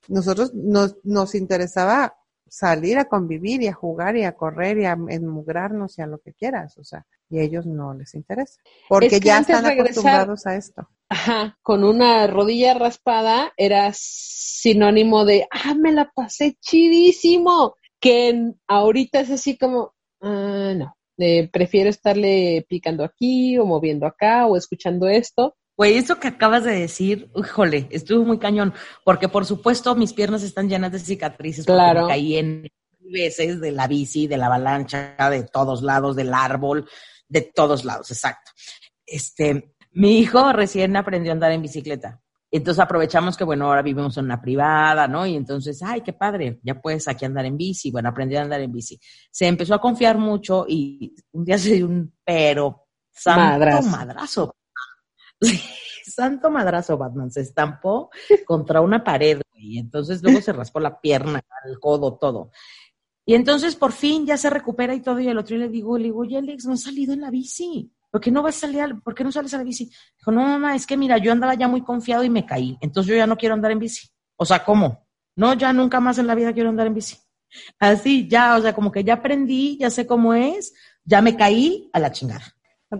nosotros 0.08 0.52
nos, 0.54 0.96
nos 1.04 1.34
interesaba 1.34 2.16
salir 2.54 2.98
a 2.98 3.06
convivir 3.06 3.62
y 3.62 3.68
a 3.68 3.72
jugar 3.72 4.14
y 4.18 4.24
a 4.24 4.32
correr 4.36 4.76
y 4.78 4.84
a 4.84 4.92
enmugrarnos 5.08 5.98
y 5.98 6.02
a 6.02 6.06
lo 6.06 6.18
que 6.18 6.34
quieras, 6.34 6.76
o 6.76 6.84
sea, 6.84 7.06
y 7.30 7.38
a 7.38 7.42
ellos 7.42 7.64
no 7.64 7.94
les 7.94 8.14
interesa, 8.14 8.60
porque 8.90 9.06
Es 9.06 9.12
que 9.14 9.20
ya 9.20 9.38
están 9.38 9.64
regresar- 9.64 9.80
acostumbrados 9.86 10.46
a 10.46 10.56
esto. 10.56 10.86
Ajá, 11.08 11.58
con 11.62 11.82
una 11.82 12.26
rodilla 12.26 12.74
raspada 12.74 13.52
era 13.56 13.90
sinónimo 13.94 15.24
de, 15.24 15.46
ah, 15.50 15.74
me 15.74 15.92
la 15.92 16.10
pasé 16.14 16.56
chidísimo, 16.60 17.76
que 17.98 18.28
en- 18.28 18.60
ahorita 18.66 19.20
es 19.20 19.30
así 19.30 19.56
como, 19.56 19.94
ah, 20.20 20.74
no, 20.76 20.94
eh, 21.18 21.48
prefiero 21.50 21.88
estarle 21.88 22.66
picando 22.68 23.02
aquí 23.02 23.56
o 23.56 23.64
moviendo 23.64 24.06
acá 24.06 24.46
o 24.46 24.56
escuchando 24.58 25.08
esto. 25.08 25.56
Güey, 25.76 25.96
eso 25.96 26.16
que 26.20 26.28
acabas 26.28 26.64
de 26.64 26.72
decir, 26.72 27.30
híjole, 27.34 27.88
estuvo 27.90 28.24
muy 28.24 28.38
cañón, 28.38 28.74
porque 29.04 29.28
por 29.28 29.46
supuesto 29.46 29.94
mis 29.94 30.12
piernas 30.12 30.42
están 30.42 30.68
llenas 30.68 30.92
de 30.92 30.98
cicatrices, 30.98 31.64
porque 31.66 31.76
Claro. 31.78 32.02
me 32.02 32.08
caí 32.08 32.36
en 32.36 32.68
veces 33.00 33.60
de 33.60 33.72
la 33.72 33.86
bici, 33.88 34.26
de 34.26 34.36
la 34.36 34.46
avalancha, 34.46 35.16
de 35.30 35.44
todos 35.44 35.82
lados, 35.82 36.14
del 36.16 36.32
árbol, 36.34 36.88
de 37.28 37.40
todos 37.54 37.84
lados, 37.84 38.10
exacto. 38.10 38.50
Este, 39.06 39.74
mi 39.92 40.18
hijo 40.18 40.52
recién 40.52 40.94
aprendió 40.96 41.32
a 41.32 41.34
andar 41.34 41.52
en 41.52 41.62
bicicleta. 41.62 42.20
Entonces 42.50 42.80
aprovechamos 42.82 43.34
que, 43.36 43.44
bueno, 43.44 43.66
ahora 43.66 43.80
vivimos 43.80 44.16
en 44.18 44.26
una 44.26 44.40
privada, 44.40 45.08
¿no? 45.08 45.24
Y 45.26 45.36
entonces, 45.36 45.82
ay, 45.82 46.02
qué 46.02 46.12
padre, 46.12 46.60
ya 46.62 46.78
puedes 46.80 47.08
aquí 47.08 47.24
andar 47.24 47.46
en 47.46 47.56
bici. 47.56 47.90
Bueno, 47.90 48.10
aprendió 48.10 48.38
a 48.38 48.42
andar 48.42 48.60
en 48.60 48.70
bici. 48.70 49.00
Se 49.30 49.46
empezó 49.46 49.74
a 49.74 49.80
confiar 49.80 50.18
mucho 50.18 50.66
y 50.68 51.14
un 51.32 51.46
día 51.46 51.56
se 51.56 51.72
dio 51.76 51.86
un 51.86 52.14
pero 52.22 52.84
santo 53.10 53.40
Madrazo. 53.58 53.88
madrazo. 53.88 54.56
Santo 56.04 56.50
madrazo, 56.50 56.96
Batman. 56.98 57.30
Se 57.30 57.40
estampó 57.42 58.10
contra 58.46 58.80
una 58.80 59.02
pared, 59.04 59.40
y 59.54 59.78
Entonces 59.78 60.22
luego 60.22 60.40
se 60.40 60.52
raspó 60.52 60.80
la 60.80 61.00
pierna, 61.00 61.40
el 61.64 61.78
codo, 61.78 62.16
todo. 62.18 62.50
Y 63.24 63.34
entonces 63.34 63.76
por 63.76 63.92
fin 63.92 64.26
ya 64.26 64.36
se 64.36 64.50
recupera 64.50 64.94
y 64.94 65.00
todo. 65.00 65.20
Y 65.20 65.28
el 65.28 65.38
otro 65.38 65.56
le 65.56 65.68
digo, 65.68 65.96
le 65.96 66.04
digo, 66.04 66.20
oye, 66.20 66.38
Alex, 66.38 66.64
no 66.66 66.72
has 66.72 66.82
salido 66.82 67.12
en 67.12 67.20
la 67.20 67.30
bici. 67.30 67.92
¿Por 68.10 68.20
qué 68.20 68.30
no 68.30 68.42
vas 68.42 68.56
a 68.56 68.60
salir? 68.60 68.80
al- 68.80 69.00
¿Por 69.00 69.14
qué 69.14 69.24
no 69.24 69.32
sales 69.32 69.54
a 69.54 69.58
la 69.58 69.64
bici? 69.64 69.90
Dijo, 70.18 70.32
no, 70.32 70.42
mamá, 70.42 70.74
es 70.74 70.86
que 70.86 70.96
mira, 70.96 71.18
yo 71.18 71.32
andaba 71.32 71.54
ya 71.54 71.68
muy 71.68 71.82
confiado 71.82 72.24
y 72.24 72.30
me 72.30 72.44
caí. 72.44 72.76
Entonces 72.80 73.10
yo 73.10 73.16
ya 73.16 73.26
no 73.26 73.36
quiero 73.36 73.54
andar 73.54 73.70
en 73.70 73.78
bici. 73.78 74.08
O 74.36 74.44
sea, 74.44 74.64
¿cómo? 74.64 75.06
No, 75.36 75.54
ya 75.54 75.72
nunca 75.72 76.00
más 76.00 76.18
en 76.18 76.26
la 76.26 76.34
vida 76.34 76.52
quiero 76.52 76.68
andar 76.68 76.88
en 76.88 76.94
bici. 76.94 77.16
Así, 77.78 78.28
ya, 78.28 78.56
o 78.56 78.60
sea, 78.62 78.74
como 78.74 78.90
que 78.90 79.04
ya 79.04 79.14
aprendí, 79.14 79.78
ya 79.78 79.88
sé 79.90 80.06
cómo 80.06 80.34
es, 80.34 80.74
ya 81.04 81.22
me 81.22 81.36
caí 81.36 81.90
a 81.92 82.00
la 82.00 82.10
chingada. 82.12 82.44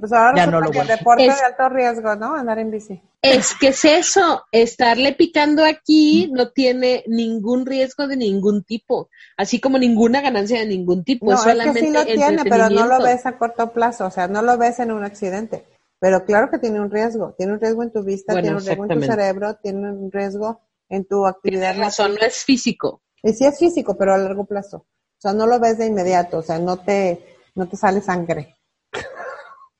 Ya 0.00 0.46
resulta 0.46 0.50
no 0.50 0.60
lo 0.60 0.80
a- 0.80 0.84
deporte 0.84 1.26
Es- 1.26 1.36
de 1.36 1.44
alto 1.44 1.68
riesgo, 1.68 2.16
¿no? 2.16 2.34
Andar 2.34 2.58
en 2.58 2.70
bici. 2.70 3.00
Es 3.20 3.54
que 3.54 3.68
es 3.68 3.84
eso, 3.84 4.44
estarle 4.50 5.12
picando 5.12 5.64
aquí 5.64 6.28
no 6.32 6.50
tiene 6.50 7.04
ningún 7.06 7.66
riesgo 7.66 8.08
de 8.08 8.16
ningún 8.16 8.64
tipo, 8.64 9.10
así 9.36 9.60
como 9.60 9.78
ninguna 9.78 10.20
ganancia 10.20 10.58
de 10.58 10.66
ningún 10.66 11.04
tipo, 11.04 11.26
No, 11.26 11.34
es 11.34 11.46
es 11.46 11.72
que 11.72 11.72
sí 11.86 11.90
lo 11.92 12.04
tiene, 12.04 12.44
pero 12.44 12.68
no 12.68 12.86
lo 12.86 13.00
ves 13.00 13.24
a 13.26 13.38
corto 13.38 13.72
plazo, 13.72 14.06
o 14.06 14.10
sea, 14.10 14.26
no 14.26 14.42
lo 14.42 14.58
ves 14.58 14.80
en 14.80 14.90
un 14.90 15.04
accidente. 15.04 15.64
Pero 16.00 16.24
claro 16.24 16.50
que 16.50 16.58
tiene 16.58 16.80
un 16.80 16.90
riesgo, 16.90 17.32
tiene 17.38 17.52
un 17.52 17.60
riesgo 17.60 17.84
en 17.84 17.92
tu 17.92 18.02
vista, 18.02 18.32
Bueno, 18.32 18.42
tiene 18.42 18.56
un 18.56 18.64
riesgo 18.64 18.84
en 18.86 19.00
tu 19.00 19.06
cerebro, 19.06 19.54
tiene 19.62 19.92
un 19.92 20.10
riesgo 20.10 20.60
en 20.88 21.04
tu 21.04 21.24
actividad. 21.26 21.70
Tienes 21.70 21.86
razón, 21.86 22.14
no 22.20 22.26
es 22.26 22.42
físico. 22.44 23.02
Y 23.22 23.32
sí 23.34 23.44
es 23.46 23.56
físico, 23.56 23.96
pero 23.96 24.12
a 24.14 24.18
largo 24.18 24.44
plazo. 24.44 24.78
O 24.78 25.20
sea, 25.20 25.32
no 25.32 25.46
lo 25.46 25.60
ves 25.60 25.78
de 25.78 25.86
inmediato, 25.86 26.38
o 26.38 26.42
sea, 26.42 26.58
no 26.58 26.78
te, 26.78 27.36
no 27.54 27.68
te 27.68 27.76
sale 27.76 28.00
sangre, 28.00 28.56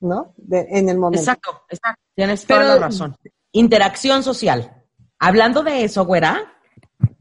¿no? 0.03 0.33
De- 0.37 0.67
en 0.69 0.89
el 0.89 0.97
momento. 0.97 1.19
Exacto, 1.21 1.63
exacto. 1.69 2.01
Tienes 2.15 2.45
toda 2.45 2.63
la 2.63 2.77
razón. 2.77 3.15
Interacción 3.51 4.23
social. 4.23 4.83
Hablando 5.19 5.63
de 5.63 5.83
eso, 5.83 6.05
güera, 6.05 6.53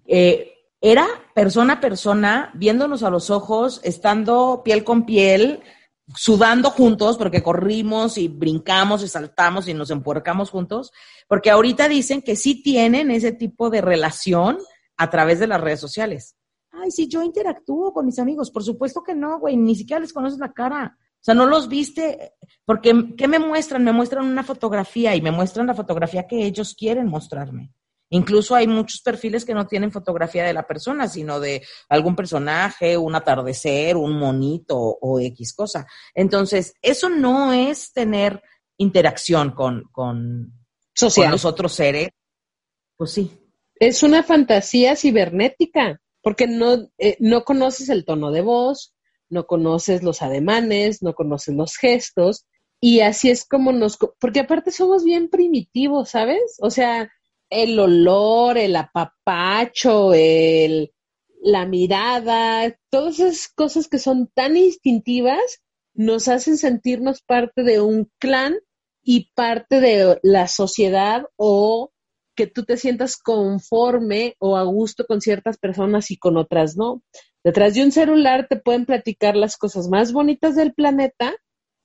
eh, 0.07 0.53
era 0.80 1.07
persona 1.35 1.74
a 1.74 1.80
persona, 1.80 2.51
viéndonos 2.55 3.03
a 3.03 3.11
los 3.11 3.30
ojos, 3.30 3.80
estando 3.85 4.62
piel 4.64 4.83
con 4.85 5.07
piel, 5.07 5.62
sudando 6.14 6.70
juntos, 6.70 7.16
porque 7.16 7.43
corrimos 7.43 8.18
y 8.18 8.28
brincamos 8.28 9.03
y 9.03 9.09
saltamos 9.09 9.68
y 9.68 9.74
nos 9.74 9.91
empuercamos 9.91 10.51
juntos, 10.51 10.93
porque 11.28 11.51
ahorita 11.51 11.89
dicen 11.89 12.20
que 12.20 12.37
sí 12.37 12.62
tienen 12.62 13.11
ese 13.11 13.33
tipo 13.33 13.70
de 13.70 13.80
relación 13.80 14.59
a 14.97 15.09
través 15.09 15.39
de 15.39 15.47
las 15.47 15.61
redes 15.61 15.80
sociales. 15.80 16.37
Ay, 16.72 16.91
sí, 16.91 17.07
yo 17.07 17.22
interactúo 17.22 17.93
con 17.93 18.07
mis 18.07 18.18
amigos. 18.18 18.51
Por 18.51 18.64
supuesto 18.64 19.03
que 19.03 19.14
no, 19.14 19.39
güey, 19.39 19.57
ni 19.57 19.76
siquiera 19.76 20.01
les 20.01 20.12
conoces 20.12 20.39
la 20.39 20.53
cara. 20.53 20.99
O 21.23 21.25
sea, 21.25 21.35
no 21.35 21.47
los 21.47 21.68
viste, 21.68 22.33
porque 22.64 23.14
¿qué 23.16 23.29
me 23.29 23.39
muestran? 23.39 23.85
Me 23.85 23.93
muestran 23.93 24.27
una 24.27 24.43
fotografía 24.43 25.14
y 25.14 25.23
me 25.23 25.31
muestran 25.31 25.68
la 25.68 25.75
fotografía 25.75 26.27
que 26.27 26.45
ellos 26.45 26.75
quieren 26.75 27.07
mostrarme. 27.07 27.73
Incluso 28.11 28.57
hay 28.57 28.66
muchos 28.66 29.01
perfiles 29.03 29.45
que 29.45 29.55
no 29.55 29.68
tienen 29.68 29.93
fotografía 29.93 30.45
de 30.45 30.53
la 30.53 30.66
persona, 30.66 31.07
sino 31.07 31.39
de 31.39 31.64
algún 31.89 32.16
personaje, 32.16 32.97
un 32.97 33.14
atardecer, 33.14 33.97
un 33.97 34.18
monito 34.18 34.77
o 34.77 35.20
X 35.20 35.55
cosa. 35.55 35.87
Entonces, 36.12 36.75
eso 36.83 37.09
no 37.09 37.53
es 37.53 37.93
tener 37.93 38.43
interacción 38.77 39.53
con, 39.53 39.85
con, 39.93 40.53
los 41.01 41.45
otros 41.45 41.73
seres. 41.73 42.11
Pues 42.97 43.12
sí. 43.12 43.31
Es 43.77 44.03
una 44.03 44.25
fantasía 44.25 44.97
cibernética, 44.97 46.01
porque 46.20 46.49
no, 46.49 46.91
eh, 46.99 47.16
no 47.20 47.45
conoces 47.45 47.89
el 47.91 48.05
tono 48.05 48.33
de 48.33 48.41
voz, 48.43 48.93
no 49.33 49.47
conoces 49.47 50.03
los 50.03 50.22
ademanes, 50.22 51.03
no 51.03 51.14
conoces 51.14 51.55
los 51.55 51.76
gestos, 51.76 52.47
y 52.80 53.01
así 53.01 53.30
es 53.30 53.45
como 53.45 53.72
nos... 53.72 53.97
Porque 54.20 54.41
aparte 54.41 54.72
somos 54.72 55.05
bien 55.05 55.28
primitivos, 55.28 56.11
¿sabes? 56.11 56.57
O 56.61 56.70
sea, 56.70 57.11
el 57.49 57.78
olor, 57.78 58.59
el 58.59 58.74
apapacho, 58.76 60.12
el, 60.14 60.93
la 61.41 61.64
mirada, 61.64 62.76
todas 62.91 63.20
esas 63.20 63.49
cosas 63.49 63.89
que 63.89 63.99
son 63.99 64.28
tan 64.35 64.57
instintivas 64.57 65.62
nos 65.95 66.28
hacen 66.28 66.57
sentirnos 66.57 67.22
parte 67.22 67.62
de 67.62 67.80
un 67.80 68.11
clan 68.18 68.57
y 69.03 69.30
parte 69.35 69.80
de 69.80 70.18
la 70.22 70.49
sociedad 70.49 71.24
o 71.37 71.93
que 72.35 72.47
tú 72.47 72.64
te 72.64 72.76
sientas 72.76 73.16
conforme 73.16 74.37
o 74.39 74.57
a 74.57 74.64
gusto 74.64 75.05
con 75.07 75.20
ciertas 75.20 75.59
personas 75.59 76.11
y 76.11 76.16
con 76.16 76.37
otras 76.37 76.76
no. 76.76 77.03
Detrás 77.45 77.74
de 77.74 77.84
un 77.84 77.93
celular 77.93 78.47
te 78.49 78.57
pueden 78.57 78.86
platicar 78.86 79.36
las 79.36 79.57
cosas 79.57 79.88
más 79.88 80.12
bonitas 80.12 80.55
del 80.55 80.74
planeta 80.74 81.34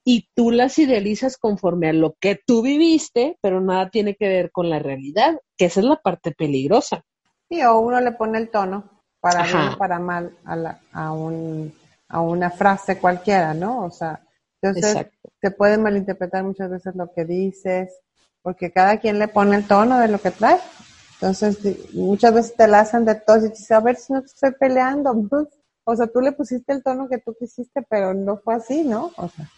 y 0.05 0.29
tú 0.35 0.51
las 0.51 0.79
idealizas 0.79 1.37
conforme 1.37 1.89
a 1.89 1.93
lo 1.93 2.15
que 2.19 2.39
tú 2.45 2.61
viviste, 2.61 3.37
pero 3.41 3.59
nada 3.59 3.89
tiene 3.89 4.15
que 4.15 4.27
ver 4.27 4.51
con 4.51 4.69
la 4.69 4.79
realidad, 4.79 5.37
que 5.57 5.65
esa 5.65 5.81
es 5.81 5.85
la 5.85 5.97
parte 5.97 6.31
peligrosa. 6.31 7.03
Sí, 7.49 7.61
o 7.63 7.79
uno 7.79 7.99
le 7.99 8.11
pone 8.11 8.37
el 8.37 8.49
tono 8.49 8.89
para 9.19 9.43
bien 9.43 9.57
o 9.73 9.77
para 9.77 9.99
mal 9.99 10.31
a, 10.45 10.79
a, 10.93 11.11
un, 11.11 11.73
a 12.07 12.21
una 12.21 12.51
frase 12.51 12.99
cualquiera, 12.99 13.53
¿no? 13.53 13.83
O 13.85 13.91
sea, 13.91 14.21
entonces 14.61 15.07
se 15.41 15.51
puede 15.51 15.77
malinterpretar 15.77 16.43
muchas 16.43 16.69
veces 16.69 16.95
lo 16.95 17.11
que 17.13 17.25
dices, 17.25 17.99
porque 18.41 18.71
cada 18.71 18.99
quien 18.99 19.19
le 19.19 19.27
pone 19.27 19.57
el 19.57 19.67
tono 19.67 19.99
de 19.99 20.07
lo 20.07 20.19
que 20.19 20.31
trae. 20.31 20.59
Entonces, 21.19 21.93
muchas 21.93 22.33
veces 22.33 22.55
te 22.55 22.67
la 22.67 22.81
hacen 22.81 23.05
de 23.05 23.15
todos 23.15 23.45
y 23.45 23.49
dices, 23.49 23.71
a 23.71 23.79
ver 23.79 23.95
si 23.95 24.13
no 24.13 24.21
te 24.21 24.27
estoy 24.27 24.51
peleando. 24.59 25.13
O 25.89 25.95
sea, 25.95 26.05
tú 26.07 26.19
le 26.19 26.33
pusiste 26.33 26.73
el 26.73 26.83
tono 26.83 27.07
que 27.07 27.19
tú 27.19 27.33
quisiste, 27.39 27.81
pero 27.89 28.13
no 28.13 28.35
fue 28.39 28.55
así, 28.55 28.83
¿no? 28.83 29.13
O 29.15 29.29
sea, 29.29 29.49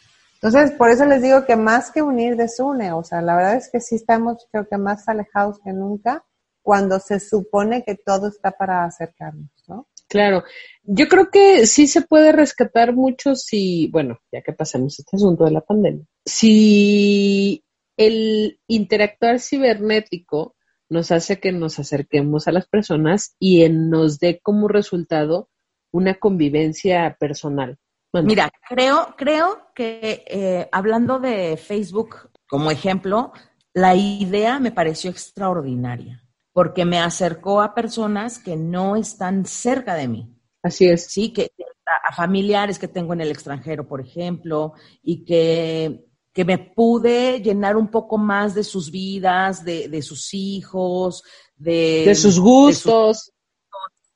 entonces, 0.42 0.72
por 0.78 0.90
eso 0.90 1.06
les 1.06 1.22
digo 1.22 1.44
que 1.46 1.56
más 1.56 1.92
que 1.92 2.02
unir, 2.02 2.38
desune. 2.38 2.94
O 2.94 3.04
sea, 3.04 3.22
la 3.22 3.36
verdad 3.36 3.56
es 3.56 3.70
que 3.70 3.82
sí 3.82 3.96
estamos, 3.96 4.48
creo 4.52 4.68
que 4.68 4.78
más 4.78 5.10
alejados 5.10 5.60
que 5.64 5.74
nunca 5.74 6.24
cuando 6.62 7.00
se 7.00 7.20
supone 7.20 7.84
que 7.84 7.96
todo 7.96 8.28
está 8.28 8.52
para 8.52 8.86
acercarnos, 8.86 9.50
¿no? 9.68 9.88
Claro. 10.08 10.44
Yo 10.84 11.08
creo 11.08 11.30
que 11.30 11.66
sí 11.68 11.88
se 11.88 12.02
puede 12.02 12.32
rescatar 12.32 12.94
mucho 12.94 13.36
si, 13.36 13.90
bueno, 13.92 14.20
ya 14.32 14.42
que 14.42 14.54
pasamos 14.54 14.98
este 15.00 15.18
asunto 15.18 15.46
de 15.46 15.52
la 15.52 15.62
pandemia, 15.62 16.06
si 16.26 17.64
el 17.98 18.60
interactuar 18.68 19.40
cibernético 19.40 20.56
nos 20.90 21.12
hace 21.12 21.40
que 21.40 21.52
nos 21.52 21.80
acerquemos 21.80 22.48
a 22.48 22.52
las 22.52 22.68
personas 22.68 23.36
y 23.40 23.68
nos 23.70 24.20
dé 24.20 24.40
como 24.42 24.68
resultado 24.68 25.50
una 25.92 26.16
convivencia 26.16 27.16
personal. 27.20 27.78
Mira, 28.12 28.52
creo, 28.68 29.14
creo 29.16 29.60
que 29.76 30.24
eh, 30.28 30.68
hablando 30.72 31.20
de 31.20 31.58
Facebook 31.58 32.32
como 32.48 32.72
ejemplo, 32.72 33.32
la 33.74 33.96
idea 33.96 34.60
me 34.60 34.72
pareció 34.72 35.12
extraordinaria 35.12 36.24
porque 36.52 36.86
me 36.86 37.00
acercó 37.00 37.62
a 37.62 37.76
personas 37.76 38.40
que 38.40 38.58
no 38.58 38.96
están 38.96 39.46
cerca 39.46 39.94
de 39.94 40.08
mí. 40.08 40.36
Así 40.64 40.88
es. 40.88 41.06
Sí, 41.06 41.32
que 41.32 41.52
a 41.86 42.14
familiares 42.14 42.80
que 42.80 42.88
tengo 42.88 43.14
en 43.14 43.22
el 43.22 43.32
extranjero, 43.32 43.88
por 43.88 44.02
ejemplo, 44.02 44.74
y 45.02 45.24
que, 45.24 46.09
que 46.34 46.46
me 46.46 46.58
pude 46.58 47.42
llenar 47.42 47.76
un 47.76 47.90
poco 47.90 48.18
más 48.18 48.54
de 48.54 48.64
sus 48.64 48.92
vidas, 48.92 49.64
de, 49.64 49.88
de 49.90 50.02
sus 50.02 50.34
hijos, 50.34 51.24
de, 51.56 52.04
de 52.06 52.16
sus 52.16 52.40
gustos. 52.40 53.32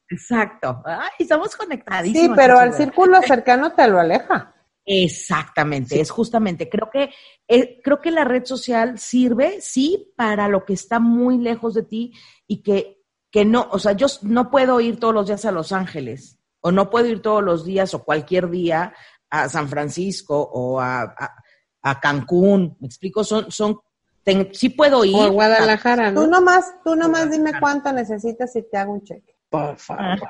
Exacto. 0.09 0.81
Ay, 0.85 1.09
estamos 1.19 1.55
conectadísimos. 1.55 2.27
Sí, 2.27 2.33
pero 2.35 2.59
al 2.59 2.73
círculo 2.73 3.21
cercano 3.21 3.73
te 3.73 3.87
lo 3.87 3.99
aleja. 3.99 4.53
Exactamente, 4.85 6.01
es 6.01 6.11
justamente, 6.11 6.67
creo 6.67 6.89
que, 6.91 7.09
eh, 7.47 7.79
creo 7.81 8.01
que 8.01 8.11
la 8.11 8.25
red 8.25 8.43
social 8.43 8.99
sirve, 8.99 9.61
sí, 9.61 10.11
para 10.17 10.49
lo 10.49 10.65
que 10.65 10.73
está 10.73 10.99
muy 10.99 11.37
lejos 11.37 11.73
de 11.73 11.83
ti 11.83 12.13
y 12.47 12.61
que, 12.61 13.01
que 13.31 13.45
no, 13.45 13.65
o 13.71 13.79
sea, 13.79 13.93
yo 13.93 14.07
no 14.23 14.51
puedo 14.51 14.81
ir 14.81 14.99
todos 14.99 15.13
los 15.13 15.27
días 15.27 15.45
a 15.45 15.53
Los 15.53 15.71
Ángeles 15.71 16.37
o 16.59 16.71
no 16.73 16.89
puedo 16.89 17.07
ir 17.07 17.21
todos 17.21 17.41
los 17.41 17.63
días 17.63 17.93
o 17.93 18.03
cualquier 18.03 18.49
día 18.49 18.93
a 19.29 19.47
San 19.47 19.69
Francisco 19.69 20.37
o 20.41 20.81
a, 20.81 21.03
a, 21.03 21.42
Cancún, 21.99 22.77
me 22.79 22.87
explico, 22.87 23.23
son, 23.23 23.51
son, 23.51 23.79
sí 24.53 24.69
puedo 24.69 25.03
ir. 25.03 25.15
O 25.15 25.23
a 25.23 25.27
Guadalajara, 25.27 26.11
¿no? 26.11 26.21
Tú 26.21 26.27
nomás, 26.27 26.73
tú 26.83 26.95
nomás 26.95 27.29
dime 27.29 27.51
cuánto 27.59 27.91
necesitas 27.91 28.55
y 28.55 28.63
te 28.63 28.77
hago 28.77 28.93
un 28.93 29.03
cheque. 29.03 29.35
Por 29.49 29.77
favor. 29.77 30.29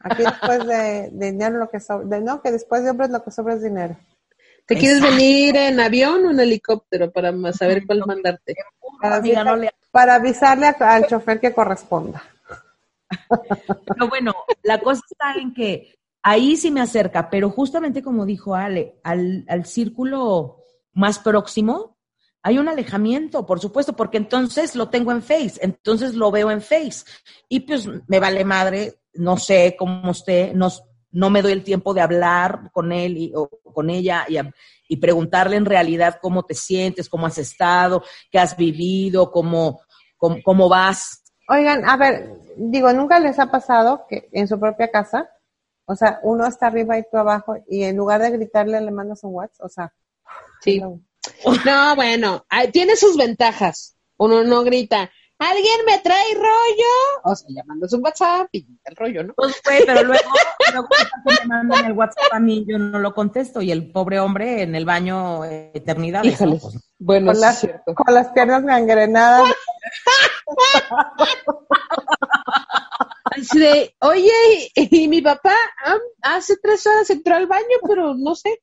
Aquí 0.00 0.22
después 0.22 0.66
de, 0.66 1.10
dinero 1.12 1.58
lo 1.58 1.68
que 1.68 1.80
sobra, 1.80 2.20
no, 2.20 2.40
que 2.40 2.52
después 2.52 2.84
de 2.84 2.90
hombres 2.90 3.10
lo 3.10 3.24
que 3.24 3.30
sobra 3.30 3.54
es 3.54 3.62
dinero. 3.62 3.96
¿Te 4.66 4.76
quieres 4.76 5.02
venir 5.02 5.56
en 5.56 5.80
avión 5.80 6.24
o 6.26 6.30
en 6.30 6.40
helicóptero 6.40 7.10
para 7.10 7.32
saber 7.52 7.84
cuál 7.86 8.04
mandarte? 8.06 8.54
Para, 9.90 10.14
avisarle 10.14 10.68
al 10.78 11.06
chofer 11.06 11.40
que 11.40 11.52
corresponda. 11.52 12.22
Pero 13.86 14.08
bueno, 14.08 14.34
la 14.62 14.80
cosa 14.80 15.02
está 15.10 15.34
en 15.40 15.52
que 15.52 15.98
ahí 16.22 16.56
sí 16.56 16.70
me 16.70 16.80
acerca, 16.80 17.28
pero 17.28 17.50
justamente 17.50 18.02
como 18.02 18.24
dijo 18.24 18.54
Ale, 18.54 18.98
al, 19.04 19.44
al 19.46 19.66
círculo 19.66 20.63
más 20.94 21.18
próximo, 21.18 21.94
hay 22.46 22.58
un 22.58 22.68
alejamiento, 22.68 23.46
por 23.46 23.58
supuesto, 23.58 23.94
porque 23.94 24.18
entonces 24.18 24.76
lo 24.76 24.90
tengo 24.90 25.12
en 25.12 25.22
Face, 25.22 25.54
entonces 25.62 26.14
lo 26.14 26.30
veo 26.30 26.50
en 26.50 26.60
Face. 26.60 27.04
Y 27.48 27.60
pues 27.60 27.88
me 28.06 28.20
vale 28.20 28.44
madre, 28.44 29.00
no 29.14 29.38
sé 29.38 29.74
cómo 29.78 30.10
usted, 30.10 30.52
no, 30.52 30.68
no 31.10 31.30
me 31.30 31.40
doy 31.40 31.52
el 31.52 31.64
tiempo 31.64 31.94
de 31.94 32.02
hablar 32.02 32.70
con 32.72 32.92
él 32.92 33.16
y, 33.16 33.32
o 33.34 33.48
con 33.72 33.88
ella 33.88 34.26
y, 34.28 34.36
y, 34.88 34.96
preguntarle 34.98 35.56
en 35.56 35.64
realidad 35.64 36.18
cómo 36.20 36.42
te 36.42 36.52
sientes, 36.54 37.08
cómo 37.08 37.26
has 37.26 37.38
estado, 37.38 38.02
qué 38.30 38.38
has 38.38 38.56
vivido, 38.58 39.30
cómo, 39.30 39.80
cómo, 40.18 40.36
cómo 40.44 40.68
vas. 40.68 41.22
Oigan, 41.48 41.88
a 41.88 41.96
ver, 41.96 42.36
digo, 42.58 42.92
¿nunca 42.92 43.18
les 43.20 43.38
ha 43.38 43.50
pasado 43.50 44.04
que 44.06 44.28
en 44.32 44.48
su 44.48 44.60
propia 44.60 44.90
casa, 44.90 45.30
o 45.86 45.96
sea, 45.96 46.20
uno 46.22 46.46
está 46.46 46.66
arriba 46.66 46.98
y 46.98 47.04
tú 47.10 47.16
abajo 47.16 47.56
y 47.68 47.84
en 47.84 47.96
lugar 47.96 48.20
de 48.20 48.32
gritarle 48.32 48.80
le 48.82 48.90
mandas 48.90 49.24
un 49.24 49.34
WhatsApp? 49.34 49.64
O 49.64 49.68
sea, 49.70 49.94
sí. 50.62 50.80
No, 50.80 51.96
bueno, 51.96 52.44
tiene 52.72 52.96
sus 52.96 53.16
ventajas. 53.16 53.96
Uno 54.16 54.44
no 54.44 54.62
grita, 54.62 55.10
¿alguien 55.38 55.84
me 55.86 55.98
trae 55.98 56.34
rollo? 56.34 57.22
O 57.24 57.34
sea, 57.34 57.48
llamándose 57.50 57.96
su 57.96 58.02
WhatsApp 58.02 58.48
y 58.52 58.66
el 58.84 58.96
rollo, 58.96 59.24
¿no? 59.24 59.34
Pues 59.34 59.60
fue, 59.62 59.82
pero 59.84 60.04
luego, 60.04 60.30
luego 60.72 60.88
me 61.24 61.46
mandan 61.46 61.86
el 61.86 61.92
WhatsApp 61.92 62.32
a 62.32 62.40
mí, 62.40 62.64
yo 62.68 62.78
no 62.78 62.98
lo 62.98 63.14
contesto 63.14 63.60
y 63.60 63.72
el 63.72 63.90
pobre 63.90 64.20
hombre 64.20 64.62
en 64.62 64.74
el 64.74 64.84
baño 64.84 65.44
eternidad. 65.44 66.24
Híjole. 66.24 66.60
Bueno, 66.98 67.32
con, 67.32 67.40
las, 67.40 67.66
con 67.84 68.14
las 68.14 68.28
piernas 68.28 68.62
gangrenadas. 68.64 69.52
Así 73.24 73.58
de, 73.58 73.94
oye, 74.00 74.70
y 74.74 75.08
mi 75.08 75.20
papá 75.20 75.54
ah, 75.84 75.98
hace 76.22 76.56
tres 76.62 76.86
horas 76.86 77.10
entró 77.10 77.34
al 77.34 77.46
baño, 77.46 77.76
pero 77.86 78.14
no 78.14 78.34
sé. 78.34 78.62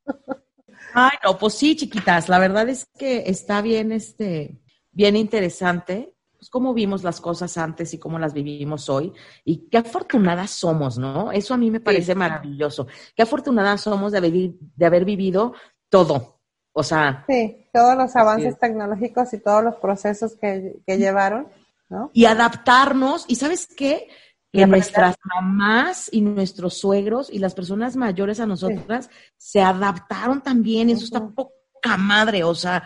Ay, 0.93 1.17
no, 1.23 1.37
pues 1.37 1.53
sí, 1.53 1.75
chiquitas, 1.75 2.29
la 2.29 2.39
verdad 2.39 2.67
es 2.69 2.85
que 2.97 3.23
está 3.27 3.61
bien, 3.61 3.91
este, 3.91 4.61
bien 4.91 5.15
interesante, 5.15 6.15
pues 6.37 6.49
cómo 6.49 6.73
vimos 6.73 7.03
las 7.03 7.21
cosas 7.21 7.57
antes 7.57 7.93
y 7.93 7.99
cómo 7.99 8.19
las 8.19 8.33
vivimos 8.33 8.89
hoy, 8.89 9.13
y 9.45 9.69
qué 9.69 9.77
afortunadas 9.77 10.51
somos, 10.51 10.97
¿no? 10.97 11.31
Eso 11.31 11.53
a 11.53 11.57
mí 11.57 11.69
me 11.69 11.79
parece 11.79 12.15
maravilloso. 12.15 12.87
Qué 13.15 13.23
afortunadas 13.23 13.81
somos 13.81 14.11
de 14.11 14.17
haber, 14.17 14.31
de 14.31 14.85
haber 14.85 15.05
vivido 15.05 15.53
todo. 15.89 16.39
O 16.73 16.83
sea. 16.83 17.25
Sí, 17.27 17.67
todos 17.73 17.95
los 17.97 18.15
avances 18.15 18.57
tecnológicos 18.57 19.33
y 19.33 19.39
todos 19.39 19.63
los 19.63 19.75
procesos 19.75 20.35
que, 20.35 20.81
que 20.85 20.97
llevaron, 20.97 21.47
¿no? 21.89 22.09
Y 22.13 22.25
adaptarnos, 22.25 23.25
y 23.27 23.35
¿sabes 23.35 23.67
qué? 23.67 24.07
Que 24.51 24.67
nuestras 24.67 25.15
mamás 25.23 26.09
y 26.11 26.21
nuestros 26.21 26.77
suegros 26.77 27.29
y 27.31 27.39
las 27.39 27.53
personas 27.53 27.95
mayores 27.95 28.39
a 28.39 28.45
nosotras 28.45 29.09
se 29.37 29.61
adaptaron 29.61 30.41
también 30.41 30.89
eso 30.89 31.05
está 31.05 31.25
poca 31.29 31.97
madre, 31.97 32.43
o 32.43 32.53
sea, 32.53 32.83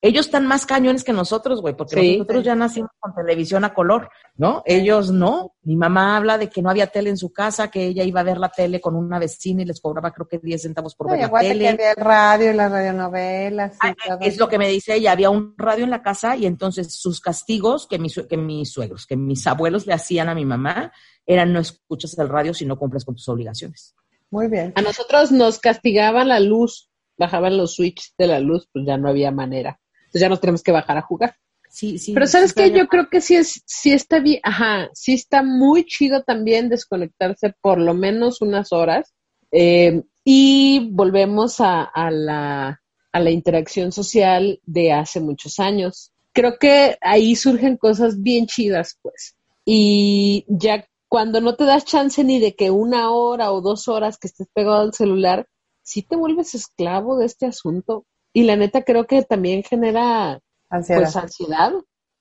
ellos 0.00 0.26
están 0.26 0.46
más 0.46 0.64
cañones 0.64 1.02
que 1.02 1.12
nosotros, 1.12 1.60
güey, 1.60 1.76
porque 1.76 2.18
nosotros 2.18 2.44
ya 2.44 2.54
nacimos 2.54 2.90
con 3.00 3.12
televisión 3.14 3.64
a 3.64 3.74
color, 3.74 4.08
¿no? 4.36 4.62
Ellos 4.64 5.10
no. 5.10 5.56
Mi 5.62 5.74
mamá 5.74 6.16
habla 6.16 6.38
de 6.38 6.48
que 6.48 6.62
no 6.62 6.70
había 6.70 6.86
tele 6.86 7.10
en 7.10 7.16
su 7.16 7.32
casa, 7.32 7.68
que 7.68 7.84
ella 7.84 8.04
iba 8.04 8.20
a 8.20 8.24
ver 8.24 8.38
la 8.38 8.48
tele 8.48 8.80
con 8.80 8.94
una 8.94 9.18
vecina 9.18 9.62
y 9.62 9.64
les 9.64 9.80
cobraba 9.80 10.12
creo 10.12 10.28
que 10.28 10.38
10 10.38 10.62
centavos 10.62 10.94
por 10.94 11.10
ver 11.10 11.28
la 11.28 11.40
tele. 11.40 11.58
Que 11.58 11.68
había 11.68 11.90
el 11.90 11.96
radio 11.96 12.50
y 12.52 12.54
las 12.54 12.70
radionovelas. 12.70 13.76
Ah, 13.80 13.92
es 14.20 14.38
lo 14.38 14.48
que 14.48 14.58
me 14.58 14.68
dice 14.68 14.94
ella, 14.94 15.10
había 15.10 15.30
un 15.30 15.54
radio 15.56 15.82
en 15.82 15.90
la 15.90 16.02
casa 16.02 16.36
y 16.36 16.46
entonces 16.46 16.94
sus 16.94 17.20
castigos 17.20 17.88
que 17.88 17.98
mis, 17.98 18.14
que 18.28 18.36
mis 18.36 18.70
suegros, 18.70 19.04
que 19.04 19.16
mis 19.16 19.44
abuelos 19.48 19.88
le 19.88 19.94
hacían 19.94 20.28
a 20.28 20.34
mi 20.34 20.44
mamá, 20.44 20.92
eran 21.26 21.52
no 21.52 21.58
escuchas 21.58 22.16
el 22.18 22.28
radio 22.28 22.54
si 22.54 22.64
no 22.64 22.78
cumples 22.78 23.04
con 23.04 23.16
tus 23.16 23.28
obligaciones. 23.28 23.96
Muy 24.30 24.46
bien. 24.46 24.72
A 24.76 24.82
nosotros 24.82 25.32
nos 25.32 25.58
castigaban 25.58 26.28
la 26.28 26.38
luz, 26.38 26.88
bajaban 27.16 27.56
los 27.56 27.74
switches 27.74 28.14
de 28.16 28.28
la 28.28 28.38
luz, 28.38 28.68
pues 28.72 28.86
ya 28.86 28.96
no 28.96 29.08
había 29.08 29.32
manera. 29.32 29.80
Entonces 30.08 30.20
ya 30.22 30.28
nos 30.28 30.40
tenemos 30.40 30.62
que 30.62 30.72
bajar 30.72 30.96
a 30.96 31.02
jugar. 31.02 31.36
Sí, 31.68 31.98
sí. 31.98 32.14
Pero 32.14 32.26
sabes 32.26 32.54
que 32.54 32.70
yo 32.70 32.88
creo 32.88 33.08
que 33.10 33.20
sí 33.20 33.36
es, 33.36 33.62
sí 33.66 33.92
está 33.92 34.20
bien, 34.20 34.40
ajá, 34.42 34.88
sí 34.94 35.12
está 35.12 35.42
muy 35.42 35.84
chido 35.84 36.22
también 36.22 36.68
desconectarse 36.68 37.54
por 37.60 37.78
lo 37.78 37.94
menos 37.94 38.40
unas 38.40 38.72
horas. 38.72 39.12
Eh, 39.52 40.02
y 40.24 40.90
volvemos 40.92 41.60
a, 41.60 41.82
a, 41.84 42.10
la, 42.10 42.80
a 43.12 43.20
la 43.20 43.30
interacción 43.30 43.92
social 43.92 44.60
de 44.64 44.92
hace 44.92 45.20
muchos 45.20 45.58
años. 45.58 46.12
Creo 46.32 46.58
que 46.58 46.96
ahí 47.00 47.36
surgen 47.36 47.76
cosas 47.76 48.22
bien 48.22 48.46
chidas, 48.46 48.98
pues. 49.02 49.36
Y 49.64 50.44
ya 50.48 50.86
cuando 51.08 51.40
no 51.40 51.54
te 51.56 51.64
das 51.64 51.84
chance 51.84 52.22
ni 52.24 52.38
de 52.38 52.54
que 52.54 52.70
una 52.70 53.10
hora 53.10 53.52
o 53.52 53.60
dos 53.60 53.88
horas 53.88 54.18
que 54.18 54.28
estés 54.28 54.48
pegado 54.52 54.80
al 54.80 54.94
celular, 54.94 55.46
sí 55.82 56.02
te 56.02 56.16
vuelves 56.16 56.54
esclavo 56.54 57.18
de 57.18 57.26
este 57.26 57.46
asunto. 57.46 58.04
Y 58.32 58.44
la 58.44 58.56
neta 58.56 58.82
creo 58.82 59.06
que 59.06 59.22
también 59.22 59.62
genera 59.62 60.40
ansiedad. 60.68 61.02
Pues, 61.02 61.16
ansiedad. 61.16 61.72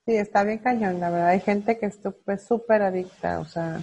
Sí, 0.05 0.15
está 0.15 0.43
bien 0.43 0.59
cañón, 0.59 0.99
la 0.99 1.09
verdad. 1.09 1.27
Hay 1.29 1.41
gente 1.41 1.77
que 1.77 1.87
es 1.87 1.99
súper 2.47 2.81
adicta, 2.81 3.39
o 3.39 3.45
sea, 3.45 3.81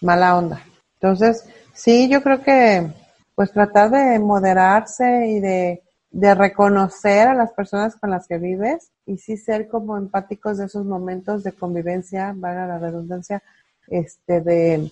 mala 0.00 0.36
onda. 0.38 0.62
Entonces, 0.94 1.44
sí, 1.74 2.08
yo 2.08 2.22
creo 2.22 2.42
que 2.42 2.90
pues 3.34 3.52
tratar 3.52 3.90
de 3.90 4.18
moderarse 4.18 5.26
y 5.26 5.40
de, 5.40 5.82
de 6.10 6.34
reconocer 6.34 7.28
a 7.28 7.34
las 7.34 7.52
personas 7.52 7.94
con 7.96 8.10
las 8.10 8.26
que 8.26 8.38
vives 8.38 8.90
y 9.04 9.18
sí 9.18 9.36
ser 9.36 9.68
como 9.68 9.98
empáticos 9.98 10.56
de 10.56 10.64
esos 10.64 10.86
momentos 10.86 11.44
de 11.44 11.52
convivencia, 11.52 12.32
valga 12.34 12.66
la 12.66 12.78
redundancia, 12.78 13.42
este, 13.88 14.40
de, 14.40 14.90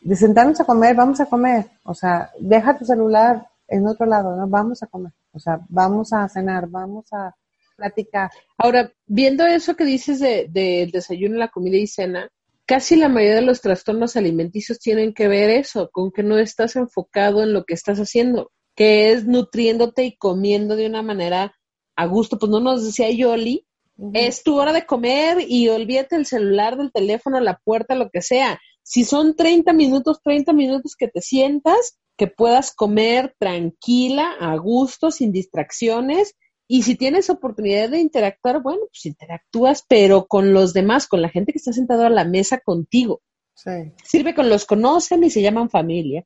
de 0.00 0.16
sentarnos 0.16 0.60
a 0.60 0.64
comer, 0.64 0.96
vamos 0.96 1.20
a 1.20 1.26
comer, 1.26 1.66
o 1.84 1.94
sea, 1.94 2.30
deja 2.40 2.76
tu 2.76 2.84
celular 2.84 3.46
en 3.68 3.86
otro 3.86 4.04
lado, 4.06 4.36
¿no? 4.36 4.48
Vamos 4.48 4.82
a 4.82 4.88
comer. 4.88 5.12
O 5.34 5.38
sea, 5.38 5.60
vamos 5.68 6.12
a 6.12 6.28
cenar, 6.28 6.68
vamos 6.68 7.12
a 7.12 7.34
platicar. 7.76 8.30
Ahora, 8.56 8.92
viendo 9.06 9.44
eso 9.46 9.76
que 9.76 9.84
dices 9.84 10.20
del 10.20 10.52
de, 10.52 10.88
desayuno, 10.92 11.36
la 11.36 11.48
comida 11.48 11.76
y 11.76 11.86
cena, 11.86 12.30
casi 12.66 12.96
la 12.96 13.08
mayoría 13.08 13.36
de 13.36 13.42
los 13.42 13.60
trastornos 13.60 14.16
alimenticios 14.16 14.78
tienen 14.78 15.12
que 15.12 15.28
ver 15.28 15.50
eso, 15.50 15.90
con 15.92 16.12
que 16.12 16.22
no 16.22 16.38
estás 16.38 16.76
enfocado 16.76 17.42
en 17.42 17.52
lo 17.52 17.64
que 17.64 17.74
estás 17.74 17.98
haciendo, 17.98 18.52
que 18.74 19.12
es 19.12 19.26
nutriéndote 19.26 20.04
y 20.04 20.16
comiendo 20.16 20.76
de 20.76 20.86
una 20.86 21.02
manera 21.02 21.54
a 21.96 22.06
gusto. 22.06 22.38
Pues 22.38 22.50
no 22.50 22.60
nos 22.60 22.84
decía 22.84 23.10
Yoli, 23.10 23.66
es 24.12 24.42
tu 24.42 24.58
hora 24.58 24.72
de 24.72 24.86
comer 24.86 25.38
y 25.46 25.68
olvídate 25.68 26.16
el 26.16 26.26
celular, 26.26 26.76
del 26.76 26.92
teléfono, 26.92 27.40
la 27.40 27.58
puerta, 27.64 27.94
lo 27.94 28.10
que 28.10 28.22
sea. 28.22 28.60
Si 28.82 29.04
son 29.04 29.36
30 29.36 29.72
minutos, 29.72 30.20
30 30.22 30.52
minutos 30.52 30.96
que 30.96 31.08
te 31.08 31.20
sientas 31.20 31.98
que 32.16 32.26
puedas 32.26 32.74
comer 32.74 33.34
tranquila, 33.38 34.34
a 34.40 34.56
gusto, 34.56 35.10
sin 35.10 35.32
distracciones. 35.32 36.36
Y 36.66 36.82
si 36.82 36.94
tienes 36.94 37.28
oportunidad 37.28 37.90
de 37.90 37.98
interactuar, 37.98 38.62
bueno, 38.62 38.82
pues 38.90 39.04
interactúas, 39.06 39.84
pero 39.88 40.26
con 40.26 40.52
los 40.52 40.72
demás, 40.72 41.06
con 41.06 41.20
la 41.20 41.28
gente 41.28 41.52
que 41.52 41.58
está 41.58 41.72
sentado 41.72 42.04
a 42.04 42.10
la 42.10 42.24
mesa 42.24 42.58
contigo. 42.58 43.20
Sí. 43.54 43.92
Sirve 44.02 44.34
con 44.34 44.48
los 44.48 44.64
conocen 44.64 45.22
y 45.24 45.30
se 45.30 45.42
llaman 45.42 45.70
familia. 45.70 46.24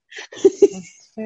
Sí. 1.14 1.22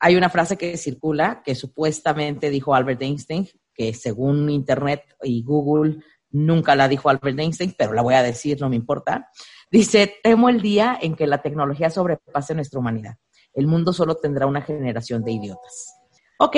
Hay 0.00 0.16
una 0.16 0.30
frase 0.30 0.56
que 0.56 0.76
circula 0.76 1.42
que 1.44 1.54
supuestamente 1.54 2.50
dijo 2.50 2.74
Albert 2.74 3.02
Einstein, 3.02 3.48
que 3.74 3.92
según 3.92 4.48
Internet 4.48 5.02
y 5.22 5.42
Google 5.42 5.98
nunca 6.30 6.74
la 6.74 6.88
dijo 6.88 7.10
Albert 7.10 7.38
Einstein, 7.38 7.74
pero 7.76 7.92
la 7.92 8.02
voy 8.02 8.14
a 8.14 8.22
decir, 8.22 8.60
no 8.60 8.68
me 8.68 8.76
importa. 8.76 9.28
Dice, 9.70 10.14
temo 10.22 10.48
el 10.48 10.62
día 10.62 10.98
en 11.00 11.14
que 11.14 11.26
la 11.26 11.42
tecnología 11.42 11.90
sobrepase 11.90 12.54
nuestra 12.54 12.80
humanidad 12.80 13.16
el 13.54 13.66
mundo 13.66 13.92
solo 13.92 14.16
tendrá 14.16 14.46
una 14.46 14.62
generación 14.62 15.22
de 15.22 15.32
idiotas. 15.32 15.94
Ok, 16.38 16.56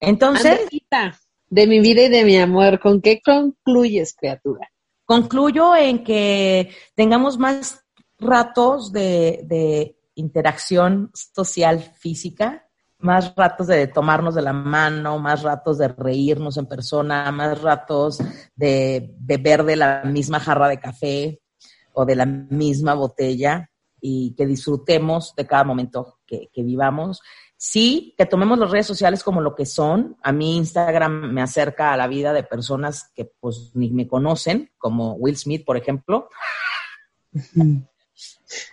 entonces... 0.00 0.60
de 1.48 1.66
mi 1.66 1.80
vida 1.80 2.02
y 2.02 2.08
de 2.08 2.24
mi 2.24 2.38
amor, 2.38 2.80
¿con 2.80 3.00
qué 3.00 3.20
concluyes, 3.24 4.14
criatura? 4.14 4.68
Concluyo 5.04 5.76
en 5.76 6.02
que 6.02 6.70
tengamos 6.94 7.38
más 7.38 7.84
ratos 8.18 8.92
de, 8.92 9.94
interacción 10.18 11.10
social 11.12 11.78
física, 11.78 12.66
más 12.98 13.34
ratos 13.36 13.66
de 13.66 13.86
tomarnos 13.86 14.34
de 14.34 14.40
la 14.40 14.54
mano, 14.54 15.18
más 15.18 15.42
ratos 15.42 15.76
de 15.76 15.88
reírnos 15.88 16.56
en 16.56 16.66
persona, 16.66 17.30
más 17.30 17.60
ratos 17.60 18.18
de 18.54 19.14
beber 19.18 19.62
de 19.64 19.76
la 19.76 20.02
misma 20.04 20.40
jarra 20.40 20.68
de 20.68 20.80
café 20.80 21.42
o 21.92 22.06
de 22.06 22.16
la 22.16 22.24
misma 22.24 22.94
botella 22.94 23.70
y 24.08 24.34
que 24.36 24.46
disfrutemos 24.46 25.34
de 25.34 25.48
cada 25.48 25.64
momento 25.64 26.20
que, 26.24 26.48
vivamos. 26.54 27.22
Sí, 27.56 28.14
que 28.16 28.24
tomemos 28.24 28.56
las 28.56 28.70
redes 28.70 28.86
sociales 28.86 29.24
como 29.24 29.40
lo 29.40 29.56
que 29.56 29.66
son. 29.66 30.16
A 30.22 30.30
mí 30.30 30.56
Instagram 30.58 31.32
me 31.32 31.42
acerca 31.42 31.92
a 31.92 31.96
la 31.96 32.06
vida 32.06 32.32
de 32.32 32.44
personas 32.44 33.10
que 33.16 33.24
pues 33.24 33.72
ni 33.74 33.90
me 33.90 34.06
conocen, 34.06 34.70
como 34.78 35.14
Will 35.14 35.36
Smith, 35.36 35.64
por 35.64 35.76
ejemplo. 35.76 36.28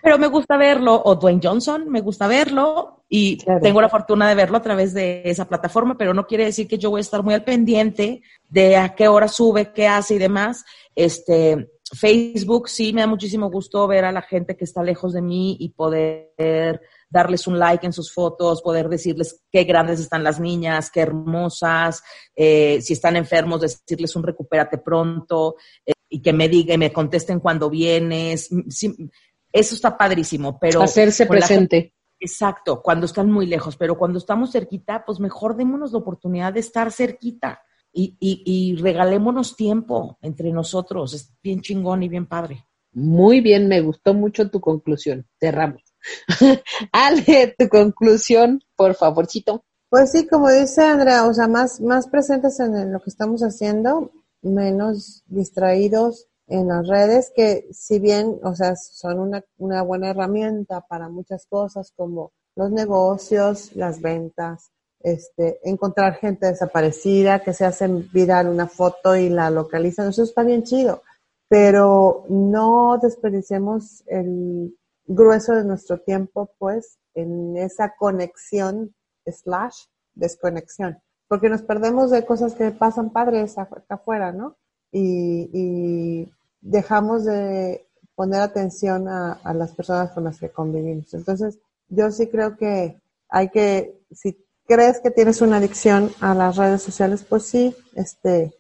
Pero 0.03 0.19
me 0.19 0.27
gusta 0.27 0.55
verlo, 0.55 1.01
o 1.03 1.15
Dwayne 1.15 1.41
Johnson, 1.43 1.89
me 1.89 2.01
gusta 2.01 2.27
verlo 2.27 3.05
y 3.09 3.37
tengo 3.59 3.81
la 3.81 3.89
fortuna 3.89 4.29
de 4.29 4.35
verlo 4.35 4.57
a 4.57 4.61
través 4.61 4.93
de 4.93 5.23
esa 5.25 5.47
plataforma, 5.47 5.97
pero 5.97 6.13
no 6.13 6.27
quiere 6.27 6.45
decir 6.45 6.67
que 6.67 6.77
yo 6.77 6.91
voy 6.91 6.99
a 6.99 7.01
estar 7.01 7.23
muy 7.23 7.33
al 7.33 7.43
pendiente 7.43 8.21
de 8.49 8.77
a 8.77 8.93
qué 8.93 9.07
hora 9.07 9.27
sube, 9.27 9.73
qué 9.73 9.87
hace 9.87 10.13
y 10.13 10.19
demás. 10.19 10.63
Este, 10.95 11.72
Facebook 11.91 12.69
sí 12.69 12.93
me 12.93 13.01
da 13.01 13.07
muchísimo 13.07 13.49
gusto 13.49 13.87
ver 13.87 14.05
a 14.05 14.11
la 14.11 14.21
gente 14.21 14.55
que 14.55 14.63
está 14.63 14.81
lejos 14.83 15.13
de 15.13 15.21
mí 15.21 15.57
y 15.59 15.69
poder 15.69 16.81
darles 17.09 17.45
un 17.45 17.59
like 17.59 17.85
en 17.85 17.93
sus 17.93 18.11
fotos, 18.11 18.61
poder 18.61 18.89
decirles 18.89 19.43
qué 19.51 19.65
grandes 19.65 19.99
están 19.99 20.23
las 20.23 20.39
niñas, 20.39 20.89
qué 20.89 21.01
hermosas, 21.01 22.01
eh, 22.35 22.79
si 22.81 22.93
están 22.93 23.15
enfermos, 23.15 23.61
decirles 23.61 24.15
un 24.15 24.23
recupérate 24.23 24.79
pronto 24.79 25.55
eh, 25.85 25.93
y 26.09 26.21
que 26.21 26.33
me 26.33 26.49
digan, 26.49 26.79
me 26.79 26.91
contesten 26.91 27.39
cuando 27.39 27.69
vienes. 27.69 28.49
eso 28.49 29.75
está 29.75 29.97
padrísimo, 29.97 30.57
pero... 30.59 30.81
Hacerse 30.81 31.27
presente. 31.27 31.93
exacto, 32.19 32.81
cuando 32.81 33.05
están 33.05 33.29
muy 33.29 33.45
lejos, 33.45 33.77
pero 33.77 33.97
cuando 33.97 34.17
estamos 34.17 34.51
cerquita, 34.51 35.03
pues 35.05 35.19
mejor 35.19 35.55
démonos 35.55 35.91
la 35.91 35.99
oportunidad 35.99 36.53
de 36.53 36.61
estar 36.61 36.91
cerquita 36.91 37.61
y, 37.93 38.17
y, 38.19 38.75
regalémonos 38.77 39.55
tiempo 39.55 40.17
entre 40.21 40.51
nosotros. 40.51 41.13
Es 41.13 41.31
bien 41.43 41.61
chingón 41.61 42.03
y 42.03 42.09
bien 42.09 42.25
padre. 42.25 42.65
Muy 42.91 43.39
bien, 43.41 43.67
me 43.67 43.81
gustó 43.81 44.13
mucho 44.13 44.49
tu 44.49 44.59
conclusión. 44.59 45.27
Cerramos. 45.39 45.83
Ale, 46.91 47.55
tu 47.57 47.69
conclusión, 47.69 48.61
por 48.75 48.95
favorcito. 48.95 49.63
Pues 49.89 50.11
sí, 50.11 50.27
como 50.27 50.49
dice 50.49 50.81
Andrea, 50.81 51.25
o 51.25 51.33
sea, 51.33 51.47
más, 51.47 51.79
más 51.79 52.07
presentes 52.07 52.59
en 52.59 52.91
lo 52.91 52.99
que 52.99 53.11
estamos 53.11 53.41
haciendo, 53.41 54.11
menos 54.41 55.23
distraídos 55.27 56.27
en 56.47 56.67
las 56.67 56.87
redes, 56.87 57.31
que 57.35 57.67
si 57.71 57.99
bien, 57.99 58.39
o 58.43 58.55
sea, 58.55 58.75
son 58.75 59.19
una, 59.19 59.43
una 59.57 59.81
buena 59.83 60.09
herramienta 60.09 60.81
para 60.81 61.09
muchas 61.09 61.45
cosas 61.45 61.93
como 61.95 62.31
los 62.55 62.71
negocios, 62.71 63.75
las 63.75 64.01
ventas, 64.01 64.71
este, 65.03 65.59
encontrar 65.69 66.15
gente 66.15 66.47
desaparecida, 66.47 67.43
que 67.43 67.53
se 67.53 67.65
hacen 67.65 68.09
viral 68.13 68.47
una 68.47 68.67
foto 68.67 69.15
y 69.17 69.27
la 69.29 69.49
localizan, 69.49 70.09
eso 70.09 70.23
está 70.23 70.43
bien 70.43 70.63
chido, 70.63 71.03
pero 71.49 72.25
no 72.29 72.97
desperdiciemos 73.01 74.03
el 74.07 74.75
grueso 75.05 75.53
de 75.53 75.65
nuestro 75.65 75.99
tiempo, 75.99 76.51
pues, 76.57 76.97
en 77.13 77.57
esa 77.57 77.93
conexión 77.97 78.95
slash 79.25 79.87
desconexión, 80.15 80.97
porque 81.27 81.49
nos 81.49 81.63
perdemos 81.63 82.09
de 82.09 82.25
cosas 82.25 82.55
que 82.55 82.71
pasan 82.71 83.09
padres 83.09 83.57
acá 83.57 83.83
afuera, 83.89 84.31
¿no? 84.31 84.55
Y, 84.91 86.29
dejamos 86.65 87.25
de 87.25 87.85
poner 88.15 88.39
atención 88.39 89.09
a, 89.09 89.33
a 89.33 89.53
las 89.53 89.73
personas 89.73 90.11
con 90.11 90.23
las 90.23 90.39
que 90.39 90.49
convivimos. 90.49 91.13
Entonces, 91.13 91.59
yo 91.89 92.09
sí 92.09 92.27
creo 92.27 92.55
que 92.55 93.01
hay 93.27 93.49
que, 93.49 93.99
si 94.11 94.42
crees 94.67 94.99
que 95.01 95.11
tienes 95.11 95.41
una 95.41 95.57
adicción 95.57 96.11
a 96.19 96.33
las 96.33 96.55
redes 96.55 96.81
sociales, 96.81 97.25
pues 97.27 97.43
sí, 97.43 97.75
este, 97.95 98.53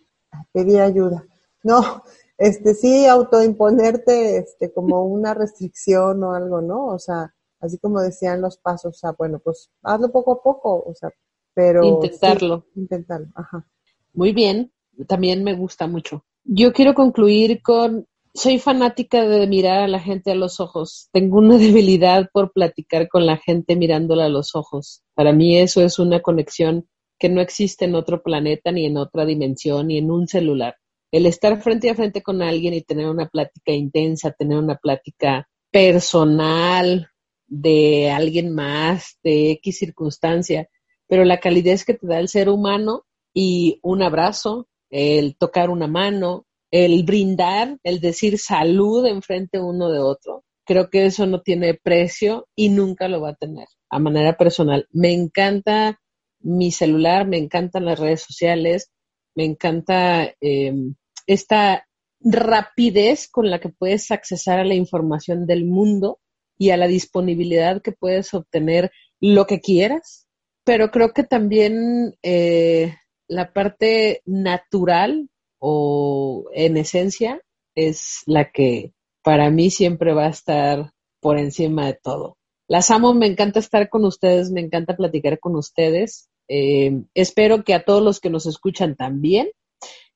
pedir 0.51 0.81
ayuda. 0.81 1.25
No, 1.63 2.03
este, 2.37 2.73
sí, 2.73 3.05
autoimponerte, 3.05 4.37
este, 4.37 4.73
como 4.73 5.05
una 5.05 5.33
restricción 5.33 6.23
o 6.23 6.33
algo, 6.33 6.61
¿no? 6.61 6.87
O 6.87 6.99
sea, 6.99 7.33
así 7.59 7.77
como 7.77 8.01
decían 8.01 8.41
los 8.41 8.57
pasos, 8.57 8.95
o 8.95 8.97
sea, 8.97 9.11
bueno, 9.17 9.39
pues 9.39 9.69
hazlo 9.83 10.11
poco 10.11 10.33
a 10.33 10.43
poco, 10.43 10.83
o 10.85 10.93
sea, 10.93 11.09
pero... 11.53 11.83
Intentarlo. 11.83 12.65
intentarlo, 12.75 13.27
ajá. 13.35 13.65
Muy 14.13 14.33
bien, 14.33 14.71
también 15.07 15.43
me 15.43 15.55
gusta 15.55 15.87
mucho. 15.87 16.25
Yo 16.43 16.73
quiero 16.73 16.93
concluir 16.93 17.61
con, 17.61 18.07
soy 18.33 18.59
fanática 18.59 19.27
de 19.27 19.45
mirar 19.47 19.83
a 19.83 19.87
la 19.87 19.99
gente 19.99 20.31
a 20.31 20.35
los 20.35 20.59
ojos. 20.59 21.09
Tengo 21.11 21.37
una 21.37 21.57
debilidad 21.59 22.29
por 22.33 22.51
platicar 22.51 23.07
con 23.07 23.25
la 23.25 23.37
gente 23.37 23.75
mirándola 23.75 24.25
a 24.25 24.29
los 24.29 24.55
ojos. 24.55 25.03
Para 25.13 25.33
mí 25.33 25.57
eso 25.57 25.81
es 25.81 25.99
una 25.99 26.21
conexión 26.21 26.87
que 27.19 27.29
no 27.29 27.41
existe 27.41 27.85
en 27.85 27.95
otro 27.95 28.21
planeta, 28.23 28.71
ni 28.71 28.85
en 28.85 28.97
otra 28.97 29.25
dimensión, 29.25 29.87
ni 29.87 29.97
en 29.97 30.11
un 30.11 30.27
celular. 30.27 30.75
El 31.11 31.25
estar 31.25 31.61
frente 31.61 31.89
a 31.89 31.95
frente 31.95 32.23
con 32.23 32.41
alguien 32.41 32.73
y 32.73 32.81
tener 32.81 33.07
una 33.07 33.27
plática 33.27 33.71
intensa, 33.71 34.31
tener 34.31 34.57
una 34.57 34.75
plática 34.75 35.47
personal 35.71 37.09
de 37.47 38.09
alguien 38.09 38.53
más, 38.53 39.19
de 39.23 39.51
X 39.51 39.77
circunstancia, 39.77 40.67
pero 41.07 41.23
la 41.23 41.39
calidez 41.39 41.85
que 41.85 41.93
te 41.93 42.07
da 42.07 42.19
el 42.19 42.29
ser 42.29 42.49
humano 42.49 43.05
y 43.31 43.79
un 43.83 44.01
abrazo, 44.01 44.67
el 44.89 45.35
tocar 45.37 45.69
una 45.69 45.87
mano, 45.87 46.47
el 46.73 47.03
brindar, 47.03 47.77
el 47.83 47.99
decir 47.99 48.39
salud 48.39 49.05
enfrente 49.05 49.59
uno 49.59 49.91
de 49.91 49.99
otro. 49.99 50.43
Creo 50.65 50.89
que 50.89 51.05
eso 51.05 51.27
no 51.27 51.41
tiene 51.41 51.75
precio 51.75 52.47
y 52.55 52.69
nunca 52.69 53.07
lo 53.07 53.21
va 53.21 53.29
a 53.29 53.35
tener 53.35 53.67
a 53.91 53.99
manera 53.99 54.35
personal. 54.37 54.87
Me 54.91 55.13
encanta 55.13 56.01
mi 56.39 56.71
celular, 56.71 57.27
me 57.27 57.37
encantan 57.37 57.85
las 57.85 57.99
redes 57.99 58.23
sociales, 58.23 58.91
me 59.35 59.45
encanta 59.45 60.33
em, 60.41 60.95
esta 61.27 61.85
rapidez 62.19 63.27
con 63.29 63.51
la 63.51 63.59
que 63.59 63.69
puedes 63.69 64.09
accesar 64.09 64.59
a 64.59 64.65
la 64.65 64.73
información 64.73 65.45
del 65.45 65.65
mundo 65.65 66.21
y 66.57 66.71
a 66.71 66.77
la 66.77 66.87
disponibilidad 66.87 67.83
que 67.83 67.91
puedes 67.91 68.33
obtener 68.33 68.91
lo 69.19 69.45
que 69.45 69.61
quieras, 69.61 70.27
pero 70.63 70.89
creo 70.89 71.13
que 71.13 71.23
también 71.23 72.15
eh, 72.23 72.95
la 73.27 73.53
parte 73.53 74.23
natural 74.25 75.29
o 75.65 76.49
en 76.51 76.75
esencia 76.75 77.41
es 77.73 78.23
la 78.25 78.51
que 78.51 78.91
para 79.23 79.49
mí 79.49 79.69
siempre 79.69 80.13
va 80.13 80.25
a 80.25 80.29
estar 80.29 80.91
por 81.21 81.39
encima 81.39 81.85
de 81.85 81.97
todo. 82.03 82.35
Las 82.67 82.91
amo, 82.91 83.13
me 83.13 83.27
encanta 83.27 83.59
estar 83.59 83.87
con 83.87 84.03
ustedes, 84.03 84.51
me 84.51 84.59
encanta 84.59 84.97
platicar 84.97 85.39
con 85.39 85.55
ustedes. 85.55 86.27
Eh, 86.49 87.03
espero 87.13 87.63
que 87.63 87.73
a 87.73 87.85
todos 87.85 88.03
los 88.03 88.19
que 88.19 88.29
nos 88.29 88.45
escuchan 88.45 88.97
también, 88.97 89.51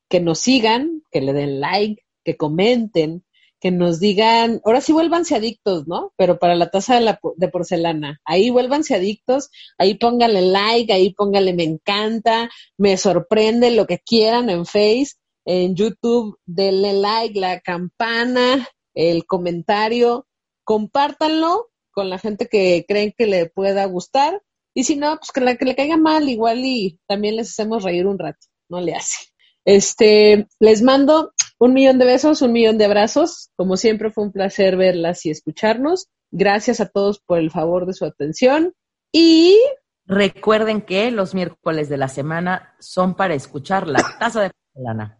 que 0.09 0.19
nos 0.19 0.39
sigan, 0.39 1.01
que 1.11 1.21
le 1.21 1.31
den 1.31 1.61
like, 1.61 2.03
que 2.25 2.35
comenten, 2.35 3.23
que 3.61 3.71
nos 3.71 4.01
digan, 4.01 4.59
ahora 4.65 4.81
sí 4.81 4.91
vuélvanse 4.91 5.33
adictos, 5.33 5.87
¿no? 5.87 6.11
Pero 6.17 6.39
para 6.39 6.55
la 6.55 6.69
taza 6.69 6.95
de, 6.95 7.01
la, 7.01 7.19
porcelana, 7.51 8.19
ahí 8.25 8.49
vuélvanse 8.49 8.95
adictos, 8.95 9.49
ahí 9.77 9.95
pónganle 9.95 10.41
like, 10.41 10.91
ahí 10.91 11.13
pónganle 11.13 11.53
me 11.53 11.63
encanta, 11.63 12.49
me 12.77 12.97
sorprende 12.97 13.71
lo 13.71 13.87
que 13.87 13.99
quieran 13.99 14.49
en 14.49 14.65
Face, 14.65 15.13
en 15.47 15.75
YouTube, 15.75 16.37
denle 16.45 16.93
like, 16.93 17.39
la 17.39 17.61
campana, 17.61 18.67
el 18.93 19.25
comentario, 19.25 20.27
compártanlo 20.65 21.69
con 21.91 22.09
la 22.09 22.19
gente 22.19 22.47
que 22.47 22.85
creen 22.87 23.13
que 23.17 23.27
le 23.27 23.47
pueda 23.47 23.85
gustar 23.85 24.41
y 24.73 24.83
si 24.83 24.97
no, 24.97 25.17
pues 25.17 25.31
que, 25.31 25.41
la, 25.41 25.55
que 25.55 25.65
le 25.65 25.75
caiga 25.75 25.97
mal 25.97 26.27
igual 26.29 26.59
y 26.63 26.99
también 27.07 27.37
les 27.37 27.49
hacemos 27.49 27.83
reír 27.83 28.05
un 28.05 28.19
rato, 28.19 28.45
no 28.69 28.81
le 28.81 28.93
hace. 28.93 29.29
Este, 29.65 30.47
les 30.59 30.81
mando 30.81 31.33
un 31.59 31.73
millón 31.73 31.97
de 31.97 32.05
besos, 32.05 32.41
un 32.41 32.51
millón 32.51 32.77
de 32.77 32.85
abrazos. 32.85 33.49
Como 33.55 33.75
siempre 33.75 34.11
fue 34.11 34.25
un 34.25 34.31
placer 34.31 34.77
verlas 34.77 35.25
y 35.25 35.31
escucharnos. 35.31 36.09
Gracias 36.29 36.79
a 36.79 36.89
todos 36.89 37.19
por 37.19 37.39
el 37.39 37.51
favor 37.51 37.87
de 37.87 37.93
su 37.93 38.05
atención 38.05 38.75
y 39.11 39.57
recuerden 40.05 40.81
que 40.81 41.09
los 41.09 41.33
miércoles 41.33 41.89
de 41.89 41.97
la 41.97 42.07
semana 42.07 42.75
son 42.79 43.15
para 43.15 43.33
escuchar 43.33 43.87
la 43.87 44.03
taza 44.19 44.43
de 44.43 44.51
lana. 44.75 45.19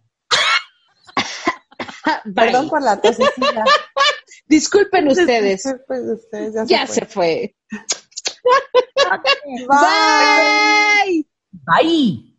Perdón 2.35 2.69
por 2.69 2.81
la 2.81 3.01
tosecilla. 3.01 3.65
Disculpen 4.47 5.07
ustedes. 5.07 5.63
Disculpen 5.63 6.11
ustedes, 6.11 6.53
ya, 6.53 6.65
Ya 6.65 6.87
se 6.87 7.05
fue. 7.05 7.05
se 7.05 7.05
fue. 7.05 7.55
Bye. 9.67 11.27
Bye. 11.51 12.33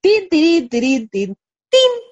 Tin, 0.00 0.28
tirin, 0.28 0.68
tirin, 0.68 1.08
tin. 1.08 1.36
Tin. 1.70 2.02